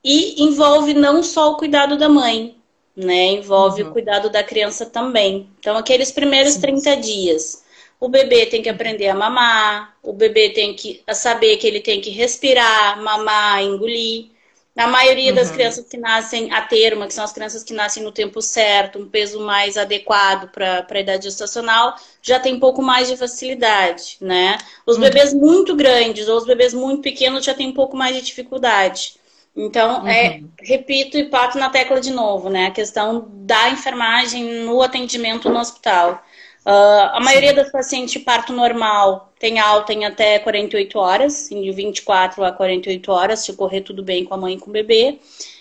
e 0.05 0.43
envolve 0.43 0.95
não 0.95 1.23
só 1.23 1.53
o 1.53 1.57
cuidado 1.57 1.97
da 1.97 2.09
mãe, 2.09 2.57
né? 2.95 3.33
Envolve 3.33 3.83
uhum. 3.83 3.91
o 3.91 3.93
cuidado 3.93 4.29
da 4.29 4.43
criança 4.43 4.85
também. 4.85 5.49
Então, 5.59 5.77
aqueles 5.77 6.11
primeiros 6.11 6.55
Sim. 6.55 6.61
30 6.61 6.97
dias 6.97 7.70
o 8.01 8.09
bebê 8.09 8.47
tem 8.47 8.63
que 8.63 8.69
aprender 8.71 9.09
a 9.09 9.15
mamar, 9.15 9.95
o 10.03 10.13
bebê 10.15 10.49
tem 10.49 10.75
que 10.75 11.03
saber 11.13 11.59
que 11.59 11.67
ele 11.67 11.81
tem 11.81 12.01
que 12.01 12.09
respirar, 12.09 13.01
mamar, 13.03 13.63
engolir. 13.63 14.31
Na 14.75 14.87
maioria 14.87 15.31
uhum. 15.31 15.37
das 15.37 15.51
crianças 15.51 15.87
que 15.87 15.99
nascem 15.99 16.51
a 16.53 16.63
termo, 16.63 17.07
que 17.07 17.13
são 17.13 17.25
as 17.25 17.33
crianças 17.33 17.63
que 17.63 17.75
nascem 17.75 18.03
no 18.03 18.13
tempo 18.13 18.41
certo, 18.41 18.99
um 18.99 19.07
peso 19.07 19.41
mais 19.41 19.77
adequado 19.77 20.49
para 20.51 20.87
a 20.89 21.01
idade 21.01 21.25
gestacional, 21.25 21.95
já 22.23 22.41
tem 22.41 22.55
um 22.55 22.61
pouco 22.61 22.81
mais 22.81 23.09
de 23.09 23.17
facilidade, 23.17 24.17
né? 24.21 24.57
Os 24.87 24.97
uhum. 24.97 25.03
bebês 25.03 25.35
muito 25.35 25.77
grandes 25.77 26.29
ou 26.29 26.39
os 26.39 26.47
bebês 26.47 26.73
muito 26.73 27.03
pequenos 27.03 27.45
já 27.45 27.53
tem 27.53 27.69
um 27.69 27.75
pouco 27.75 27.97
mais 27.97 28.17
de 28.17 28.23
dificuldade. 28.23 29.17
Então, 29.55 30.09
é, 30.09 30.39
uhum. 30.39 30.49
é, 30.59 30.65
repito 30.65 31.19
e 31.19 31.29
bato 31.29 31.59
na 31.59 31.69
tecla 31.69 32.01
de 32.01 32.13
novo, 32.13 32.49
né? 32.49 32.67
A 32.67 32.71
questão 32.71 33.29
da 33.31 33.69
enfermagem 33.71 34.65
no 34.65 34.81
atendimento 34.81 35.51
no 35.51 35.59
hospital. 35.59 36.25
Uh, 36.71 37.11
a 37.15 37.21
maioria 37.21 37.53
das 37.53 37.69
pacientes 37.69 38.13
de 38.13 38.21
parto 38.21 38.53
normal 38.53 39.33
tem 39.41 39.59
alta 39.59 39.93
em 39.93 40.05
até 40.05 40.39
48 40.39 40.97
horas, 41.01 41.49
de 41.51 41.73
24 41.73 42.45
a 42.45 42.53
48 42.53 43.11
horas, 43.11 43.41
se 43.41 43.53
correr 43.55 43.81
tudo 43.81 44.05
bem 44.05 44.25
com 44.25 44.35
a 44.35 44.37
mãe 44.37 44.55
e 44.55 44.59
com 44.61 44.71
o 44.71 44.73
bebê. 44.73 45.19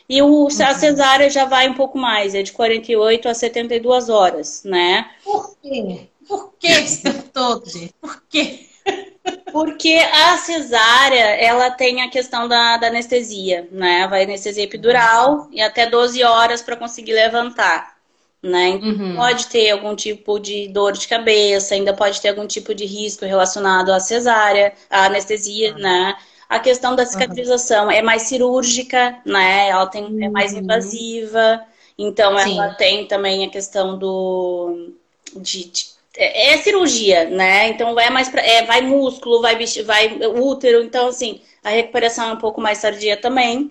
E 0.08 0.22
o, 0.22 0.28
uhum. 0.28 0.45
a 0.45 0.74
cesárea 0.76 1.28
já 1.28 1.45
vai 1.45 1.67
um 1.67 1.74
pouco 1.74 1.98
mais, 1.98 2.36
é 2.36 2.43
de 2.43 2.52
48 2.52 3.28
a 3.28 3.34
72 3.34 4.08
horas, 4.08 4.62
né? 4.63 5.10
Por 5.24 5.58
quê? 5.60 6.10
Por 6.28 6.54
que 6.60 6.67
esse 6.67 7.02
tempo 7.02 7.24
todo, 7.34 7.63
Por 8.00 8.24
quê? 8.30 8.67
Porque 9.52 9.95
a 10.13 10.38
cesárea, 10.38 11.41
ela 11.41 11.72
tem 11.72 12.04
a 12.04 12.10
questão 12.12 12.48
da, 12.48 12.78
da 12.78 12.86
anestesia, 12.86 13.67
né? 13.72 14.08
Vai 14.08 14.26
anestesia 14.26 14.63
epidural 14.63 15.48
e 15.52 15.60
até 15.60 15.89
12 15.89 16.24
horas 16.24 16.62
para 16.62 16.76
conseguir 16.76 17.13
levantar 17.13 17.98
né? 18.41 18.69
Então, 18.69 18.89
uhum. 18.89 19.15
Pode 19.15 19.47
ter 19.47 19.69
algum 19.71 19.95
tipo 19.95 20.39
de 20.39 20.67
dor 20.69 20.93
de 20.93 21.08
cabeça, 21.08 21.75
ainda 21.75 21.93
pode 21.93 22.21
ter 22.21 22.30
algum 22.30 22.47
tipo 22.47 22.73
de 22.73 22.86
risco 22.86 23.25
relacionado 23.25 23.91
à 23.91 23.99
cesárea, 23.99 24.73
à 24.89 25.06
anestesia, 25.06 25.73
uhum. 25.73 25.80
né? 25.80 26.15
A 26.47 26.60
questão 26.60 26.95
da 26.95 27.06
cicatrização 27.06 27.85
uhum. 27.85 27.92
é 27.92 28.02
mais 28.02 28.23
cirúrgica, 28.23 29.19
né? 29.25 29.69
Ela 29.69 29.85
tem, 29.87 30.06
é 30.23 30.29
mais 30.29 30.54
uhum. 30.54 30.60
invasiva, 30.60 31.62
então 31.98 32.37
Sim. 32.40 32.58
ela 32.58 32.73
tem 32.73 33.06
também 33.06 33.46
a 33.46 33.50
questão 33.50 33.98
do 34.00 34.94
de, 35.35 35.65
de 35.65 35.85
é, 36.17 36.54
é 36.54 36.58
cirurgia, 36.58 37.29
né? 37.29 37.67
Então 37.67 38.00
é 38.00 38.10
mais 38.10 38.29
pra, 38.29 38.42
é, 38.42 38.63
vai 38.65 38.81
músculo, 38.81 39.42
vai 39.42 39.58
vai 39.85 40.17
útero, 40.40 40.81
então 40.81 41.10
assim 41.10 41.42
a 41.63 41.69
recuperação 41.69 42.29
é 42.29 42.33
um 42.33 42.37
pouco 42.37 42.62
mais 42.62 42.81
tardia 42.81 43.17
também 43.17 43.69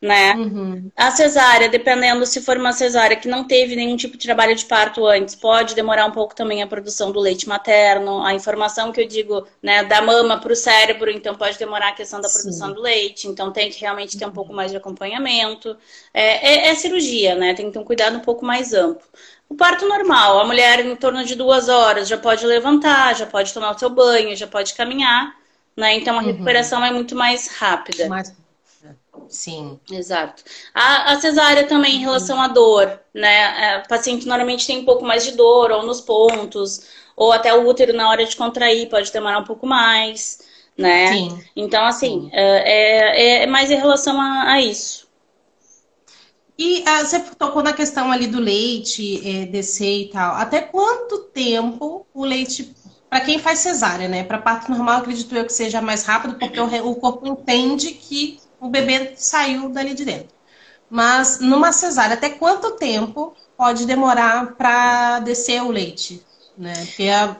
né? 0.00 0.32
Uhum. 0.34 0.90
A 0.96 1.10
cesárea, 1.10 1.68
dependendo 1.68 2.24
se 2.24 2.40
for 2.40 2.56
uma 2.56 2.72
cesárea 2.72 3.16
que 3.16 3.26
não 3.26 3.44
teve 3.44 3.74
nenhum 3.74 3.96
tipo 3.96 4.16
de 4.16 4.24
trabalho 4.24 4.54
de 4.54 4.64
parto 4.64 5.04
antes, 5.04 5.34
pode 5.34 5.74
demorar 5.74 6.06
um 6.06 6.12
pouco 6.12 6.36
também 6.36 6.62
a 6.62 6.68
produção 6.68 7.10
do 7.10 7.18
leite 7.18 7.48
materno, 7.48 8.22
a 8.22 8.32
informação 8.32 8.92
que 8.92 9.00
eu 9.00 9.08
digo, 9.08 9.46
né, 9.60 9.82
da 9.82 10.00
mama 10.00 10.40
para 10.40 10.52
o 10.52 10.56
cérebro, 10.56 11.10
então 11.10 11.34
pode 11.34 11.58
demorar 11.58 11.88
a 11.88 11.92
questão 11.92 12.20
da 12.20 12.28
produção 12.28 12.68
Sim. 12.68 12.74
do 12.74 12.80
leite, 12.80 13.26
então 13.26 13.50
tem 13.52 13.70
que 13.70 13.80
realmente 13.80 14.16
ter 14.16 14.26
um 14.26 14.32
pouco 14.32 14.52
mais 14.52 14.70
de 14.70 14.76
acompanhamento. 14.76 15.76
É, 16.14 16.66
é, 16.66 16.68
é 16.68 16.74
cirurgia, 16.76 17.34
né? 17.34 17.54
Tem 17.54 17.66
que 17.66 17.72
ter 17.72 17.78
um 17.78 17.84
cuidado 17.84 18.16
um 18.16 18.20
pouco 18.20 18.44
mais 18.44 18.72
amplo. 18.72 19.06
O 19.48 19.56
parto 19.56 19.88
normal, 19.88 20.40
a 20.40 20.44
mulher 20.44 20.84
em 20.84 20.94
torno 20.94 21.24
de 21.24 21.34
duas 21.34 21.68
horas 21.68 22.06
já 22.06 22.18
pode 22.18 22.46
levantar, 22.46 23.16
já 23.16 23.26
pode 23.26 23.52
tomar 23.52 23.74
o 23.74 23.78
seu 23.78 23.90
banho, 23.90 24.36
já 24.36 24.46
pode 24.46 24.74
caminhar, 24.74 25.34
né? 25.76 25.96
Então 25.96 26.16
a 26.16 26.20
uhum. 26.20 26.26
recuperação 26.26 26.80
uhum. 26.80 26.86
é 26.86 26.90
muito 26.92 27.16
mais 27.16 27.48
rápida. 27.48 28.08
Mais 28.08 28.32
Sim. 29.28 29.78
Exato. 29.90 30.42
A, 30.74 31.12
a 31.12 31.20
cesárea 31.20 31.66
também 31.66 31.96
em 31.96 32.00
relação 32.00 32.40
à 32.40 32.48
dor, 32.48 33.00
né? 33.12 33.74
É, 33.74 33.78
o 33.78 33.88
paciente 33.88 34.26
normalmente 34.26 34.66
tem 34.66 34.78
um 34.78 34.84
pouco 34.84 35.04
mais 35.04 35.24
de 35.24 35.32
dor, 35.32 35.70
ou 35.70 35.84
nos 35.84 36.00
pontos, 36.00 36.86
ou 37.16 37.32
até 37.32 37.52
o 37.54 37.66
útero 37.66 37.92
na 37.92 38.08
hora 38.08 38.24
de 38.24 38.36
contrair 38.36 38.88
pode 38.88 39.12
demorar 39.12 39.38
um 39.40 39.44
pouco 39.44 39.66
mais, 39.66 40.38
né? 40.76 41.08
Sim. 41.08 41.44
Então, 41.56 41.84
assim, 41.84 42.22
Sim. 42.22 42.30
É, 42.32 43.40
é, 43.40 43.42
é 43.42 43.46
mais 43.46 43.70
em 43.70 43.76
relação 43.76 44.20
a, 44.20 44.52
a 44.52 44.60
isso. 44.60 45.08
E 46.58 46.80
uh, 46.80 47.06
você 47.06 47.20
tocou 47.20 47.62
na 47.62 47.72
questão 47.72 48.10
ali 48.10 48.26
do 48.26 48.40
leite 48.40 49.22
é, 49.24 49.46
descer 49.46 50.02
e 50.02 50.08
tal. 50.10 50.34
Até 50.34 50.60
quanto 50.60 51.18
tempo 51.32 52.04
o 52.12 52.24
leite, 52.24 52.74
para 53.08 53.20
quem 53.20 53.38
faz 53.38 53.60
cesárea, 53.60 54.08
né? 54.08 54.24
Para 54.24 54.38
parto 54.38 54.70
normal, 54.70 54.98
acredito 54.98 55.34
eu 55.36 55.44
que 55.44 55.52
seja 55.52 55.80
mais 55.80 56.02
rápido, 56.02 56.34
porque 56.34 56.58
o 56.60 56.94
corpo 56.96 57.28
entende 57.28 57.92
que 57.92 58.40
o 58.60 58.68
bebê 58.68 59.12
saiu 59.16 59.68
dali 59.68 59.94
de 59.94 60.04
dentro. 60.04 60.28
Mas 60.90 61.40
numa 61.40 61.72
cesárea, 61.72 62.14
até 62.14 62.30
quanto 62.30 62.72
tempo 62.72 63.34
pode 63.56 63.86
demorar 63.86 64.54
para 64.54 65.20
descer 65.20 65.62
o 65.62 65.70
leite? 65.70 66.22
Né? 66.56 66.72
Porque 66.86 67.08
a, 67.08 67.36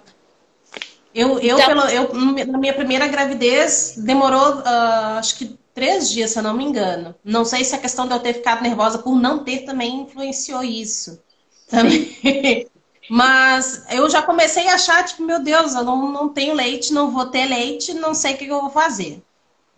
eu, 1.14 1.38
eu, 1.40 1.58
então... 1.58 1.66
pelo, 1.66 1.82
eu, 1.88 2.14
na 2.46 2.58
minha 2.58 2.74
primeira 2.74 3.06
gravidez, 3.08 3.94
demorou, 3.96 4.58
uh, 4.58 5.18
acho 5.18 5.36
que 5.36 5.58
três 5.74 6.10
dias, 6.10 6.30
se 6.30 6.38
eu 6.38 6.42
não 6.42 6.54
me 6.54 6.64
engano. 6.64 7.14
Não 7.24 7.44
sei 7.44 7.64
se 7.64 7.74
a 7.74 7.78
questão 7.78 8.06
de 8.06 8.12
eu 8.12 8.20
ter 8.20 8.34
ficado 8.34 8.62
nervosa 8.62 8.98
por 8.98 9.16
não 9.16 9.42
ter 9.42 9.64
também 9.64 10.02
influenciou 10.02 10.62
isso. 10.62 11.20
Também. 11.68 12.16
Mas 13.10 13.86
eu 13.90 14.08
já 14.10 14.20
comecei 14.20 14.68
a 14.68 14.74
achar, 14.74 15.04
tipo, 15.04 15.22
meu 15.22 15.40
Deus, 15.42 15.74
eu 15.74 15.82
não, 15.82 16.12
não 16.12 16.28
tenho 16.28 16.54
leite, 16.54 16.92
não 16.92 17.10
vou 17.10 17.26
ter 17.26 17.46
leite, 17.46 17.94
não 17.94 18.12
sei 18.12 18.34
o 18.34 18.36
que 18.36 18.46
eu 18.46 18.60
vou 18.60 18.70
fazer. 18.70 19.22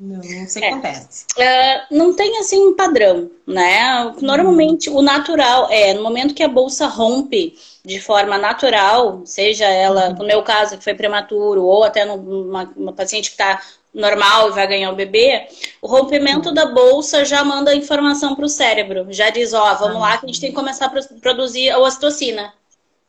Não, 0.00 0.16
não 0.16 0.22
sei 0.22 0.40
o 0.40 0.48
que 0.48 0.64
é. 0.64 0.68
acontece. 0.70 1.26
Uh, 1.36 1.94
não 1.94 2.14
tem 2.14 2.38
assim 2.38 2.58
um 2.68 2.74
padrão, 2.74 3.30
né? 3.46 4.14
Normalmente 4.22 4.88
o 4.88 5.02
natural 5.02 5.68
é 5.70 5.92
no 5.92 6.02
momento 6.02 6.32
que 6.32 6.42
a 6.42 6.48
bolsa 6.48 6.86
rompe 6.86 7.54
de 7.84 8.00
forma 8.00 8.38
natural, 8.38 9.20
seja 9.26 9.66
ela, 9.66 10.08
uhum. 10.08 10.16
no 10.16 10.24
meu 10.24 10.42
caso, 10.42 10.78
que 10.78 10.84
foi 10.84 10.94
prematuro, 10.94 11.64
ou 11.64 11.84
até 11.84 12.06
numa 12.06 12.72
uma 12.74 12.94
paciente 12.94 13.28
que 13.28 13.34
está 13.34 13.60
normal 13.92 14.48
e 14.48 14.52
vai 14.52 14.66
ganhar 14.66 14.90
o 14.90 14.96
bebê, 14.96 15.48
o 15.82 15.86
rompimento 15.86 16.48
uhum. 16.48 16.54
da 16.54 16.66
bolsa 16.66 17.22
já 17.24 17.44
manda 17.44 17.74
informação 17.74 18.34
para 18.34 18.46
o 18.46 18.48
cérebro. 18.48 19.06
Já 19.10 19.28
diz, 19.28 19.52
ó, 19.52 19.74
vamos 19.74 19.96
uhum. 19.96 20.00
lá 20.00 20.16
que 20.16 20.24
a 20.24 20.28
gente 20.28 20.40
tem 20.40 20.50
que 20.50 20.56
começar 20.56 20.86
a 20.86 21.18
produzir 21.20 21.68
a 21.68 21.78
ocitocina, 21.78 22.54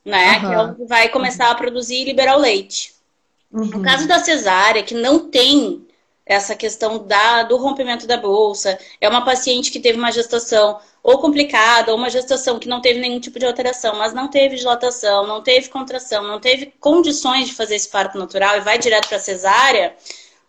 né? 0.03 0.41
Que 0.41 0.45
é 0.47 0.61
o 0.61 0.75
que 0.75 0.83
vai 0.83 1.07
começar 1.07 1.49
a 1.51 1.55
produzir 1.55 2.01
e 2.01 2.05
liberar 2.05 2.35
o 2.35 2.41
leite. 2.41 2.93
No 3.49 3.81
caso 3.81 4.07
da 4.07 4.19
cesárea, 4.19 4.83
que 4.83 4.93
não 4.93 5.29
tem 5.29 5.85
essa 6.25 6.55
questão 6.55 6.99
da, 6.99 7.43
do 7.43 7.57
rompimento 7.57 8.07
da 8.07 8.17
bolsa. 8.17 8.77
É 8.99 9.09
uma 9.09 9.25
paciente 9.25 9.71
que 9.71 9.79
teve 9.79 9.97
uma 9.97 10.11
gestação 10.11 10.79
ou 11.03 11.17
complicada, 11.17 11.91
ou 11.91 11.97
uma 11.97 12.09
gestação 12.09 12.59
que 12.59 12.67
não 12.69 12.79
teve 12.79 12.99
nenhum 12.99 13.19
tipo 13.19 13.39
de 13.39 13.45
alteração, 13.45 13.95
mas 13.97 14.13
não 14.13 14.27
teve 14.27 14.55
dilatação, 14.55 15.25
não 15.25 15.41
teve 15.41 15.69
contração, 15.69 16.23
não 16.23 16.39
teve 16.39 16.73
condições 16.79 17.47
de 17.47 17.55
fazer 17.55 17.75
esse 17.75 17.89
parto 17.89 18.17
natural 18.17 18.57
e 18.57 18.61
vai 18.61 18.77
direto 18.77 19.09
para 19.09 19.19
cesárea, 19.19 19.95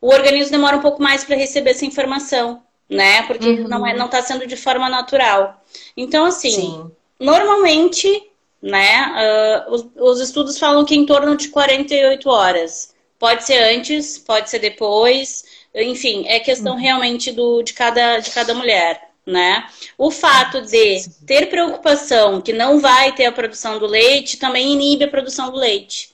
o 0.00 0.08
organismo 0.08 0.50
demora 0.50 0.76
um 0.76 0.82
pouco 0.82 1.00
mais 1.00 1.24
para 1.24 1.36
receber 1.36 1.70
essa 1.70 1.86
informação, 1.86 2.62
né? 2.88 3.22
Porque 3.22 3.48
uhum. 3.48 3.68
não 3.68 3.86
é, 3.86 3.96
não 3.96 4.06
está 4.06 4.20
sendo 4.20 4.46
de 4.46 4.56
forma 4.56 4.88
natural. 4.88 5.62
Então, 5.96 6.26
assim, 6.26 6.50
Sim. 6.50 6.90
normalmente, 7.18 8.30
né? 8.60 9.64
Uh, 9.68 9.72
os, 9.72 9.86
os 9.96 10.20
estudos 10.20 10.58
falam 10.58 10.84
que 10.84 10.94
em 10.94 11.06
torno 11.06 11.36
de 11.36 11.48
48 11.48 12.28
horas. 12.28 12.92
Pode 13.18 13.44
ser 13.44 13.58
antes, 13.58 14.18
pode 14.18 14.50
ser 14.50 14.58
depois. 14.58 15.44
Enfim, 15.74 16.24
é 16.26 16.38
questão 16.38 16.74
uhum. 16.74 16.80
realmente 16.80 17.32
do, 17.32 17.62
de, 17.62 17.72
cada, 17.72 18.18
de 18.18 18.30
cada 18.30 18.54
mulher. 18.54 19.10
Né? 19.24 19.64
O 19.96 20.10
fato 20.10 20.60
de 20.62 21.08
ter 21.24 21.46
preocupação 21.46 22.40
que 22.40 22.52
não 22.52 22.80
vai 22.80 23.14
ter 23.14 23.26
a 23.26 23.32
produção 23.32 23.78
do 23.78 23.86
leite 23.86 24.36
também 24.36 24.72
inibe 24.72 25.04
a 25.04 25.08
produção 25.08 25.50
do 25.50 25.56
leite. 25.56 26.10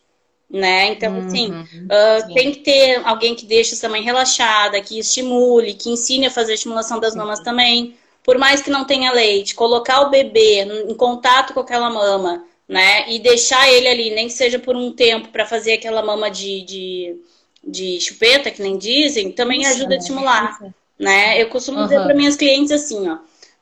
Né? 0.50 0.88
Então, 0.88 1.12
uhum, 1.12 1.26
assim, 1.26 1.50
uh, 1.50 2.34
tem 2.34 2.52
que 2.52 2.60
ter 2.60 3.00
alguém 3.04 3.34
que 3.34 3.46
deixe 3.46 3.74
essa 3.74 3.88
mãe 3.88 4.02
relaxada, 4.02 4.80
que 4.80 4.98
estimule, 4.98 5.74
que 5.74 5.90
ensine 5.90 6.26
a 6.26 6.30
fazer 6.30 6.52
a 6.52 6.54
estimulação 6.54 7.00
das 7.00 7.14
mamas 7.14 7.40
também. 7.40 7.96
Por 8.22 8.38
mais 8.38 8.60
que 8.60 8.70
não 8.70 8.84
tenha 8.84 9.12
leite, 9.12 9.54
colocar 9.54 10.02
o 10.02 10.10
bebê 10.10 10.62
em 10.86 10.94
contato 10.94 11.54
com 11.54 11.60
aquela 11.60 11.88
mama, 11.88 12.44
né? 12.68 13.10
E 13.10 13.18
deixar 13.18 13.70
ele 13.70 13.88
ali, 13.88 14.10
nem 14.10 14.26
que 14.26 14.34
seja 14.34 14.58
por 14.58 14.76
um 14.76 14.92
tempo, 14.92 15.28
para 15.28 15.46
fazer 15.46 15.72
aquela 15.72 16.02
mama 16.02 16.30
de, 16.30 16.62
de 16.62 17.16
de 17.68 18.00
chupeta, 18.00 18.50
que 18.50 18.62
nem 18.62 18.78
dizem, 18.78 19.30
também 19.30 19.60
Isso, 19.60 19.72
ajuda 19.72 19.94
a 19.94 19.98
estimular, 19.98 20.58
né? 20.98 21.40
Eu 21.40 21.48
costumo 21.48 21.78
uhum. 21.78 21.84
dizer 21.84 22.02
para 22.02 22.14
minhas 22.14 22.36
clientes 22.36 22.72
assim, 22.72 23.08
ó, 23.08 23.18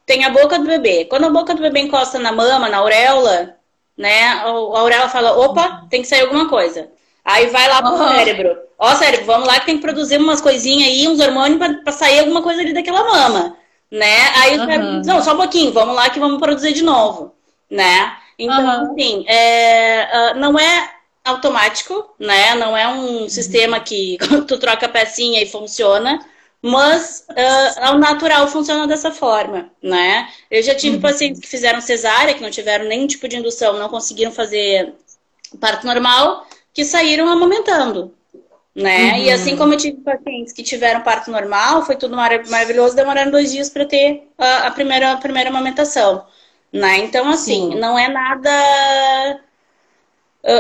tem 0.07 0.25
a 0.25 0.31
boca 0.31 0.59
do 0.59 0.67
bebê. 0.67 1.05
Quando 1.05 1.25
a 1.25 1.31
boca 1.31 1.55
do 1.55 1.63
bebê 1.63 1.81
encosta 1.81 2.19
na 2.19 2.33
mama, 2.33 2.69
na 2.69 2.79
auréola, 2.79 3.57
né? 3.97 4.25
A 4.25 4.45
auréola 4.45 5.09
fala, 5.09 5.37
opa, 5.37 5.87
tem 5.91 6.03
que 6.03 6.09
sair 6.09 6.23
alguma 6.23 6.49
coisa. 6.49 6.89
Aí 7.25 7.49
vai 7.49 7.69
lá 7.69 7.83
pro 7.83 7.93
uhum. 7.93 8.09
cérebro. 8.09 8.57
Ó, 8.79 8.95
cérebro, 8.95 9.27
vamos 9.27 9.49
lá 9.49 9.59
que 9.59 9.67
tem 9.67 9.77
que 9.77 9.83
produzir 9.83 10.19
umas 10.19 10.41
coisinhas 10.41 10.89
aí, 10.89 11.09
uns 11.09 11.19
hormônios 11.19 11.59
para 11.59 11.93
sair 11.93 12.21
alguma 12.21 12.43
coisa 12.43 12.61
ali 12.61 12.73
daquela 12.73 13.03
mama, 13.03 13.57
né? 13.91 14.29
Aí 14.37 14.57
o 14.57 14.65
cérebro 14.65 15.03
não, 15.05 15.23
só 15.23 15.35
um 15.35 15.39
pouquinho, 15.39 15.73
vamos 15.73 15.97
lá 15.97 16.11
que 16.11 16.21
vamos 16.21 16.39
produzir 16.39 16.73
de 16.73 16.85
novo, 16.85 17.35
né? 17.71 18.17
Então, 18.39 18.65
uhum. 18.65 18.93
assim, 18.93 19.25
é, 19.27 20.09
uh, 20.35 20.39
não 20.39 20.59
é 20.59 20.96
automático, 21.27 22.15
né? 22.19 22.55
Não 22.55 22.77
é 22.77 22.89
um 22.89 23.23
uhum. 23.23 23.29
sistema 23.29 23.81
que 23.81 24.17
tu 24.47 24.59
troca 24.59 24.87
a 24.87 24.89
pecinha 24.89 25.43
e 25.43 25.47
funciona, 25.47 26.25
mas 26.63 27.27
uh, 27.31 27.81
ao 27.81 27.99
natural 27.99 28.49
funciona 28.49 28.87
dessa 28.87 29.11
forma, 29.11 29.71
né? 29.83 30.29
Eu 30.51 30.63
já 30.63 30.75
tive 30.75 30.97
uhum. 30.97 31.03
pacientes 31.03 31.41
que 31.41 31.49
fizeram 31.49 31.81
cesárea, 31.81 32.33
que 32.33 32.43
não 32.43 32.51
tiveram 32.51 32.87
nenhum 32.87 33.07
tipo 33.07 33.29
de 33.29 33.37
indução, 33.37 33.79
não 33.79 33.89
conseguiram 33.89 34.33
fazer 34.33 34.95
parto 35.61 35.87
normal, 35.87 36.47
que 36.73 36.85
saíram 36.85 37.29
amamentando, 37.29 38.15
né? 38.75 39.13
Uhum. 39.13 39.17
E 39.19 39.31
assim 39.31 39.57
como 39.57 39.75
eu 39.75 39.79
tive 39.79 40.01
pacientes 40.01 40.53
que 40.53 40.63
tiveram 40.63 41.01
parto 41.01 41.31
normal, 41.31 41.85
foi 41.85 41.97
tudo 41.97 42.17
maravilhoso, 42.17 42.95
demoraram 42.95 43.31
dois 43.31 43.51
dias 43.51 43.69
para 43.69 43.85
ter 43.85 44.29
a, 44.39 44.69
a, 44.69 44.71
primeira, 44.71 45.13
a 45.13 45.17
primeira 45.17 45.51
amamentação, 45.51 46.25
né? 46.73 46.99
Então, 46.99 47.29
assim, 47.29 47.73
Sim. 47.73 47.79
não 47.79 47.99
é 47.99 48.09
nada 48.09 49.41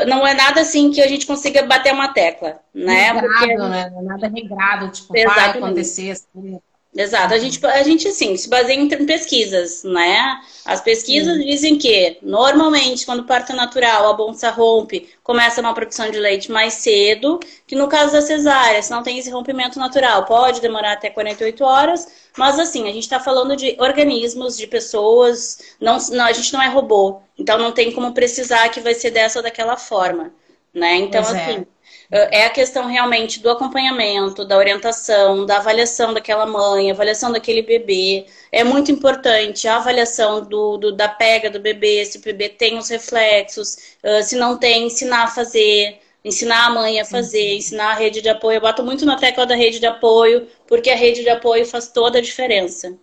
não 0.07 0.27
é 0.27 0.35
nada 0.35 0.61
assim 0.61 0.91
que 0.91 1.01
a 1.01 1.07
gente 1.07 1.27
consiga 1.27 1.63
bater 1.63 1.93
uma 1.93 2.09
tecla, 2.09 2.61
né? 2.75 3.13
Regrado, 3.13 3.29
Porque... 3.29 3.57
né? 3.57 3.93
É 3.97 4.03
nada 4.03 4.29
regrado, 4.29 4.89
tipo, 4.91 5.17
Exatamente. 5.17 5.53
vai 5.53 5.63
acontecer 5.63 6.11
assim. 6.11 6.61
Exato, 6.95 7.35
a 7.35 7.39
gente, 7.39 7.65
a 7.67 7.83
gente 7.83 8.09
assim, 8.09 8.35
se 8.39 8.49
baseia 8.49 8.81
em 8.81 8.89
pesquisas, 8.89 9.85
né? 9.85 10.41
As 10.65 10.81
pesquisas 10.81 11.37
Sim. 11.37 11.45
dizem 11.45 11.79
que, 11.79 12.17
normalmente, 12.23 13.05
quando 13.05 13.21
o 13.21 13.25
parto 13.25 13.53
natural, 13.53 14.09
a 14.09 14.15
bolsa 14.15 14.51
rompe, 14.51 15.11
começa 15.23 15.61
uma 15.61 15.75
produção 15.75 16.11
de 16.11 16.19
leite 16.19 16.51
mais 16.51 16.75
cedo, 16.75 17.39
que 17.67 17.77
no 17.77 17.87
caso 17.87 18.13
da 18.13 18.23
cesárea, 18.23 18.81
se 18.83 18.91
não 18.91 19.03
tem 19.03 19.19
esse 19.19 19.31
rompimento 19.31 19.79
natural, 19.79 20.25
pode 20.25 20.61
demorar 20.63 20.93
até 20.93 21.11
48 21.11 21.63
horas, 21.63 22.09
mas 22.37 22.59
assim, 22.59 22.85
a 22.85 22.93
gente 22.93 23.05
está 23.05 23.21
falando 23.21 23.55
de 23.57 23.77
organismos, 23.79 24.57
de 24.57 24.67
pessoas, 24.67 25.59
não, 25.79 25.99
não, 26.13 26.25
a 26.25 26.33
gente 26.33 26.53
não 26.55 26.63
é 26.63 26.69
robô, 26.69 27.21
então 27.39 27.59
não 27.59 27.73
tem 27.73 27.93
como 27.93 28.15
precisar 28.15 28.71
que 28.71 28.81
vai 28.81 28.95
ser 28.95 29.11
dessa 29.11 29.39
ou 29.39 29.43
daquela 29.43 29.77
forma, 29.77 30.33
né? 30.73 30.97
Então, 30.97 31.23
pois 31.23 31.35
é. 31.35 31.43
assim. 31.43 31.61
É 31.61 31.76
é 32.11 32.47
a 32.47 32.51
questão 32.51 32.87
realmente 32.87 33.41
do 33.41 33.51
acompanhamento, 33.51 34.45
da 34.45 34.57
orientação, 34.57 35.45
da 35.45 35.57
avaliação 35.59 36.15
daquela 36.15 36.47
mãe, 36.47 36.91
avaliação 36.91 37.33
daquele 37.33 37.63
bebê. 37.63 38.27
É 38.53 38.63
muito 38.65 38.93
importante 38.93 39.67
a 39.67 39.77
avaliação 39.77 40.43
do, 40.45 40.77
do 40.77 40.93
da 40.93 41.09
pega 41.09 41.51
do 41.51 41.61
bebê, 41.61 42.05
se 42.05 42.19
o 42.19 42.21
bebê 42.21 42.49
tem 42.49 42.79
os 42.79 42.89
reflexos, 42.89 43.77
uh, 44.05 44.23
se 44.23 44.37
não 44.37 44.57
tem, 44.59 44.87
ensinar 44.87 45.25
a 45.25 45.29
fazer, 45.29 45.99
ensinar 46.25 46.67
a 46.67 46.71
mãe 46.71 47.01
a 47.01 47.05
fazer, 47.05 47.53
uhum. 47.53 47.59
ensinar 47.59 47.91
a 47.93 47.95
rede 47.95 48.21
de 48.23 48.29
apoio. 48.29 48.57
Eu 48.57 48.61
boto 48.61 48.85
muito 48.85 49.05
na 49.05 49.17
tecla 49.17 49.47
da 49.47 49.55
rede 49.55 49.81
de 49.81 49.87
apoio, 49.87 50.49
porque 50.67 50.91
a 50.91 50.97
rede 50.97 51.23
de 51.23 51.29
apoio 51.29 51.67
faz 51.67 51.89
toda 51.89 52.19
a 52.19 52.23
diferença. 52.23 52.97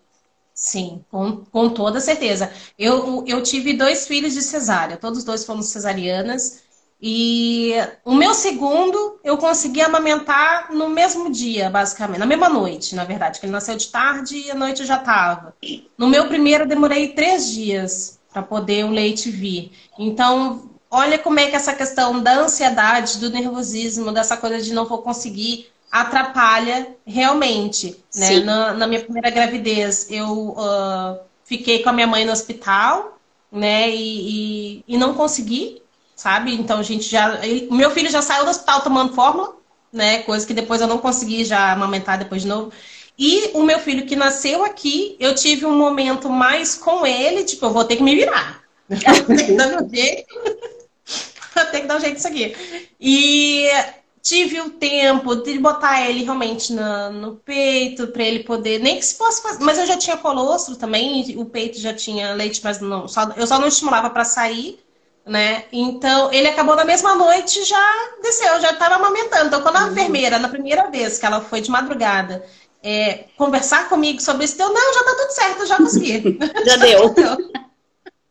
Sim, 0.53 1.03
com, 1.09 1.43
com 1.45 1.69
toda 1.69 1.99
certeza. 1.99 2.51
Eu, 2.77 3.23
eu 3.27 3.41
tive 3.41 3.73
dois 3.73 4.05
filhos 4.07 4.33
de 4.33 4.41
cesárea, 4.41 4.97
todos 4.97 5.23
dois 5.23 5.43
fomos 5.45 5.67
cesarianas. 5.67 6.62
E 7.05 7.73
o 8.05 8.15
meu 8.15 8.33
segundo 8.33 9.19
eu 9.25 9.37
consegui 9.37 9.81
amamentar 9.81 10.73
no 10.73 10.87
mesmo 10.87 11.29
dia, 11.29 11.69
basicamente, 11.69 12.19
na 12.19 12.25
mesma 12.25 12.47
noite, 12.47 12.95
na 12.95 13.03
verdade, 13.03 13.41
que 13.41 13.45
ele 13.45 13.51
nasceu 13.51 13.75
de 13.75 13.89
tarde 13.89 14.37
e 14.37 14.49
à 14.49 14.55
noite 14.55 14.79
eu 14.79 14.87
já 14.87 14.95
estava. 14.95 15.53
No 15.97 16.07
meu 16.07 16.29
primeiro 16.29 16.63
eu 16.63 16.67
demorei 16.67 17.09
três 17.09 17.51
dias 17.51 18.21
para 18.31 18.41
poder 18.41 18.85
o 18.85 18.89
leite 18.89 19.29
vir. 19.29 19.73
Então, 19.99 20.69
olha 20.89 21.19
como 21.19 21.41
é 21.41 21.47
que 21.47 21.57
essa 21.57 21.73
questão 21.73 22.23
da 22.23 22.39
ansiedade, 22.39 23.17
do 23.17 23.29
nervosismo, 23.29 24.13
dessa 24.13 24.37
coisa 24.37 24.61
de 24.61 24.73
não 24.73 24.85
vou 24.85 24.99
conseguir, 24.99 25.67
atrapalha 25.91 26.95
realmente. 27.05 28.01
Né? 28.15 28.39
Na, 28.39 28.73
na, 28.75 28.87
minha 28.87 29.01
primeira 29.01 29.29
gravidez, 29.29 30.07
eu 30.09 30.51
uh, 30.51 31.19
fiquei 31.43 31.83
com 31.83 31.89
a 31.89 31.93
minha 31.93 32.07
mãe 32.07 32.23
no 32.23 32.31
hospital, 32.31 33.19
né? 33.51 33.89
E, 33.89 34.77
e, 34.77 34.83
e 34.87 34.97
não 34.97 35.13
consegui 35.13 35.82
sabe? 36.23 36.53
Então 36.53 36.79
a 36.79 36.83
gente 36.83 37.03
já. 37.03 37.41
O 37.69 37.75
meu 37.75 37.91
filho 37.91 38.09
já 38.09 38.21
saiu 38.21 38.45
do 38.45 38.49
hospital 38.49 38.81
tomando 38.81 39.13
fórmula, 39.13 39.57
né? 39.91 40.19
Coisa 40.19 40.47
que 40.47 40.53
depois 40.53 40.79
eu 40.79 40.87
não 40.87 40.97
consegui 40.97 41.43
já 41.43 41.73
amamentar 41.73 42.17
depois 42.17 42.43
de 42.43 42.47
novo. 42.47 42.71
E 43.19 43.51
o 43.53 43.61
meu 43.61 43.77
filho 43.77 44.05
que 44.05 44.15
nasceu 44.15 44.63
aqui, 44.63 45.17
eu 45.19 45.35
tive 45.35 45.65
um 45.65 45.77
momento 45.77 46.29
mais 46.29 46.75
com 46.75 47.05
ele, 47.05 47.43
tipo, 47.43 47.65
eu 47.65 47.73
vou 47.73 47.83
ter 47.83 47.97
que 47.97 48.03
me 48.03 48.15
virar. 48.15 48.63
vou 48.89 49.35
ter 49.35 49.43
que 49.45 49.51
dar 49.51 49.83
um 49.83 49.89
jeito. 49.89 50.33
vou 51.53 51.65
ter 51.65 51.81
que 51.81 51.87
dar 51.87 51.97
um 51.97 51.99
jeito 51.99 52.13
nisso 52.13 52.27
aqui. 52.27 52.55
E 52.99 53.69
tive 54.21 54.61
o 54.61 54.69
tempo 54.71 55.35
de 55.35 55.59
botar 55.59 56.09
ele 56.09 56.23
realmente 56.23 56.71
no, 56.71 57.11
no 57.11 57.35
peito, 57.35 58.07
para 58.07 58.23
ele 58.23 58.45
poder, 58.45 58.79
nem 58.79 58.97
que 58.97 59.05
se 59.05 59.15
fosse 59.15 59.43
fazer, 59.43 59.61
mas 59.61 59.77
eu 59.77 59.85
já 59.85 59.97
tinha 59.97 60.15
colostro 60.15 60.77
também, 60.77 61.35
o 61.37 61.43
peito 61.43 61.77
já 61.77 61.93
tinha 61.93 62.33
leite, 62.33 62.61
mas 62.63 62.79
não, 62.79 63.09
só, 63.09 63.33
eu 63.35 63.45
só 63.45 63.59
não 63.59 63.67
estimulava 63.67 64.09
para 64.09 64.23
sair, 64.23 64.79
né? 65.25 65.65
Então, 65.71 66.31
ele 66.33 66.47
acabou 66.47 66.75
na 66.75 66.85
mesma 66.85 67.15
noite 67.15 67.63
já 67.63 68.11
desceu, 68.21 68.59
já 68.59 68.71
estava 68.71 68.95
amamentando. 68.95 69.47
Então, 69.47 69.61
quando 69.61 69.77
a 69.77 69.85
uhum. 69.85 69.91
enfermeira, 69.91 70.39
na 70.39 70.49
primeira 70.49 70.89
vez 70.89 71.17
que 71.17 71.25
ela 71.25 71.41
foi 71.41 71.61
de 71.61 71.71
madrugada, 71.71 72.45
é, 72.83 73.25
conversar 73.37 73.87
comigo 73.87 74.21
sobre 74.21 74.45
isso, 74.45 74.57
deu, 74.57 74.73
não, 74.73 74.93
já 74.93 75.03
tá 75.03 75.15
tudo 75.15 75.31
certo, 75.31 75.65
já 75.65 75.77
consegui. 75.77 76.39
Já 76.65 76.75
deu. 76.75 77.15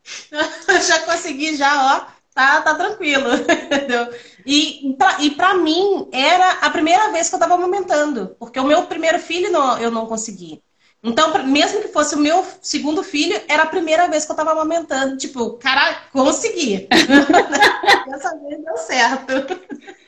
já 0.87 0.99
consegui, 1.03 1.55
já, 1.55 1.95
ó, 1.95 2.05
tá, 2.33 2.61
tá 2.61 2.75
tranquilo, 2.75 3.29
entendeu? 3.35 4.13
E, 4.45 4.95
pra, 4.97 5.17
e 5.21 5.31
para 5.31 5.53
mim, 5.55 6.09
era 6.11 6.51
a 6.61 6.69
primeira 6.69 7.11
vez 7.11 7.29
que 7.29 7.35
eu 7.35 7.37
estava 7.37 7.55
amamentando, 7.55 8.35
porque 8.39 8.59
o 8.59 8.65
meu 8.65 8.83
primeiro 8.83 9.19
filho 9.19 9.51
não, 9.51 9.77
eu 9.79 9.89
não 9.89 10.05
consegui. 10.05 10.61
Então, 11.03 11.43
mesmo 11.45 11.81
que 11.81 11.89
fosse 11.89 12.15
o 12.15 12.19
meu 12.19 12.45
segundo 12.61 13.03
filho, 13.03 13.39
era 13.49 13.63
a 13.63 13.67
primeira 13.67 14.07
vez 14.07 14.23
que 14.25 14.31
eu 14.31 14.35
estava 14.35 14.51
amamentando. 14.51 15.17
Tipo, 15.17 15.53
cara, 15.57 15.95
consegui. 16.13 16.87
Dessa 18.07 18.37
vez 18.39 18.63
deu 18.63 18.77
certo. 18.77 19.33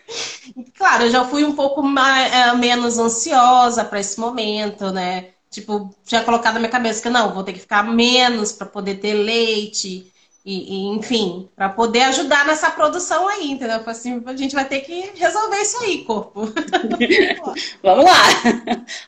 Claro, 0.78 1.06
eu 1.06 1.10
já 1.10 1.26
fui 1.26 1.44
um 1.44 1.56
pouco 1.56 1.82
mais, 1.82 2.32
é, 2.32 2.54
menos 2.56 3.00
ansiosa 3.00 3.84
para 3.84 4.00
esse 4.00 4.20
momento, 4.20 4.92
né? 4.92 5.32
Tipo, 5.50 5.90
tinha 6.06 6.24
colocado 6.24 6.56
na 6.56 6.60
minha 6.60 6.72
cabeça 6.72 7.02
que 7.02 7.10
não, 7.10 7.34
vou 7.34 7.44
ter 7.44 7.54
que 7.54 7.60
ficar 7.60 7.82
menos 7.84 8.52
para 8.52 8.68
poder 8.68 8.96
ter 8.96 9.14
leite. 9.14 10.12
E, 10.46 10.76
e 10.76 10.88
enfim, 10.90 11.50
para 11.56 11.70
poder 11.70 12.04
ajudar 12.04 12.46
nessa 12.46 12.70
produção 12.70 13.28
aí, 13.28 13.50
entendeu? 13.50 13.82
Assim, 13.84 14.22
a 14.28 14.36
gente 14.36 14.54
vai 14.54 14.64
ter 14.64 14.82
que 14.82 15.12
resolver 15.16 15.58
isso 15.58 15.82
aí, 15.82 16.04
corpo. 16.04 16.42
Vamos 17.82 18.06
lá. 18.06 18.22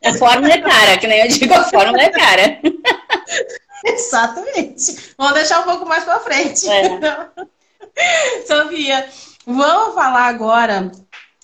A 0.03 0.13
fórmula 0.15 0.51
é 0.51 0.61
cara, 0.61 0.97
que 0.97 1.05
nem 1.05 1.19
eu 1.19 1.27
digo, 1.27 1.53
a 1.53 1.63
fórmula 1.65 2.01
é 2.01 2.09
cara. 2.09 2.59
Exatamente. 3.85 5.13
Vamos 5.15 5.35
deixar 5.35 5.59
um 5.59 5.63
pouco 5.65 5.85
mais 5.87 6.03
para 6.03 6.19
frente. 6.21 6.67
É. 6.67 7.29
Sofia, 8.47 9.07
vamos 9.45 9.93
falar 9.93 10.25
agora 10.25 10.91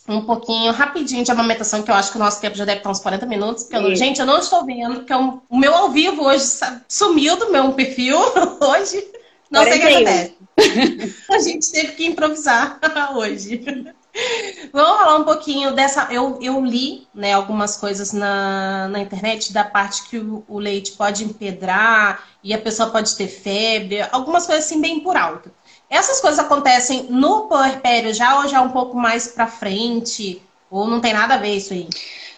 um 0.08 0.22
pouquinho 0.22 0.72
rapidinho 0.72 1.24
de 1.24 1.32
amamentação, 1.32 1.84
que 1.84 1.92
eu 1.92 1.96
acho 1.96 2.12
que 2.12 2.18
o 2.18 2.20
nosso 2.20 2.42
tempo 2.42 2.58
já 2.58 2.66
deve 2.66 2.80
estar 2.80 2.90
uns 2.90 3.00
40 3.00 3.26
minutos. 3.28 3.70
Eu, 3.72 3.96
gente, 3.96 4.20
eu 4.20 4.26
não 4.26 4.40
estou 4.40 4.66
vendo, 4.66 4.96
porque 4.96 5.14
o 5.14 5.58
meu 5.58 5.74
ao 5.74 5.92
vivo 5.92 6.24
hoje 6.26 6.46
sumiu 6.90 7.38
do 7.38 7.52
meu 7.52 7.72
perfil 7.74 8.18
hoje. 8.60 9.13
Não 9.54 9.64
sei 9.64 9.78
o 9.78 9.82
que 9.82 9.88
acontece. 9.88 10.34
A 11.30 11.40
gente 11.40 11.72
teve 11.72 11.92
que 11.94 12.06
improvisar 12.08 12.80
hoje. 13.16 13.64
Vamos 14.72 14.98
falar 14.98 15.16
um 15.18 15.24
pouquinho 15.24 15.74
dessa. 15.74 16.08
Eu, 16.12 16.40
eu 16.42 16.64
li 16.64 17.08
né, 17.14 17.34
algumas 17.34 17.78
coisas 17.78 18.12
na, 18.12 18.88
na 18.88 19.00
internet 19.00 19.54
da 19.54 19.64
parte 19.64 20.10
que 20.10 20.18
o, 20.18 20.44
o, 20.48 20.60
leite 20.60 20.94
pode 20.94 21.24
empedrar 21.24 22.24
e 22.44 22.54
a 22.54 22.58
pessoa 22.58 22.90
pode 22.90 23.16
ter 23.16 23.28
febre, 23.28 24.02
algumas 24.12 24.46
coisas 24.46 24.66
assim 24.66 24.82
bem 24.82 25.00
por 25.00 25.16
alto. 25.16 25.52
Essas 25.90 26.20
coisas 26.20 26.40
acontecem 26.40 27.08
no 27.10 27.48
puerpério 27.48 28.14
já 28.14 28.40
ou 28.42 28.48
já 28.48 28.62
um 28.62 28.70
pouco 28.70 28.98
mais 28.98 29.28
pra 29.28 29.48
frente? 29.48 30.42
Ou 30.70 30.88
não 30.88 31.00
tem 31.00 31.14
nada 31.14 31.36
a 31.36 31.38
ver 31.38 31.56
isso 31.56 31.74
aí? 31.74 31.88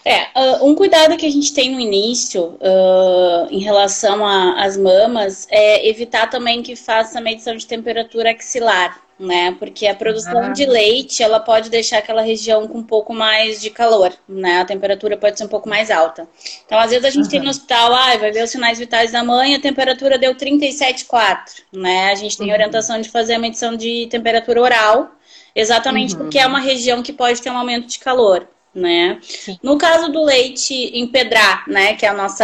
É, 0.07 0.27
uh, 0.39 0.63
um 0.63 0.75
cuidado 0.75 1.17
que 1.17 1.25
a 1.25 1.31
gente 1.31 1.51
tem 1.51 1.71
no 1.71 1.79
início 1.79 2.59
uh, 2.61 3.47
em 3.49 3.57
relação 3.57 4.23
às 4.23 4.77
mamas 4.77 5.47
é 5.49 5.89
evitar 5.89 6.29
também 6.29 6.61
que 6.61 6.75
faça 6.75 7.19
medição 7.19 7.55
de 7.55 7.65
temperatura 7.65 8.29
axilar, 8.29 9.01
né? 9.19 9.55
Porque 9.57 9.87
a 9.87 9.95
produção 9.95 10.43
ah. 10.43 10.49
de 10.49 10.63
leite, 10.63 11.23
ela 11.23 11.39
pode 11.39 11.71
deixar 11.71 11.97
aquela 11.97 12.21
região 12.21 12.67
com 12.67 12.77
um 12.77 12.83
pouco 12.83 13.15
mais 13.15 13.59
de 13.59 13.71
calor, 13.71 14.13
né? 14.29 14.61
A 14.61 14.65
temperatura 14.65 15.17
pode 15.17 15.39
ser 15.39 15.45
um 15.45 15.49
pouco 15.49 15.67
mais 15.67 15.89
alta. 15.89 16.29
Então, 16.63 16.77
às 16.77 16.91
vezes 16.91 17.05
a 17.05 17.09
gente 17.09 17.23
uhum. 17.23 17.31
tem 17.31 17.39
no 17.39 17.49
hospital, 17.49 17.91
ah, 17.95 18.15
vai 18.17 18.31
ver 18.31 18.43
os 18.43 18.51
sinais 18.51 18.77
vitais 18.77 19.11
da 19.11 19.23
mãe, 19.23 19.55
a 19.55 19.59
temperatura 19.59 20.19
deu 20.19 20.35
37,4, 20.35 21.63
né? 21.73 22.11
A 22.11 22.15
gente 22.15 22.37
tem 22.37 22.45
uhum. 22.45 22.53
orientação 22.53 23.01
de 23.01 23.09
fazer 23.09 23.33
a 23.33 23.39
medição 23.39 23.75
de 23.75 24.05
temperatura 24.11 24.61
oral, 24.61 25.15
exatamente 25.55 26.13
uhum. 26.13 26.19
porque 26.19 26.37
é 26.37 26.45
uma 26.45 26.59
região 26.59 27.01
que 27.01 27.11
pode 27.11 27.41
ter 27.41 27.49
um 27.49 27.57
aumento 27.57 27.87
de 27.87 27.97
calor 27.97 28.47
né? 28.75 29.17
Sim. 29.21 29.57
No 29.63 29.77
caso 29.77 30.11
do 30.11 30.23
leite 30.23 30.91
empedrar, 30.93 31.63
né, 31.67 31.93
que 31.93 32.05
é 32.05 32.09
a 32.09 32.13
nossa 32.13 32.43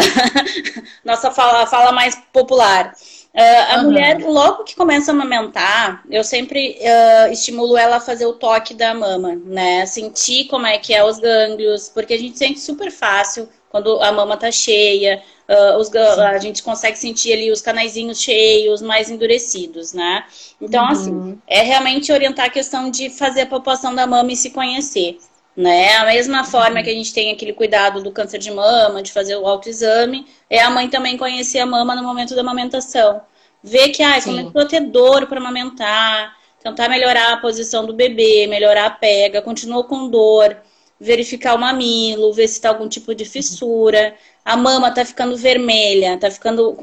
nossa 1.03 1.29
fala, 1.29 1.67
fala 1.67 1.91
mais 1.91 2.15
popular. 2.31 2.93
Uh, 3.33 3.73
a 3.73 3.77
uhum. 3.77 3.83
mulher, 3.83 4.19
logo 4.19 4.65
que 4.65 4.75
começa 4.75 5.11
a 5.11 5.15
amamentar, 5.15 6.03
eu 6.09 6.21
sempre 6.21 6.77
uh, 6.81 7.31
estimulo 7.31 7.77
ela 7.77 7.97
a 7.97 8.01
fazer 8.01 8.25
o 8.25 8.33
toque 8.33 8.73
da 8.73 8.93
mama, 8.93 9.35
né? 9.45 9.85
Sentir 9.85 10.45
como 10.45 10.65
é 10.65 10.77
que 10.77 10.93
é 10.93 11.03
os 11.03 11.17
gânglios, 11.17 11.87
porque 11.87 12.13
a 12.13 12.19
gente 12.19 12.37
sente 12.37 12.59
super 12.59 12.91
fácil 12.91 13.47
quando 13.69 14.01
a 14.01 14.11
mama 14.11 14.35
tá 14.35 14.51
cheia, 14.51 15.23
uh, 15.47 15.77
os, 15.77 15.89
a 15.95 16.37
gente 16.39 16.61
consegue 16.61 16.97
sentir 16.97 17.31
ali 17.31 17.49
os 17.49 17.61
canaizinhos 17.61 18.21
cheios, 18.21 18.81
mais 18.81 19.09
endurecidos, 19.09 19.93
né? 19.93 20.25
Então, 20.59 20.85
assim, 20.85 21.11
uhum. 21.11 21.21
assim, 21.21 21.41
é 21.47 21.61
realmente 21.61 22.11
orientar 22.11 22.47
a 22.47 22.49
questão 22.49 22.91
de 22.91 23.09
fazer 23.09 23.43
a 23.43 23.45
palpação 23.45 23.95
da 23.95 24.05
mama 24.05 24.33
e 24.33 24.35
se 24.35 24.49
conhecer 24.49 25.17
né? 25.55 25.95
A 25.97 26.05
mesma 26.05 26.43
forma 26.43 26.81
que 26.81 26.89
a 26.89 26.93
gente 26.93 27.13
tem 27.13 27.31
aquele 27.31 27.53
cuidado 27.53 28.01
do 28.01 28.11
câncer 28.11 28.37
de 28.37 28.51
mama, 28.51 29.01
de 29.01 29.11
fazer 29.11 29.35
o 29.35 29.45
autoexame, 29.45 30.25
é 30.49 30.61
a 30.61 30.69
mãe 30.69 30.89
também 30.89 31.17
conhecer 31.17 31.59
a 31.59 31.65
mama 31.65 31.95
no 31.95 32.03
momento 32.03 32.35
da 32.35 32.41
amamentação. 32.41 33.21
Ver 33.63 33.89
que, 33.89 34.01
ah, 34.01 34.21
começou 34.21 34.61
a 34.61 34.65
ter 34.65 34.79
dor 34.79 35.27
para 35.27 35.39
amamentar, 35.39 36.35
tentar 36.63 36.89
melhorar 36.89 37.33
a 37.33 37.37
posição 37.37 37.85
do 37.85 37.93
bebê, 37.93 38.47
melhorar 38.47 38.85
a 38.85 38.91
pega, 38.91 39.41
continuou 39.41 39.83
com 39.83 40.07
dor, 40.09 40.57
verificar 40.99 41.55
o 41.55 41.59
mamilo, 41.59 42.33
ver 42.33 42.47
se 42.47 42.55
está 42.55 42.69
algum 42.69 42.87
tipo 42.87 43.13
de 43.13 43.25
fissura, 43.25 44.15
a 44.45 44.55
mama 44.55 44.89
está 44.89 45.03
ficando 45.03 45.35
vermelha, 45.35 46.15
está 46.15 46.31
ficando. 46.31 46.77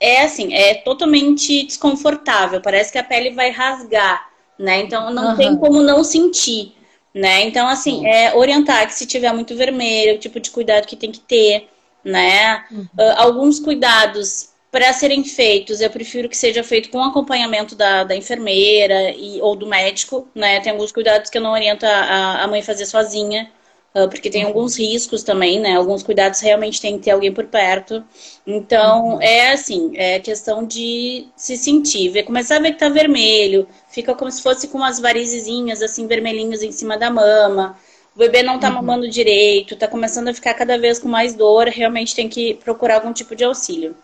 É 0.00 0.22
assim, 0.22 0.54
é 0.54 0.74
totalmente 0.74 1.64
desconfortável, 1.64 2.60
parece 2.60 2.92
que 2.92 2.98
a 2.98 3.04
pele 3.04 3.30
vai 3.30 3.50
rasgar, 3.50 4.28
né? 4.58 4.80
Então 4.80 5.10
não 5.12 5.30
uhum. 5.30 5.36
tem 5.36 5.56
como 5.56 5.82
não 5.82 6.04
sentir 6.04 6.74
né? 7.14 7.42
Então, 7.44 7.68
assim, 7.68 8.06
é 8.06 8.34
orientar 8.34 8.86
que 8.86 8.94
se 8.94 9.06
tiver 9.06 9.32
muito 9.32 9.54
vermelho, 9.54 10.16
o 10.16 10.18
tipo 10.18 10.40
de 10.40 10.50
cuidado 10.50 10.86
que 10.86 10.96
tem 10.96 11.12
que 11.12 11.20
ter, 11.20 11.68
né? 12.04 12.64
Uhum. 12.70 12.88
Uh, 12.98 13.14
alguns 13.16 13.60
cuidados 13.60 14.50
para 14.70 14.92
serem 14.92 15.22
feitos, 15.22 15.80
eu 15.80 15.88
prefiro 15.88 16.28
que 16.28 16.36
seja 16.36 16.64
feito 16.64 16.90
com 16.90 17.00
acompanhamento 17.00 17.76
da, 17.76 18.02
da 18.02 18.16
enfermeira 18.16 19.12
e, 19.12 19.40
ou 19.40 19.54
do 19.54 19.68
médico, 19.68 20.26
né? 20.34 20.58
Tem 20.60 20.72
alguns 20.72 20.90
cuidados 20.90 21.30
que 21.30 21.38
eu 21.38 21.42
não 21.42 21.52
oriento 21.52 21.86
a, 21.86 22.42
a 22.42 22.48
mãe 22.48 22.60
fazer 22.60 22.84
sozinha, 22.84 23.48
uh, 23.94 24.08
porque 24.08 24.28
tem 24.28 24.42
uhum. 24.42 24.48
alguns 24.48 24.76
riscos 24.76 25.22
também, 25.22 25.60
né? 25.60 25.76
Alguns 25.76 26.02
cuidados 26.02 26.40
realmente 26.40 26.80
tem 26.80 26.98
que 26.98 27.04
ter 27.04 27.12
alguém 27.12 27.32
por 27.32 27.46
perto. 27.46 28.02
Então, 28.44 29.10
uhum. 29.10 29.22
é 29.22 29.52
assim, 29.52 29.92
é 29.94 30.18
questão 30.18 30.66
de 30.66 31.28
se 31.36 31.56
sentir, 31.56 32.08
ver, 32.08 32.24
começar 32.24 32.56
a 32.56 32.60
ver 32.60 32.72
que 32.72 32.80
tá 32.80 32.88
vermelho, 32.88 33.68
fica 33.94 34.14
como 34.14 34.30
se 34.30 34.42
fosse 34.42 34.66
com 34.68 34.78
umas 34.78 34.98
varizezinhas, 34.98 35.80
assim, 35.80 36.06
vermelhinhas 36.06 36.62
em 36.62 36.72
cima 36.72 36.98
da 36.98 37.10
mama. 37.10 37.78
O 38.14 38.18
bebê 38.18 38.42
não 38.42 38.58
tá 38.58 38.68
uhum. 38.68 38.74
mamando 38.74 39.08
direito, 39.08 39.76
tá 39.76 39.86
começando 39.86 40.28
a 40.28 40.34
ficar 40.34 40.54
cada 40.54 40.76
vez 40.76 40.98
com 40.98 41.08
mais 41.08 41.34
dor, 41.34 41.68
realmente 41.68 42.14
tem 42.14 42.28
que 42.28 42.54
procurar 42.54 42.96
algum 42.96 43.12
tipo 43.12 43.34
de 43.36 43.44
auxílio. 43.44 43.96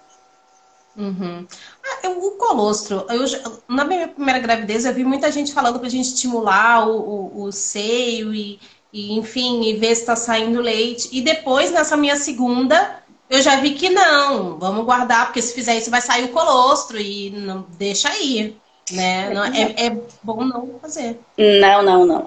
Uhum. 0.97 1.47
Ah, 1.85 2.09
o 2.09 2.33
colostro, 2.33 3.07
eu, 3.09 3.25
na 3.69 3.85
minha 3.85 4.09
primeira 4.09 4.41
gravidez 4.41 4.85
eu 4.85 4.93
vi 4.93 5.05
muita 5.05 5.31
gente 5.31 5.53
falando 5.53 5.79
pra 5.79 5.89
gente 5.89 6.07
estimular 6.07 6.89
o, 6.89 6.99
o, 6.99 7.43
o 7.45 7.53
seio 7.53 8.35
e, 8.35 8.61
e, 8.93 9.17
enfim, 9.17 9.63
e 9.65 9.75
ver 9.75 9.95
se 9.95 10.07
tá 10.07 10.17
saindo 10.17 10.61
leite. 10.61 11.09
E 11.13 11.21
depois, 11.21 11.71
nessa 11.71 11.97
minha 11.97 12.17
segunda, 12.17 13.03
eu 13.29 13.41
já 13.41 13.57
vi 13.61 13.75
que 13.75 13.89
não, 13.91 14.59
vamos 14.59 14.85
guardar, 14.85 15.27
porque 15.27 15.41
se 15.41 15.55
fizer 15.55 15.79
isso 15.79 15.91
vai 15.91 16.01
sair 16.01 16.25
o 16.25 16.33
colostro 16.33 17.01
e 17.01 17.31
não 17.31 17.65
deixa 17.79 18.09
aí. 18.09 18.57
Né? 18.93 19.31
Não, 19.31 19.45
é, 19.45 19.87
é 19.87 19.97
bom 20.23 20.45
não 20.45 20.79
fazer. 20.81 21.19
Não, 21.37 21.83
não, 21.83 22.07
não. 22.07 22.25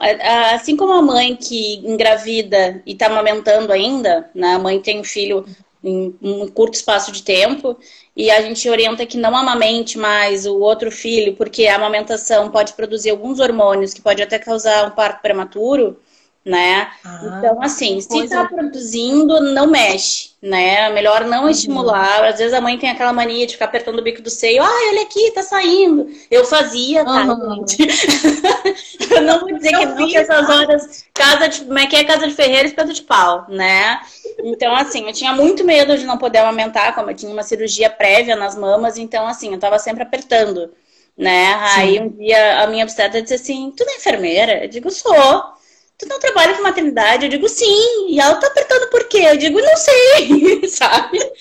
Assim 0.54 0.76
como 0.76 0.94
a 0.94 1.02
mãe 1.02 1.36
que 1.36 1.76
engravida 1.86 2.82
e 2.86 2.94
está 2.94 3.08
amamentando 3.08 3.72
ainda, 3.72 4.30
né? 4.34 4.56
a 4.56 4.60
mãe 4.60 4.80
tem 4.80 5.00
um 5.00 5.04
filho 5.04 5.46
em 5.84 6.16
um 6.22 6.48
curto 6.48 6.76
espaço 6.76 7.12
de 7.12 7.24
tempo 7.24 7.78
e 8.16 8.32
a 8.32 8.42
gente 8.42 8.70
orienta 8.70 9.06
que 9.06 9.18
não 9.18 9.36
amamente 9.36 9.98
mais 9.98 10.46
o 10.46 10.60
outro 10.60 10.92
filho, 10.92 11.36
porque 11.36 11.68
a 11.68 11.76
amamentação 11.76 12.50
pode 12.50 12.74
produzir 12.74 13.10
alguns 13.10 13.40
hormônios 13.40 13.94
que 13.94 14.02
pode 14.02 14.22
até 14.22 14.40
causar 14.40 14.88
um 14.88 14.92
parto 14.92 15.22
prematuro 15.22 15.98
né? 16.46 16.92
Ah, 17.06 17.38
então, 17.38 17.62
assim, 17.62 18.02
se 18.02 18.20
está 18.20 18.46
produzindo, 18.46 19.40
não 19.54 19.68
mexe, 19.68 20.32
né? 20.42 20.90
Melhor 20.90 21.24
não 21.24 21.44
uhum. 21.44 21.50
estimular. 21.50 22.26
Às 22.26 22.38
vezes 22.38 22.54
a 22.54 22.60
mãe 22.60 22.78
tem 22.78 22.90
aquela 22.90 23.14
mania 23.14 23.48
de 23.48 23.54
ficar 23.54 23.66
apertando 23.66 24.00
o 24.00 24.04
bico 24.04 24.22
do 24.22 24.30
seio. 24.30 24.62
Ah, 24.62 24.90
ele 24.90 25.00
aqui, 25.00 25.32
tá 25.32 25.42
saindo. 25.42 26.10
Eu 26.30 26.44
fazia, 26.44 27.06
tá, 27.06 27.24
uhum. 27.24 27.64
Eu 29.10 29.22
não 29.22 29.40
vou 29.40 29.54
dizer 29.54 29.70
que 29.70 29.86
não, 29.86 30.16
essas 30.16 30.50
horas, 30.50 31.06
casa 31.14 31.48
de, 31.48 31.62
como 31.62 31.80
é 31.80 31.88
que 31.88 31.96
é 31.96 32.04
casa 32.04 32.28
de 32.28 32.34
ferreiro, 32.34 32.68
espeto 32.68 32.92
de 32.92 33.04
pau, 33.04 33.46
né? 33.48 34.02
Então, 34.40 34.76
assim, 34.76 35.08
eu 35.08 35.14
tinha 35.14 35.32
muito 35.34 35.64
medo 35.64 35.98
de 35.98 36.06
não 36.06 36.18
poder 36.18 36.40
amamentar, 36.40 36.94
como 36.94 37.10
eu 37.10 37.16
tinha 37.16 37.32
uma 37.32 37.44
cirurgia 37.44 37.90
prévia 37.90 38.36
nas 38.36 38.56
mamas, 38.56 38.98
então, 38.98 39.26
assim, 39.26 39.54
eu 39.54 39.60
tava 39.60 39.80
sempre 39.80 40.04
apertando, 40.04 40.74
né? 41.18 41.54
Aí 41.76 42.00
um 42.02 42.10
dia 42.10 42.64
a 42.64 42.68
minha 42.68 42.84
obstetra 42.84 43.22
disse 43.22 43.36
assim, 43.36 43.72
tu 43.78 43.86
não 43.86 43.94
é 43.94 43.98
enfermeira? 43.98 44.64
Eu 44.66 44.68
digo, 44.68 44.90
sou. 44.92 45.53
Tu 45.98 46.08
não 46.08 46.20
trabalha 46.20 46.56
com 46.56 46.64
maternidade? 46.64 47.26
Eu 47.26 47.30
digo, 47.30 47.48
sim. 47.50 48.08
E 48.10 48.20
ela 48.20 48.36
tá 48.36 48.48
apertando 48.48 48.90
por 48.90 49.08
quê? 49.08 49.24
Eu 49.26 49.38
digo, 49.38 49.60
não 49.60 49.78
sei, 49.78 50.68
sabe? 50.70 51.20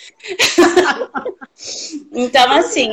então, 2.13 2.53
assim, 2.53 2.91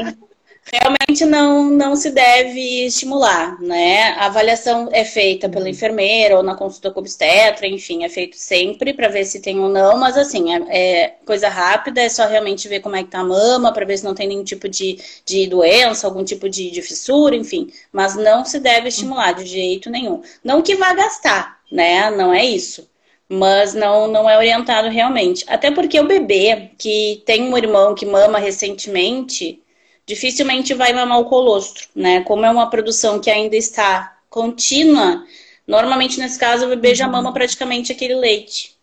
realmente 0.71 1.25
não, 1.25 1.69
não 1.69 1.95
se 1.95 2.11
deve 2.11 2.85
estimular, 2.85 3.59
né? 3.61 4.11
A 4.11 4.27
avaliação 4.27 4.89
é 4.91 5.03
feita 5.03 5.49
pela 5.49 5.69
enfermeira 5.69 6.37
ou 6.37 6.43
na 6.43 6.55
consulta 6.55 6.91
com 6.91 6.99
obstetra, 6.99 7.67
enfim, 7.67 8.03
é 8.03 8.09
feito 8.09 8.37
sempre 8.37 8.93
para 8.93 9.07
ver 9.07 9.25
se 9.25 9.41
tem 9.41 9.59
ou 9.59 9.69
não, 9.69 9.97
mas 9.97 10.17
assim, 10.17 10.53
é, 10.53 10.65
é, 10.69 11.15
coisa 11.25 11.49
rápida, 11.49 12.01
é 12.01 12.09
só 12.09 12.27
realmente 12.27 12.67
ver 12.67 12.81
como 12.81 12.95
é 12.95 13.03
que 13.03 13.09
tá 13.09 13.19
a 13.19 13.23
mama, 13.23 13.73
para 13.73 13.85
ver 13.85 13.97
se 13.97 14.03
não 14.03 14.13
tem 14.13 14.27
nenhum 14.27 14.43
tipo 14.43 14.69
de, 14.69 14.97
de 15.25 15.47
doença, 15.47 16.05
algum 16.07 16.23
tipo 16.23 16.47
de, 16.49 16.69
de 16.71 16.81
fissura, 16.81 17.35
enfim. 17.35 17.71
Mas 17.91 18.15
não 18.15 18.45
se 18.45 18.59
deve 18.59 18.89
estimular 18.89 19.33
de 19.33 19.45
jeito 19.45 19.89
nenhum. 19.89 20.21
Não 20.43 20.61
que 20.61 20.75
vá 20.75 20.93
gastar, 20.93 21.59
né? 21.71 22.09
Não 22.11 22.33
é 22.33 22.45
isso 22.45 22.87
mas 23.31 23.75
não, 23.75 24.07
não 24.07 24.27
é 24.27 24.35
orientado 24.35 24.89
realmente. 24.89 25.45
Até 25.47 25.69
porque 25.69 25.99
o 25.99 26.07
bebê 26.07 26.71
que 26.79 27.21
tem 27.27 27.43
um 27.43 27.55
irmão 27.55 27.93
que 27.93 28.03
mama 28.05 28.39
recentemente, 28.39 29.61
dificilmente 30.09 30.73
vai 30.73 30.91
mamar 30.91 31.19
o 31.19 31.25
colostro, 31.25 31.87
né? 31.93 32.21
Como 32.21 32.43
é 32.43 32.49
uma 32.49 32.67
produção 32.67 33.19
que 33.19 33.29
ainda 33.29 33.55
está 33.55 34.17
contínua, 34.27 35.23
normalmente 35.67 36.19
nesse 36.19 36.39
caso 36.39 36.65
o 36.65 36.69
bebê 36.69 36.95
já 36.95 37.05
uhum. 37.05 37.11
mama 37.11 37.31
praticamente 37.31 37.91
aquele 37.91 38.15
leite. 38.15 38.75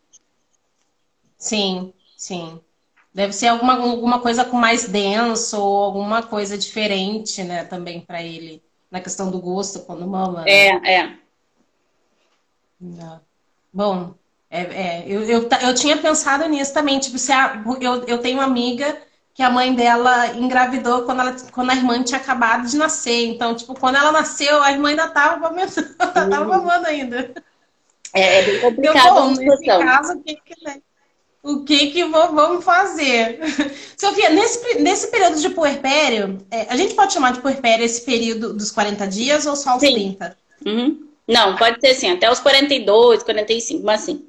Sim, 1.37 1.93
sim. 2.17 2.61
Deve 3.13 3.33
ser 3.33 3.49
alguma, 3.49 3.75
alguma 3.75 4.21
coisa 4.21 4.45
com 4.45 4.57
mais 4.57 4.87
denso 4.87 5.61
ou 5.61 5.83
alguma 5.83 6.23
coisa 6.23 6.57
diferente, 6.57 7.43
né, 7.43 7.65
também 7.65 8.01
para 8.01 8.23
ele, 8.23 8.63
na 8.89 9.01
questão 9.01 9.29
do 9.29 9.41
gosto 9.41 9.81
quando 9.81 10.07
mama. 10.07 10.43
Né? 10.43 10.51
É, 10.51 10.93
é. 10.95 11.13
Bom, 13.73 14.15
é, 14.49 14.61
é, 14.61 15.05
eu, 15.09 15.23
eu, 15.23 15.49
eu 15.61 15.75
tinha 15.75 15.97
pensado 15.97 16.49
nisso 16.49 16.73
também, 16.73 17.01
tipo, 17.01 17.19
se 17.19 17.33
a, 17.33 17.65
eu, 17.81 18.05
eu 18.05 18.19
tenho 18.19 18.39
uma 18.39 18.45
amiga 18.45 18.97
que 19.37 19.43
a 19.43 19.51
mãe 19.51 19.75
dela 19.75 20.29
engravidou 20.29 21.03
quando, 21.03 21.21
ela, 21.21 21.37
quando 21.53 21.71
a 21.71 21.75
irmã 21.75 22.03
tinha 22.03 22.19
acabado 22.19 22.67
de 22.67 22.75
nascer. 22.79 23.27
Então, 23.27 23.55
tipo, 23.55 23.79
quando 23.79 23.97
ela 23.97 24.11
nasceu, 24.11 24.63
a 24.63 24.73
irmã 24.73 24.89
ainda 24.89 25.05
estava 25.05 25.35
amamentando, 25.35 25.91
estava 25.91 26.41
uhum. 26.41 26.49
mamando 26.49 26.87
ainda. 26.87 27.35
É, 28.15 28.41
é 28.41 28.43
bem 28.47 28.61
complicado 28.63 29.15
bom, 29.15 29.35
nesse 29.35 29.67
caso, 29.67 30.15
o 30.15 30.23
que 30.23 30.37
que, 30.37 30.65
né? 30.65 30.81
o 31.43 31.65
que, 31.65 31.91
que 31.91 32.05
vamos 32.05 32.65
fazer? 32.65 33.39
Sofia, 33.99 34.31
nesse, 34.31 34.79
nesse 34.79 35.09
período 35.09 35.39
de 35.39 35.51
puerpério, 35.51 36.39
é, 36.51 36.63
a 36.71 36.77
gente 36.77 36.95
pode 36.95 37.13
chamar 37.13 37.35
de 37.35 37.41
puerpério 37.41 37.85
esse 37.85 38.01
período 38.07 38.55
dos 38.55 38.71
40 38.71 39.07
dias 39.07 39.45
ou 39.45 39.55
só 39.55 39.77
os 39.77 39.81
sim. 39.81 40.17
30? 40.17 40.37
Uhum. 40.65 41.09
Não, 41.29 41.57
pode 41.57 41.79
ser 41.79 41.89
assim, 41.89 42.11
até 42.11 42.31
os 42.33 42.41
42, 42.41 43.23
45, 43.23 43.85
mas 43.85 44.01
sim. 44.01 44.27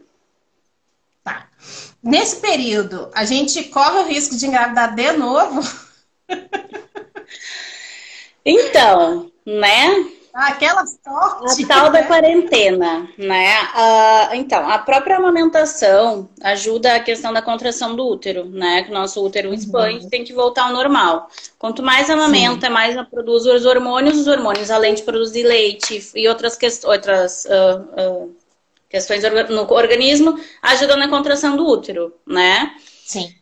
Nesse 2.08 2.38
período, 2.38 3.10
a 3.14 3.26
gente 3.26 3.66
corre 3.66 4.00
o 4.00 4.08
risco 4.08 4.38
de 4.38 4.48
engravidar 4.48 4.96
de 4.96 5.12
novo? 5.12 5.62
Então, 8.50 9.30
né? 9.46 10.06
Aquela 10.34 10.86
sorte. 10.86 11.66
A 11.66 11.68
tal 11.68 11.90
da 11.90 12.04
quarentena, 12.04 13.10
né? 13.18 13.62
Uh, 13.64 14.36
então, 14.36 14.70
a 14.70 14.78
própria 14.78 15.18
amamentação 15.18 16.30
ajuda 16.42 16.96
a 16.96 17.00
questão 17.02 17.34
da 17.34 17.42
contração 17.42 17.94
do 17.94 18.08
útero, 18.08 18.46
né? 18.46 18.84
Que 18.84 18.92
o 18.92 18.94
nosso 18.94 19.22
útero 19.22 19.54
expande 19.54 20.06
uhum. 20.06 20.10
tem 20.10 20.24
que 20.24 20.32
voltar 20.32 20.68
ao 20.68 20.74
normal. 20.74 21.28
Quanto 21.60 21.84
mais 21.84 22.10
amamenta, 22.10 22.68
Sim. 22.68 22.74
mais 22.74 23.08
produz 23.10 23.46
os 23.46 23.66
hormônios, 23.66 24.18
os 24.18 24.28
hormônios, 24.28 24.72
além 24.72 24.94
de 24.94 25.04
produzir 25.04 25.44
leite 25.44 26.10
e 26.16 26.26
outras 26.30 26.56
questões, 26.56 26.94
outras 26.94 27.46
uh, 27.46 28.24
uh, 28.24 28.37
questões 28.90 29.24
no 29.50 29.72
organismo 29.72 30.40
ajudam 30.62 30.98
na 30.98 31.10
contração 31.10 31.56
do 31.56 31.66
útero, 31.66 32.14
né? 32.26 32.76
Sim. 33.06 33.34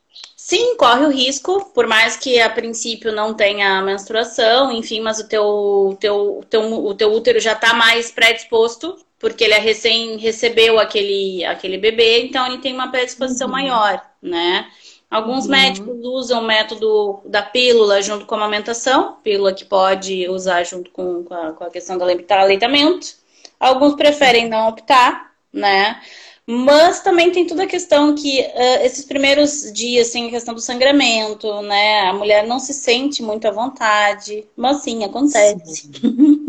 Sim, 0.47 0.77
corre 0.77 1.05
o 1.05 1.09
risco, 1.09 1.71
por 1.73 1.87
mais 1.87 2.15
que 2.15 2.39
a 2.39 2.47
princípio 2.47 3.11
não 3.11 3.33
tenha 3.33 3.81
menstruação, 3.81 4.71
enfim, 4.71 5.01
mas 5.01 5.19
o 5.19 5.27
teu, 5.27 5.97
teu, 5.99 6.43
teu, 6.47 6.85
o 6.85 6.93
teu 6.93 7.11
útero 7.11 7.39
já 7.39 7.53
está 7.53 7.73
mais 7.73 8.11
predisposto, 8.11 8.95
porque 9.17 9.43
ele 9.43 9.55
é 9.55 9.59
recém 9.59 10.17
recebeu 10.17 10.79
aquele, 10.79 11.43
aquele 11.45 11.79
bebê, 11.79 12.21
então 12.21 12.45
ele 12.45 12.59
tem 12.59 12.75
uma 12.75 12.91
predisposição 12.91 13.47
uhum. 13.47 13.53
maior, 13.53 13.99
né? 14.21 14.67
Alguns 15.09 15.45
uhum. 15.45 15.51
médicos 15.51 15.97
usam 16.03 16.43
o 16.43 16.45
método 16.45 17.21
da 17.25 17.41
pílula 17.41 18.01
junto 18.03 18.27
com 18.27 18.35
a 18.35 18.37
amamentação, 18.37 19.17
pílula 19.23 19.51
que 19.51 19.65
pode 19.65 20.29
usar 20.29 20.63
junto 20.63 20.91
com, 20.91 21.23
com, 21.23 21.33
a, 21.33 21.53
com 21.53 21.63
a 21.63 21.71
questão 21.71 21.97
do 21.97 22.03
aleitamento. 22.03 23.15
Alguns 23.59 23.95
preferem 23.95 24.47
não 24.47 24.67
optar, 24.67 25.31
né? 25.56 26.01
Mas 26.47 26.99
também 26.99 27.32
tem 27.32 27.47
toda 27.47 27.64
a 27.64 27.68
questão 27.68 28.14
que 28.14 28.39
uh, 28.39 28.86
esses 28.86 29.03
primeiros 29.03 29.72
dias, 29.74 30.10
assim, 30.10 30.28
a 30.28 30.30
questão 30.30 30.53
do 30.53 30.62
sangramento, 30.62 31.62
né? 31.64 32.01
A 32.01 32.14
mulher 32.14 32.45
não 32.45 32.60
se 32.60 32.74
sente 32.74 33.24
muito 33.24 33.47
à 33.47 33.51
vontade. 33.51 34.45
Mas 34.56 34.84
sim, 34.84 35.03
acontece. 35.03 35.89
Sim. 35.91 36.41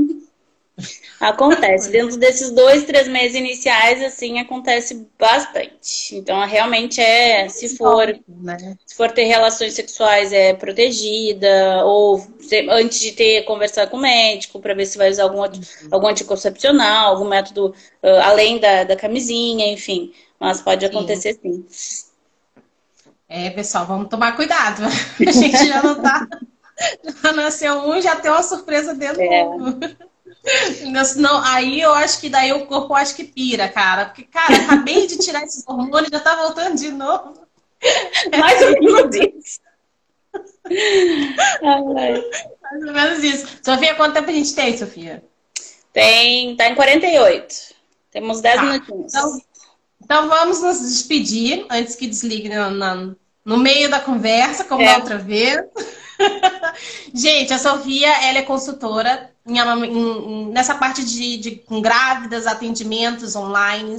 Acontece. 1.21 1.91
Dentro 1.91 2.17
desses 2.19 2.51
dois, 2.51 2.85
três 2.85 3.09
meses 3.09 3.35
iniciais, 3.35 4.03
assim, 4.03 4.39
acontece 4.39 5.09
bastante. 5.19 6.15
Então, 6.15 6.45
realmente 6.47 7.01
é, 7.01 7.49
se 7.49 7.77
for, 7.77 8.19
né? 8.29 8.77
se 8.85 8.95
for 8.95 9.11
ter 9.11 9.25
relações 9.25 9.73
sexuais, 9.73 10.33
é 10.33 10.53
protegida, 10.53 11.85
ou 11.85 12.25
antes 12.71 13.01
de 13.01 13.13
ter, 13.13 13.45
conversar 13.45 13.87
com 13.87 13.97
o 13.97 14.01
médico 14.01 14.61
para 14.61 14.75
ver 14.75 14.87
se 14.87 14.99
vai 14.99 15.11
usar 15.11 15.23
algum, 15.23 15.41
uhum. 15.41 15.61
algum 15.91 16.09
anticoncepcional, 16.09 17.15
algum 17.15 17.29
método 17.29 17.75
uh, 18.03 18.21
além 18.23 18.59
da, 18.59 18.85
da 18.85 18.97
camisinha, 18.97 19.73
enfim. 19.73 20.13
Mas 20.39 20.61
pode 20.61 20.85
acontecer 20.85 21.39
sim. 21.41 21.65
sim. 21.69 22.05
É, 23.29 23.51
pessoal, 23.51 23.87
vamos 23.87 24.09
tomar 24.09 24.37
cuidado. 24.37 24.83
A 25.27 25.33
gente 25.33 25.67
já 25.67 25.83
não 25.83 26.01
tá. 26.01 26.27
Já 27.23 27.33
nasceu 27.33 27.75
um, 27.89 28.01
já 28.03 28.17
tem 28.17 28.31
uma 28.31 28.43
surpresa 28.43 28.95
dentro 28.95 29.23
é. 29.23 29.45
do 29.45 29.97
não, 31.17 31.43
aí 31.45 31.81
eu 31.81 31.93
acho 31.93 32.21
que 32.21 32.29
daí 32.29 32.53
o 32.53 32.67
corpo 32.67 32.95
acho 32.95 33.15
que 33.15 33.25
pira, 33.25 33.69
cara. 33.69 34.07
Porque, 34.07 34.25
cara, 34.25 34.55
acabei 34.57 35.07
de 35.07 35.19
tirar 35.19 35.43
esses 35.43 35.65
hormônios, 35.69 36.11
já 36.11 36.21
tá 36.21 36.37
voltando 36.37 36.77
de 36.77 36.91
novo. 36.91 37.35
Mais 38.39 38.63
ou 38.63 38.71
menos 38.73 39.17
isso. 39.17 39.61
Mais 41.63 42.83
ou 42.85 42.93
menos 42.93 43.25
isso. 43.25 43.59
Sofia, 43.63 43.95
quanto 43.95 44.15
tempo 44.15 44.31
a 44.31 44.35
gente 44.35 44.55
tem, 44.55 44.77
Sofia? 44.77 45.23
Tem, 45.93 46.57
tá 46.57 46.69
em 46.69 46.75
48. 46.75 47.75
Temos 48.11 48.41
10 48.41 48.57
tá. 48.57 48.63
minutinhos. 48.63 49.15
Então, 49.15 49.41
então, 50.03 50.29
vamos 50.29 50.63
nos 50.63 50.81
despedir 50.81 51.67
antes 51.71 51.97
que 51.97 52.07
desligue 52.07 52.49
no, 52.49 52.71
no, 52.71 53.17
no 53.45 53.59
meio 53.59 53.91
da 53.91 53.99
conversa, 53.99 54.65
como 54.65 54.83
é. 54.83 54.87
da 54.87 54.99
outra 54.99 55.19
vez. 55.19 55.61
gente, 57.15 57.53
a 57.53 57.59
Sofia, 57.59 58.09
ela 58.25 58.39
é 58.39 58.43
consultora 58.43 59.31
em, 59.47 59.59
em, 59.59 60.47
nessa 60.51 60.75
parte 60.75 61.05
de, 61.05 61.37
de 61.37 61.57
com 61.57 61.81
grávidas, 61.81 62.47
atendimentos 62.47 63.37
online. 63.37 63.97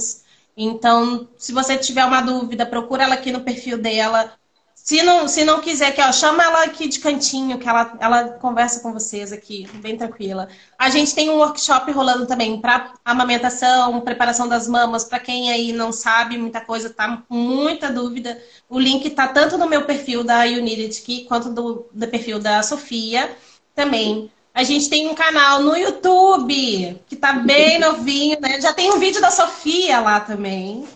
Então, 0.56 1.28
se 1.38 1.52
você 1.52 1.76
tiver 1.76 2.04
uma 2.04 2.20
dúvida, 2.20 2.66
procura 2.66 3.04
ela 3.04 3.14
aqui 3.14 3.30
no 3.30 3.42
perfil 3.42 3.78
dela. 3.78 4.32
Se 4.88 5.02
não, 5.02 5.28
se 5.28 5.44
não 5.44 5.60
quiser, 5.60 5.94
que 5.94 6.00
ó, 6.00 6.10
chama 6.10 6.42
ela 6.42 6.64
aqui 6.64 6.88
de 6.88 6.98
cantinho, 6.98 7.58
que 7.58 7.68
ela, 7.68 7.92
ela 8.00 8.28
conversa 8.38 8.80
com 8.80 8.90
vocês 8.90 9.34
aqui, 9.34 9.68
bem 9.82 9.98
tranquila. 9.98 10.48
A 10.78 10.88
gente 10.88 11.14
tem 11.14 11.28
um 11.28 11.36
workshop 11.36 11.92
rolando 11.92 12.24
também 12.24 12.58
para 12.58 12.94
amamentação, 13.04 14.00
preparação 14.00 14.48
das 14.48 14.66
mamas, 14.66 15.04
para 15.04 15.18
quem 15.20 15.52
aí 15.52 15.74
não 15.74 15.92
sabe 15.92 16.38
muita 16.38 16.62
coisa, 16.62 16.88
tá 16.88 17.22
com 17.28 17.34
muita 17.34 17.92
dúvida. 17.92 18.42
O 18.66 18.78
link 18.78 19.10
tá 19.10 19.28
tanto 19.28 19.58
no 19.58 19.68
meu 19.68 19.84
perfil 19.84 20.24
da 20.24 20.44
Unity 20.44 21.02
aqui, 21.02 21.24
quanto 21.26 21.50
do, 21.50 21.86
do 21.92 22.08
perfil 22.08 22.38
da 22.38 22.62
Sofia 22.62 23.30
também. 23.74 24.32
A 24.54 24.64
gente 24.64 24.88
tem 24.88 25.06
um 25.06 25.14
canal 25.14 25.62
no 25.62 25.76
YouTube, 25.76 26.98
que 27.06 27.14
tá 27.14 27.34
bem 27.34 27.76
novinho, 27.78 28.40
né? 28.40 28.58
Já 28.58 28.72
tem 28.72 28.90
um 28.90 28.98
vídeo 28.98 29.20
da 29.20 29.30
Sofia 29.30 30.00
lá 30.00 30.18
também. 30.18 30.88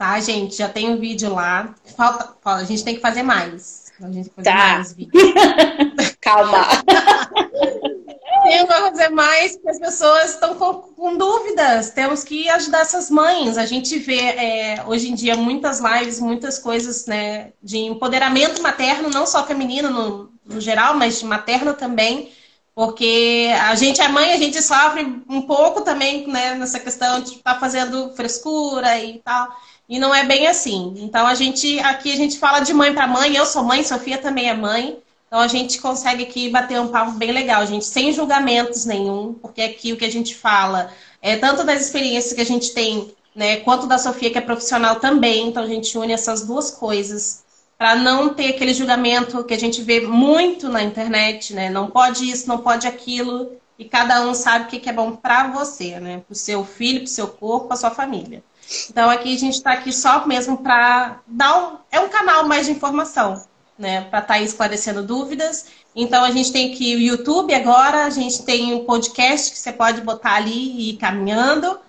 Tá, 0.00 0.18
gente? 0.18 0.56
Já 0.56 0.66
tem 0.66 0.88
um 0.88 0.98
vídeo 0.98 1.34
lá. 1.34 1.74
Falta, 1.94 2.34
a 2.42 2.64
gente 2.64 2.82
tem 2.82 2.94
que 2.94 3.02
fazer 3.02 3.22
mais. 3.22 3.92
A 4.00 4.10
gente 4.10 4.30
tem 4.30 4.44
que 4.44 4.50
fazer 4.50 4.50
tá. 4.50 4.74
mais 4.74 4.92
vídeos. 4.94 5.22
Calma. 6.22 6.66
tem 8.44 8.66
que 8.66 8.72
fazer 8.72 9.10
mais, 9.10 9.56
porque 9.56 9.68
as 9.68 9.78
pessoas 9.78 10.30
estão 10.30 10.54
com, 10.54 10.72
com, 10.72 11.18
dúvidas. 11.18 11.90
Temos 11.90 12.24
que 12.24 12.48
ajudar 12.48 12.80
essas 12.80 13.10
mães. 13.10 13.58
A 13.58 13.66
gente 13.66 13.98
vê 13.98 14.20
é, 14.20 14.84
hoje 14.86 15.10
em 15.10 15.14
dia 15.14 15.36
muitas 15.36 15.80
lives, 15.80 16.18
muitas 16.18 16.58
coisas 16.58 17.04
né, 17.04 17.52
de 17.62 17.76
empoderamento 17.76 18.62
materno, 18.62 19.10
não 19.10 19.26
só 19.26 19.46
feminino 19.46 19.90
no, 19.90 20.32
no 20.46 20.62
geral, 20.62 20.94
mas 20.94 21.22
materno 21.22 21.74
também 21.74 22.32
porque 22.74 23.50
a 23.60 23.74
gente 23.74 24.00
é 24.00 24.08
mãe, 24.08 24.32
a 24.32 24.38
gente 24.38 24.62
sofre 24.62 25.02
um 25.28 25.42
pouco 25.42 25.82
também 25.82 26.26
né, 26.26 26.54
nessa 26.54 26.80
questão 26.80 27.20
de 27.20 27.32
estar 27.32 27.54
tá 27.54 27.60
fazendo 27.60 28.14
frescura 28.14 28.98
e 28.98 29.18
tal. 29.18 29.48
E 29.90 29.98
não 29.98 30.14
é 30.14 30.24
bem 30.24 30.46
assim. 30.46 30.94
Então 30.98 31.26
a 31.26 31.34
gente 31.34 31.80
aqui 31.80 32.12
a 32.12 32.16
gente 32.16 32.38
fala 32.38 32.60
de 32.60 32.72
mãe 32.72 32.94
para 32.94 33.08
mãe. 33.08 33.34
Eu 33.34 33.44
sou 33.44 33.64
mãe, 33.64 33.82
Sofia 33.82 34.18
também 34.18 34.48
é 34.48 34.54
mãe. 34.54 34.96
Então 35.26 35.40
a 35.40 35.48
gente 35.48 35.80
consegue 35.80 36.22
aqui 36.22 36.48
bater 36.48 36.80
um 36.80 36.88
papo 36.88 37.12
bem 37.12 37.32
legal, 37.32 37.66
gente, 37.66 37.84
sem 37.84 38.12
julgamentos 38.12 38.84
nenhum, 38.84 39.34
porque 39.34 39.62
aqui 39.62 39.92
o 39.92 39.96
que 39.96 40.04
a 40.04 40.10
gente 40.10 40.34
fala 40.34 40.92
é 41.20 41.36
tanto 41.36 41.64
das 41.64 41.80
experiências 41.80 42.32
que 42.32 42.40
a 42.40 42.46
gente 42.46 42.72
tem, 42.72 43.14
né, 43.34 43.56
quanto 43.58 43.86
da 43.86 43.96
Sofia 43.98 44.30
que 44.30 44.38
é 44.38 44.40
profissional 44.40 44.96
também. 44.96 45.48
Então 45.48 45.62
a 45.64 45.66
gente 45.66 45.98
une 45.98 46.12
essas 46.12 46.46
duas 46.46 46.70
coisas 46.70 47.42
para 47.76 47.96
não 47.96 48.34
ter 48.34 48.50
aquele 48.50 48.74
julgamento 48.74 49.42
que 49.42 49.54
a 49.54 49.58
gente 49.58 49.82
vê 49.82 50.00
muito 50.00 50.68
na 50.68 50.82
internet, 50.82 51.54
né? 51.54 51.70
Não 51.70 51.90
pode 51.90 52.30
isso, 52.30 52.46
não 52.46 52.58
pode 52.58 52.86
aquilo, 52.86 53.52
e 53.78 53.86
cada 53.86 54.20
um 54.28 54.34
sabe 54.34 54.66
o 54.66 54.68
que 54.68 54.88
é 54.88 54.92
bom 54.92 55.16
para 55.16 55.48
você, 55.48 55.98
né? 55.98 56.22
Para 56.26 56.32
o 56.32 56.36
seu 56.36 56.64
filho, 56.64 57.00
para 57.00 57.06
o 57.06 57.08
seu 57.08 57.26
corpo, 57.26 57.68
para 57.68 57.76
sua 57.76 57.90
família. 57.90 58.42
Então 58.88 59.10
aqui 59.10 59.34
a 59.34 59.38
gente 59.38 59.54
está 59.54 59.72
aqui 59.72 59.92
só 59.92 60.26
mesmo 60.26 60.58
para 60.58 61.20
dar 61.26 61.56
um, 61.58 61.76
é 61.90 62.00
um 62.00 62.08
canal 62.08 62.46
mais 62.46 62.66
de 62.66 62.72
informação, 62.72 63.42
né? 63.78 64.02
Para 64.02 64.20
estar 64.20 64.34
tá 64.34 64.40
esclarecendo 64.40 65.02
dúvidas. 65.02 65.66
Então 65.94 66.24
a 66.24 66.30
gente 66.30 66.52
tem 66.52 66.72
aqui 66.72 66.94
o 66.94 67.00
YouTube 67.00 67.52
agora, 67.52 68.04
a 68.04 68.10
gente 68.10 68.42
tem 68.42 68.74
um 68.74 68.84
podcast 68.84 69.50
que 69.50 69.58
você 69.58 69.72
pode 69.72 70.00
botar 70.02 70.34
ali 70.34 70.50
e 70.52 70.90
ir 70.90 70.96
caminhando. 70.96 71.80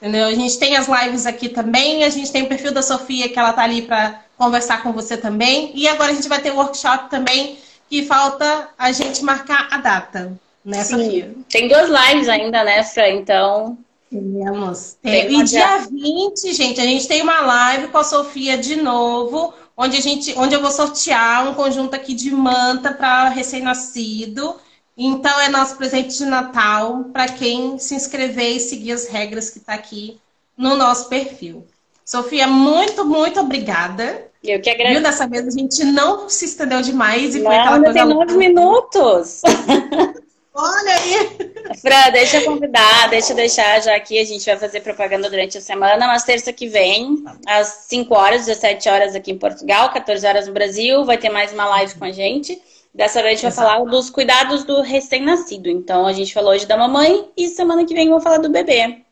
Entendeu? 0.00 0.26
A 0.26 0.34
gente 0.34 0.58
tem 0.58 0.76
as 0.76 0.88
lives 0.88 1.26
aqui 1.26 1.50
também, 1.50 2.04
a 2.04 2.08
gente 2.08 2.32
tem 2.32 2.42
o 2.42 2.48
perfil 2.48 2.72
da 2.72 2.80
Sofia 2.80 3.28
que 3.28 3.38
ela 3.38 3.52
tá 3.52 3.62
ali 3.62 3.82
para 3.82 4.22
conversar 4.38 4.82
com 4.82 4.92
você 4.92 5.14
também. 5.14 5.72
E 5.74 5.86
agora 5.86 6.10
a 6.10 6.14
gente 6.14 6.26
vai 6.26 6.40
ter 6.40 6.52
o 6.52 6.56
workshop 6.56 7.10
também, 7.10 7.58
que 7.88 8.06
falta 8.06 8.70
a 8.78 8.92
gente 8.92 9.22
marcar 9.22 9.68
a 9.70 9.76
data, 9.76 10.32
né, 10.64 10.82
Sim. 10.82 11.04
Sofia? 11.04 11.34
Tem 11.50 11.68
duas 11.68 11.90
lives 11.90 12.30
ainda, 12.30 12.64
né, 12.64 12.82
Fran? 12.82 13.08
Então. 13.08 13.76
Temos. 14.10 14.96
Tem. 15.00 15.40
E 15.40 15.44
dia 15.44 15.78
20, 15.78 16.52
gente, 16.52 16.80
a 16.80 16.84
gente 16.84 17.06
tem 17.06 17.22
uma 17.22 17.40
live 17.40 17.88
com 17.88 17.98
a 17.98 18.04
Sofia 18.04 18.58
de 18.58 18.74
novo, 18.74 19.54
onde, 19.76 19.96
a 19.96 20.00
gente, 20.00 20.34
onde 20.36 20.52
eu 20.52 20.60
vou 20.60 20.72
sortear 20.72 21.48
um 21.48 21.54
conjunto 21.54 21.94
aqui 21.94 22.12
de 22.12 22.30
manta 22.32 22.92
para 22.92 23.28
recém-nascido. 23.28 24.56
Então, 24.98 25.40
é 25.40 25.48
nosso 25.48 25.76
presente 25.76 26.18
de 26.18 26.26
Natal 26.26 27.04
para 27.12 27.28
quem 27.28 27.78
se 27.78 27.94
inscrever 27.94 28.56
e 28.56 28.60
seguir 28.60 28.92
as 28.92 29.06
regras 29.06 29.48
que 29.48 29.58
está 29.58 29.74
aqui 29.74 30.18
no 30.58 30.76
nosso 30.76 31.08
perfil. 31.08 31.64
Sofia, 32.04 32.48
muito, 32.48 33.04
muito 33.04 33.38
obrigada. 33.38 34.28
Eu 34.42 34.60
que 34.60 34.68
agradeço. 34.68 34.94
Viu? 34.94 35.02
Dessa 35.02 35.28
vez 35.28 35.46
a 35.46 35.50
gente 35.50 35.84
não 35.84 36.28
se 36.28 36.46
estendeu 36.46 36.82
demais 36.82 37.36
e 37.36 37.42
foi 37.42 37.54
não, 37.54 37.60
aquela 37.60 37.78
coisa. 37.78 37.92
Tem 37.92 38.04
nove 38.04 38.36
minutos. 38.36 39.42
Olha 40.52 40.94
aí! 40.94 41.78
Fran, 41.80 42.10
deixa 42.12 42.38
eu 42.38 42.44
convidar, 42.44 43.08
deixa 43.08 43.32
eu 43.32 43.36
deixar 43.36 43.80
já 43.80 43.94
aqui. 43.94 44.18
A 44.18 44.24
gente 44.24 44.44
vai 44.44 44.56
fazer 44.56 44.80
propaganda 44.80 45.30
durante 45.30 45.58
a 45.58 45.60
semana, 45.60 46.06
mas 46.06 46.24
terça 46.24 46.52
que 46.52 46.66
vem, 46.66 47.22
às 47.46 47.86
5 47.88 48.14
horas, 48.14 48.46
17 48.46 48.88
horas 48.88 49.14
aqui 49.14 49.30
em 49.30 49.38
Portugal, 49.38 49.90
14 49.92 50.26
horas 50.26 50.46
no 50.48 50.52
Brasil, 50.52 51.04
vai 51.04 51.16
ter 51.18 51.30
mais 51.30 51.52
uma 51.52 51.66
live 51.66 51.94
com 51.94 52.04
a 52.04 52.12
gente. 52.12 52.60
Dessa 52.92 53.22
vez 53.22 53.32
a 53.32 53.34
gente 53.34 53.54
vai 53.54 53.64
falar 53.64 53.84
dos 53.84 54.10
cuidados 54.10 54.64
do 54.64 54.82
recém-nascido. 54.82 55.68
Então 55.68 56.06
a 56.06 56.12
gente 56.12 56.34
falou 56.34 56.50
hoje 56.50 56.66
da 56.66 56.76
mamãe 56.76 57.30
e 57.36 57.48
semana 57.48 57.84
que 57.84 57.94
vem 57.94 58.08
vamos 58.08 58.24
falar 58.24 58.38
do 58.38 58.50
bebê. 58.50 59.04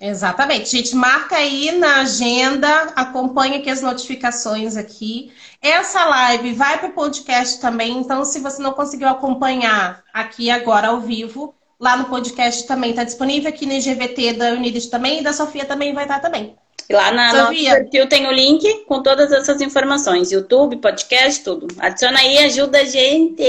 Exatamente. 0.00 0.70
Gente, 0.70 0.96
marca 0.96 1.36
aí 1.36 1.72
na 1.72 2.00
agenda, 2.00 2.84
acompanha 2.96 3.58
aqui 3.58 3.68
as 3.68 3.82
notificações 3.82 4.74
aqui. 4.76 5.30
Essa 5.60 6.04
live 6.06 6.54
vai 6.54 6.78
para 6.78 6.88
o 6.88 6.92
podcast 6.94 7.60
também, 7.60 7.98
então 7.98 8.24
se 8.24 8.40
você 8.40 8.62
não 8.62 8.72
conseguiu 8.72 9.08
acompanhar 9.08 10.02
aqui 10.12 10.50
agora 10.50 10.88
ao 10.88 11.00
vivo, 11.00 11.54
lá 11.78 11.98
no 11.98 12.06
podcast 12.06 12.66
também 12.66 12.90
está 12.90 13.04
disponível 13.04 13.50
aqui 13.50 13.66
no 13.66 13.74
IGVT 13.74 14.32
da 14.34 14.52
Unidas 14.54 14.86
também 14.86 15.20
e 15.20 15.22
da 15.22 15.34
Sofia 15.34 15.66
também 15.66 15.92
vai 15.92 16.04
estar 16.04 16.20
também. 16.20 16.56
Lá 16.90 17.12
na 17.12 17.30
Sofia. 17.30 17.70
nosso 17.70 17.82
perfil 17.82 18.08
tem 18.08 18.26
o 18.26 18.32
link 18.32 18.84
com 18.84 19.02
todas 19.02 19.30
essas 19.30 19.60
informações. 19.60 20.32
YouTube, 20.32 20.76
podcast, 20.78 21.42
tudo. 21.44 21.68
Adiciona 21.78 22.18
aí, 22.18 22.38
ajuda 22.38 22.80
a 22.80 22.84
gente. 22.84 23.42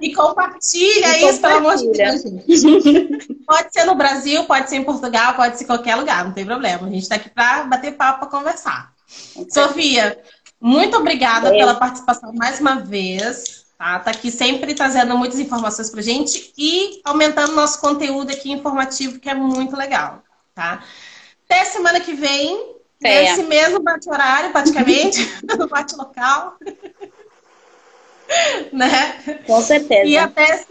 E 0.00 0.14
compartilha 0.14 1.18
e 1.18 1.28
isso, 1.28 1.40
pelo 1.40 1.56
amor 1.56 1.76
de 1.76 1.90
Deus, 1.90 2.22
gente. 2.22 3.34
Pode 3.46 3.72
ser 3.72 3.84
no 3.84 3.94
Brasil, 3.94 4.44
pode 4.44 4.70
ser 4.70 4.76
em 4.76 4.84
Portugal, 4.84 5.34
pode 5.34 5.58
ser 5.58 5.64
em 5.64 5.66
qualquer 5.66 5.96
lugar, 5.96 6.24
não 6.24 6.32
tem 6.32 6.44
problema. 6.44 6.86
A 6.86 6.90
gente 6.90 7.02
está 7.02 7.16
aqui 7.16 7.28
para 7.28 7.64
bater 7.64 7.92
papo, 7.92 8.20
para 8.20 8.38
conversar. 8.38 8.92
Okay. 9.36 9.50
Sofia, 9.50 10.18
muito 10.60 10.96
obrigada 10.96 11.50
pela 11.50 11.74
participação 11.74 12.32
mais 12.32 12.60
uma 12.60 12.76
vez. 12.76 13.62
Tá? 13.76 13.98
tá 13.98 14.12
aqui 14.12 14.30
sempre 14.30 14.74
trazendo 14.74 15.18
muitas 15.18 15.40
informações 15.40 15.90
para 15.90 16.00
gente 16.00 16.52
e 16.56 17.00
aumentando 17.04 17.52
nosso 17.52 17.80
conteúdo 17.80 18.30
aqui 18.30 18.52
informativo, 18.52 19.18
que 19.18 19.28
é 19.28 19.34
muito 19.34 19.76
legal. 19.76 20.22
Tá? 20.54 20.84
Até 21.52 21.66
semana 21.66 22.00
que 22.00 22.14
vem, 22.14 22.76
é. 23.04 23.24
nesse 23.24 23.42
mesmo 23.42 23.80
bate-horário, 23.80 24.52
praticamente, 24.52 25.20
no 25.58 25.68
bate-local. 25.68 26.56
né? 28.72 29.42
Com 29.46 29.60
certeza. 29.60 30.06
E 30.06 30.16
até, 30.16 30.64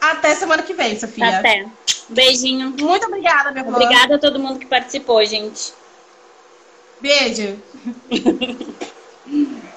até 0.00 0.34
semana 0.34 0.62
que 0.62 0.72
vem, 0.72 0.98
Sofia. 0.98 1.38
Até. 1.38 1.66
Beijinho. 2.08 2.74
Muito 2.80 3.06
obrigada, 3.06 3.52
meu 3.52 3.62
amor. 3.62 3.82
Obrigada 3.82 4.14
a 4.14 4.18
todo 4.18 4.38
mundo 4.38 4.58
que 4.58 4.66
participou, 4.66 5.22
gente. 5.26 5.74
Beijo. 6.98 7.60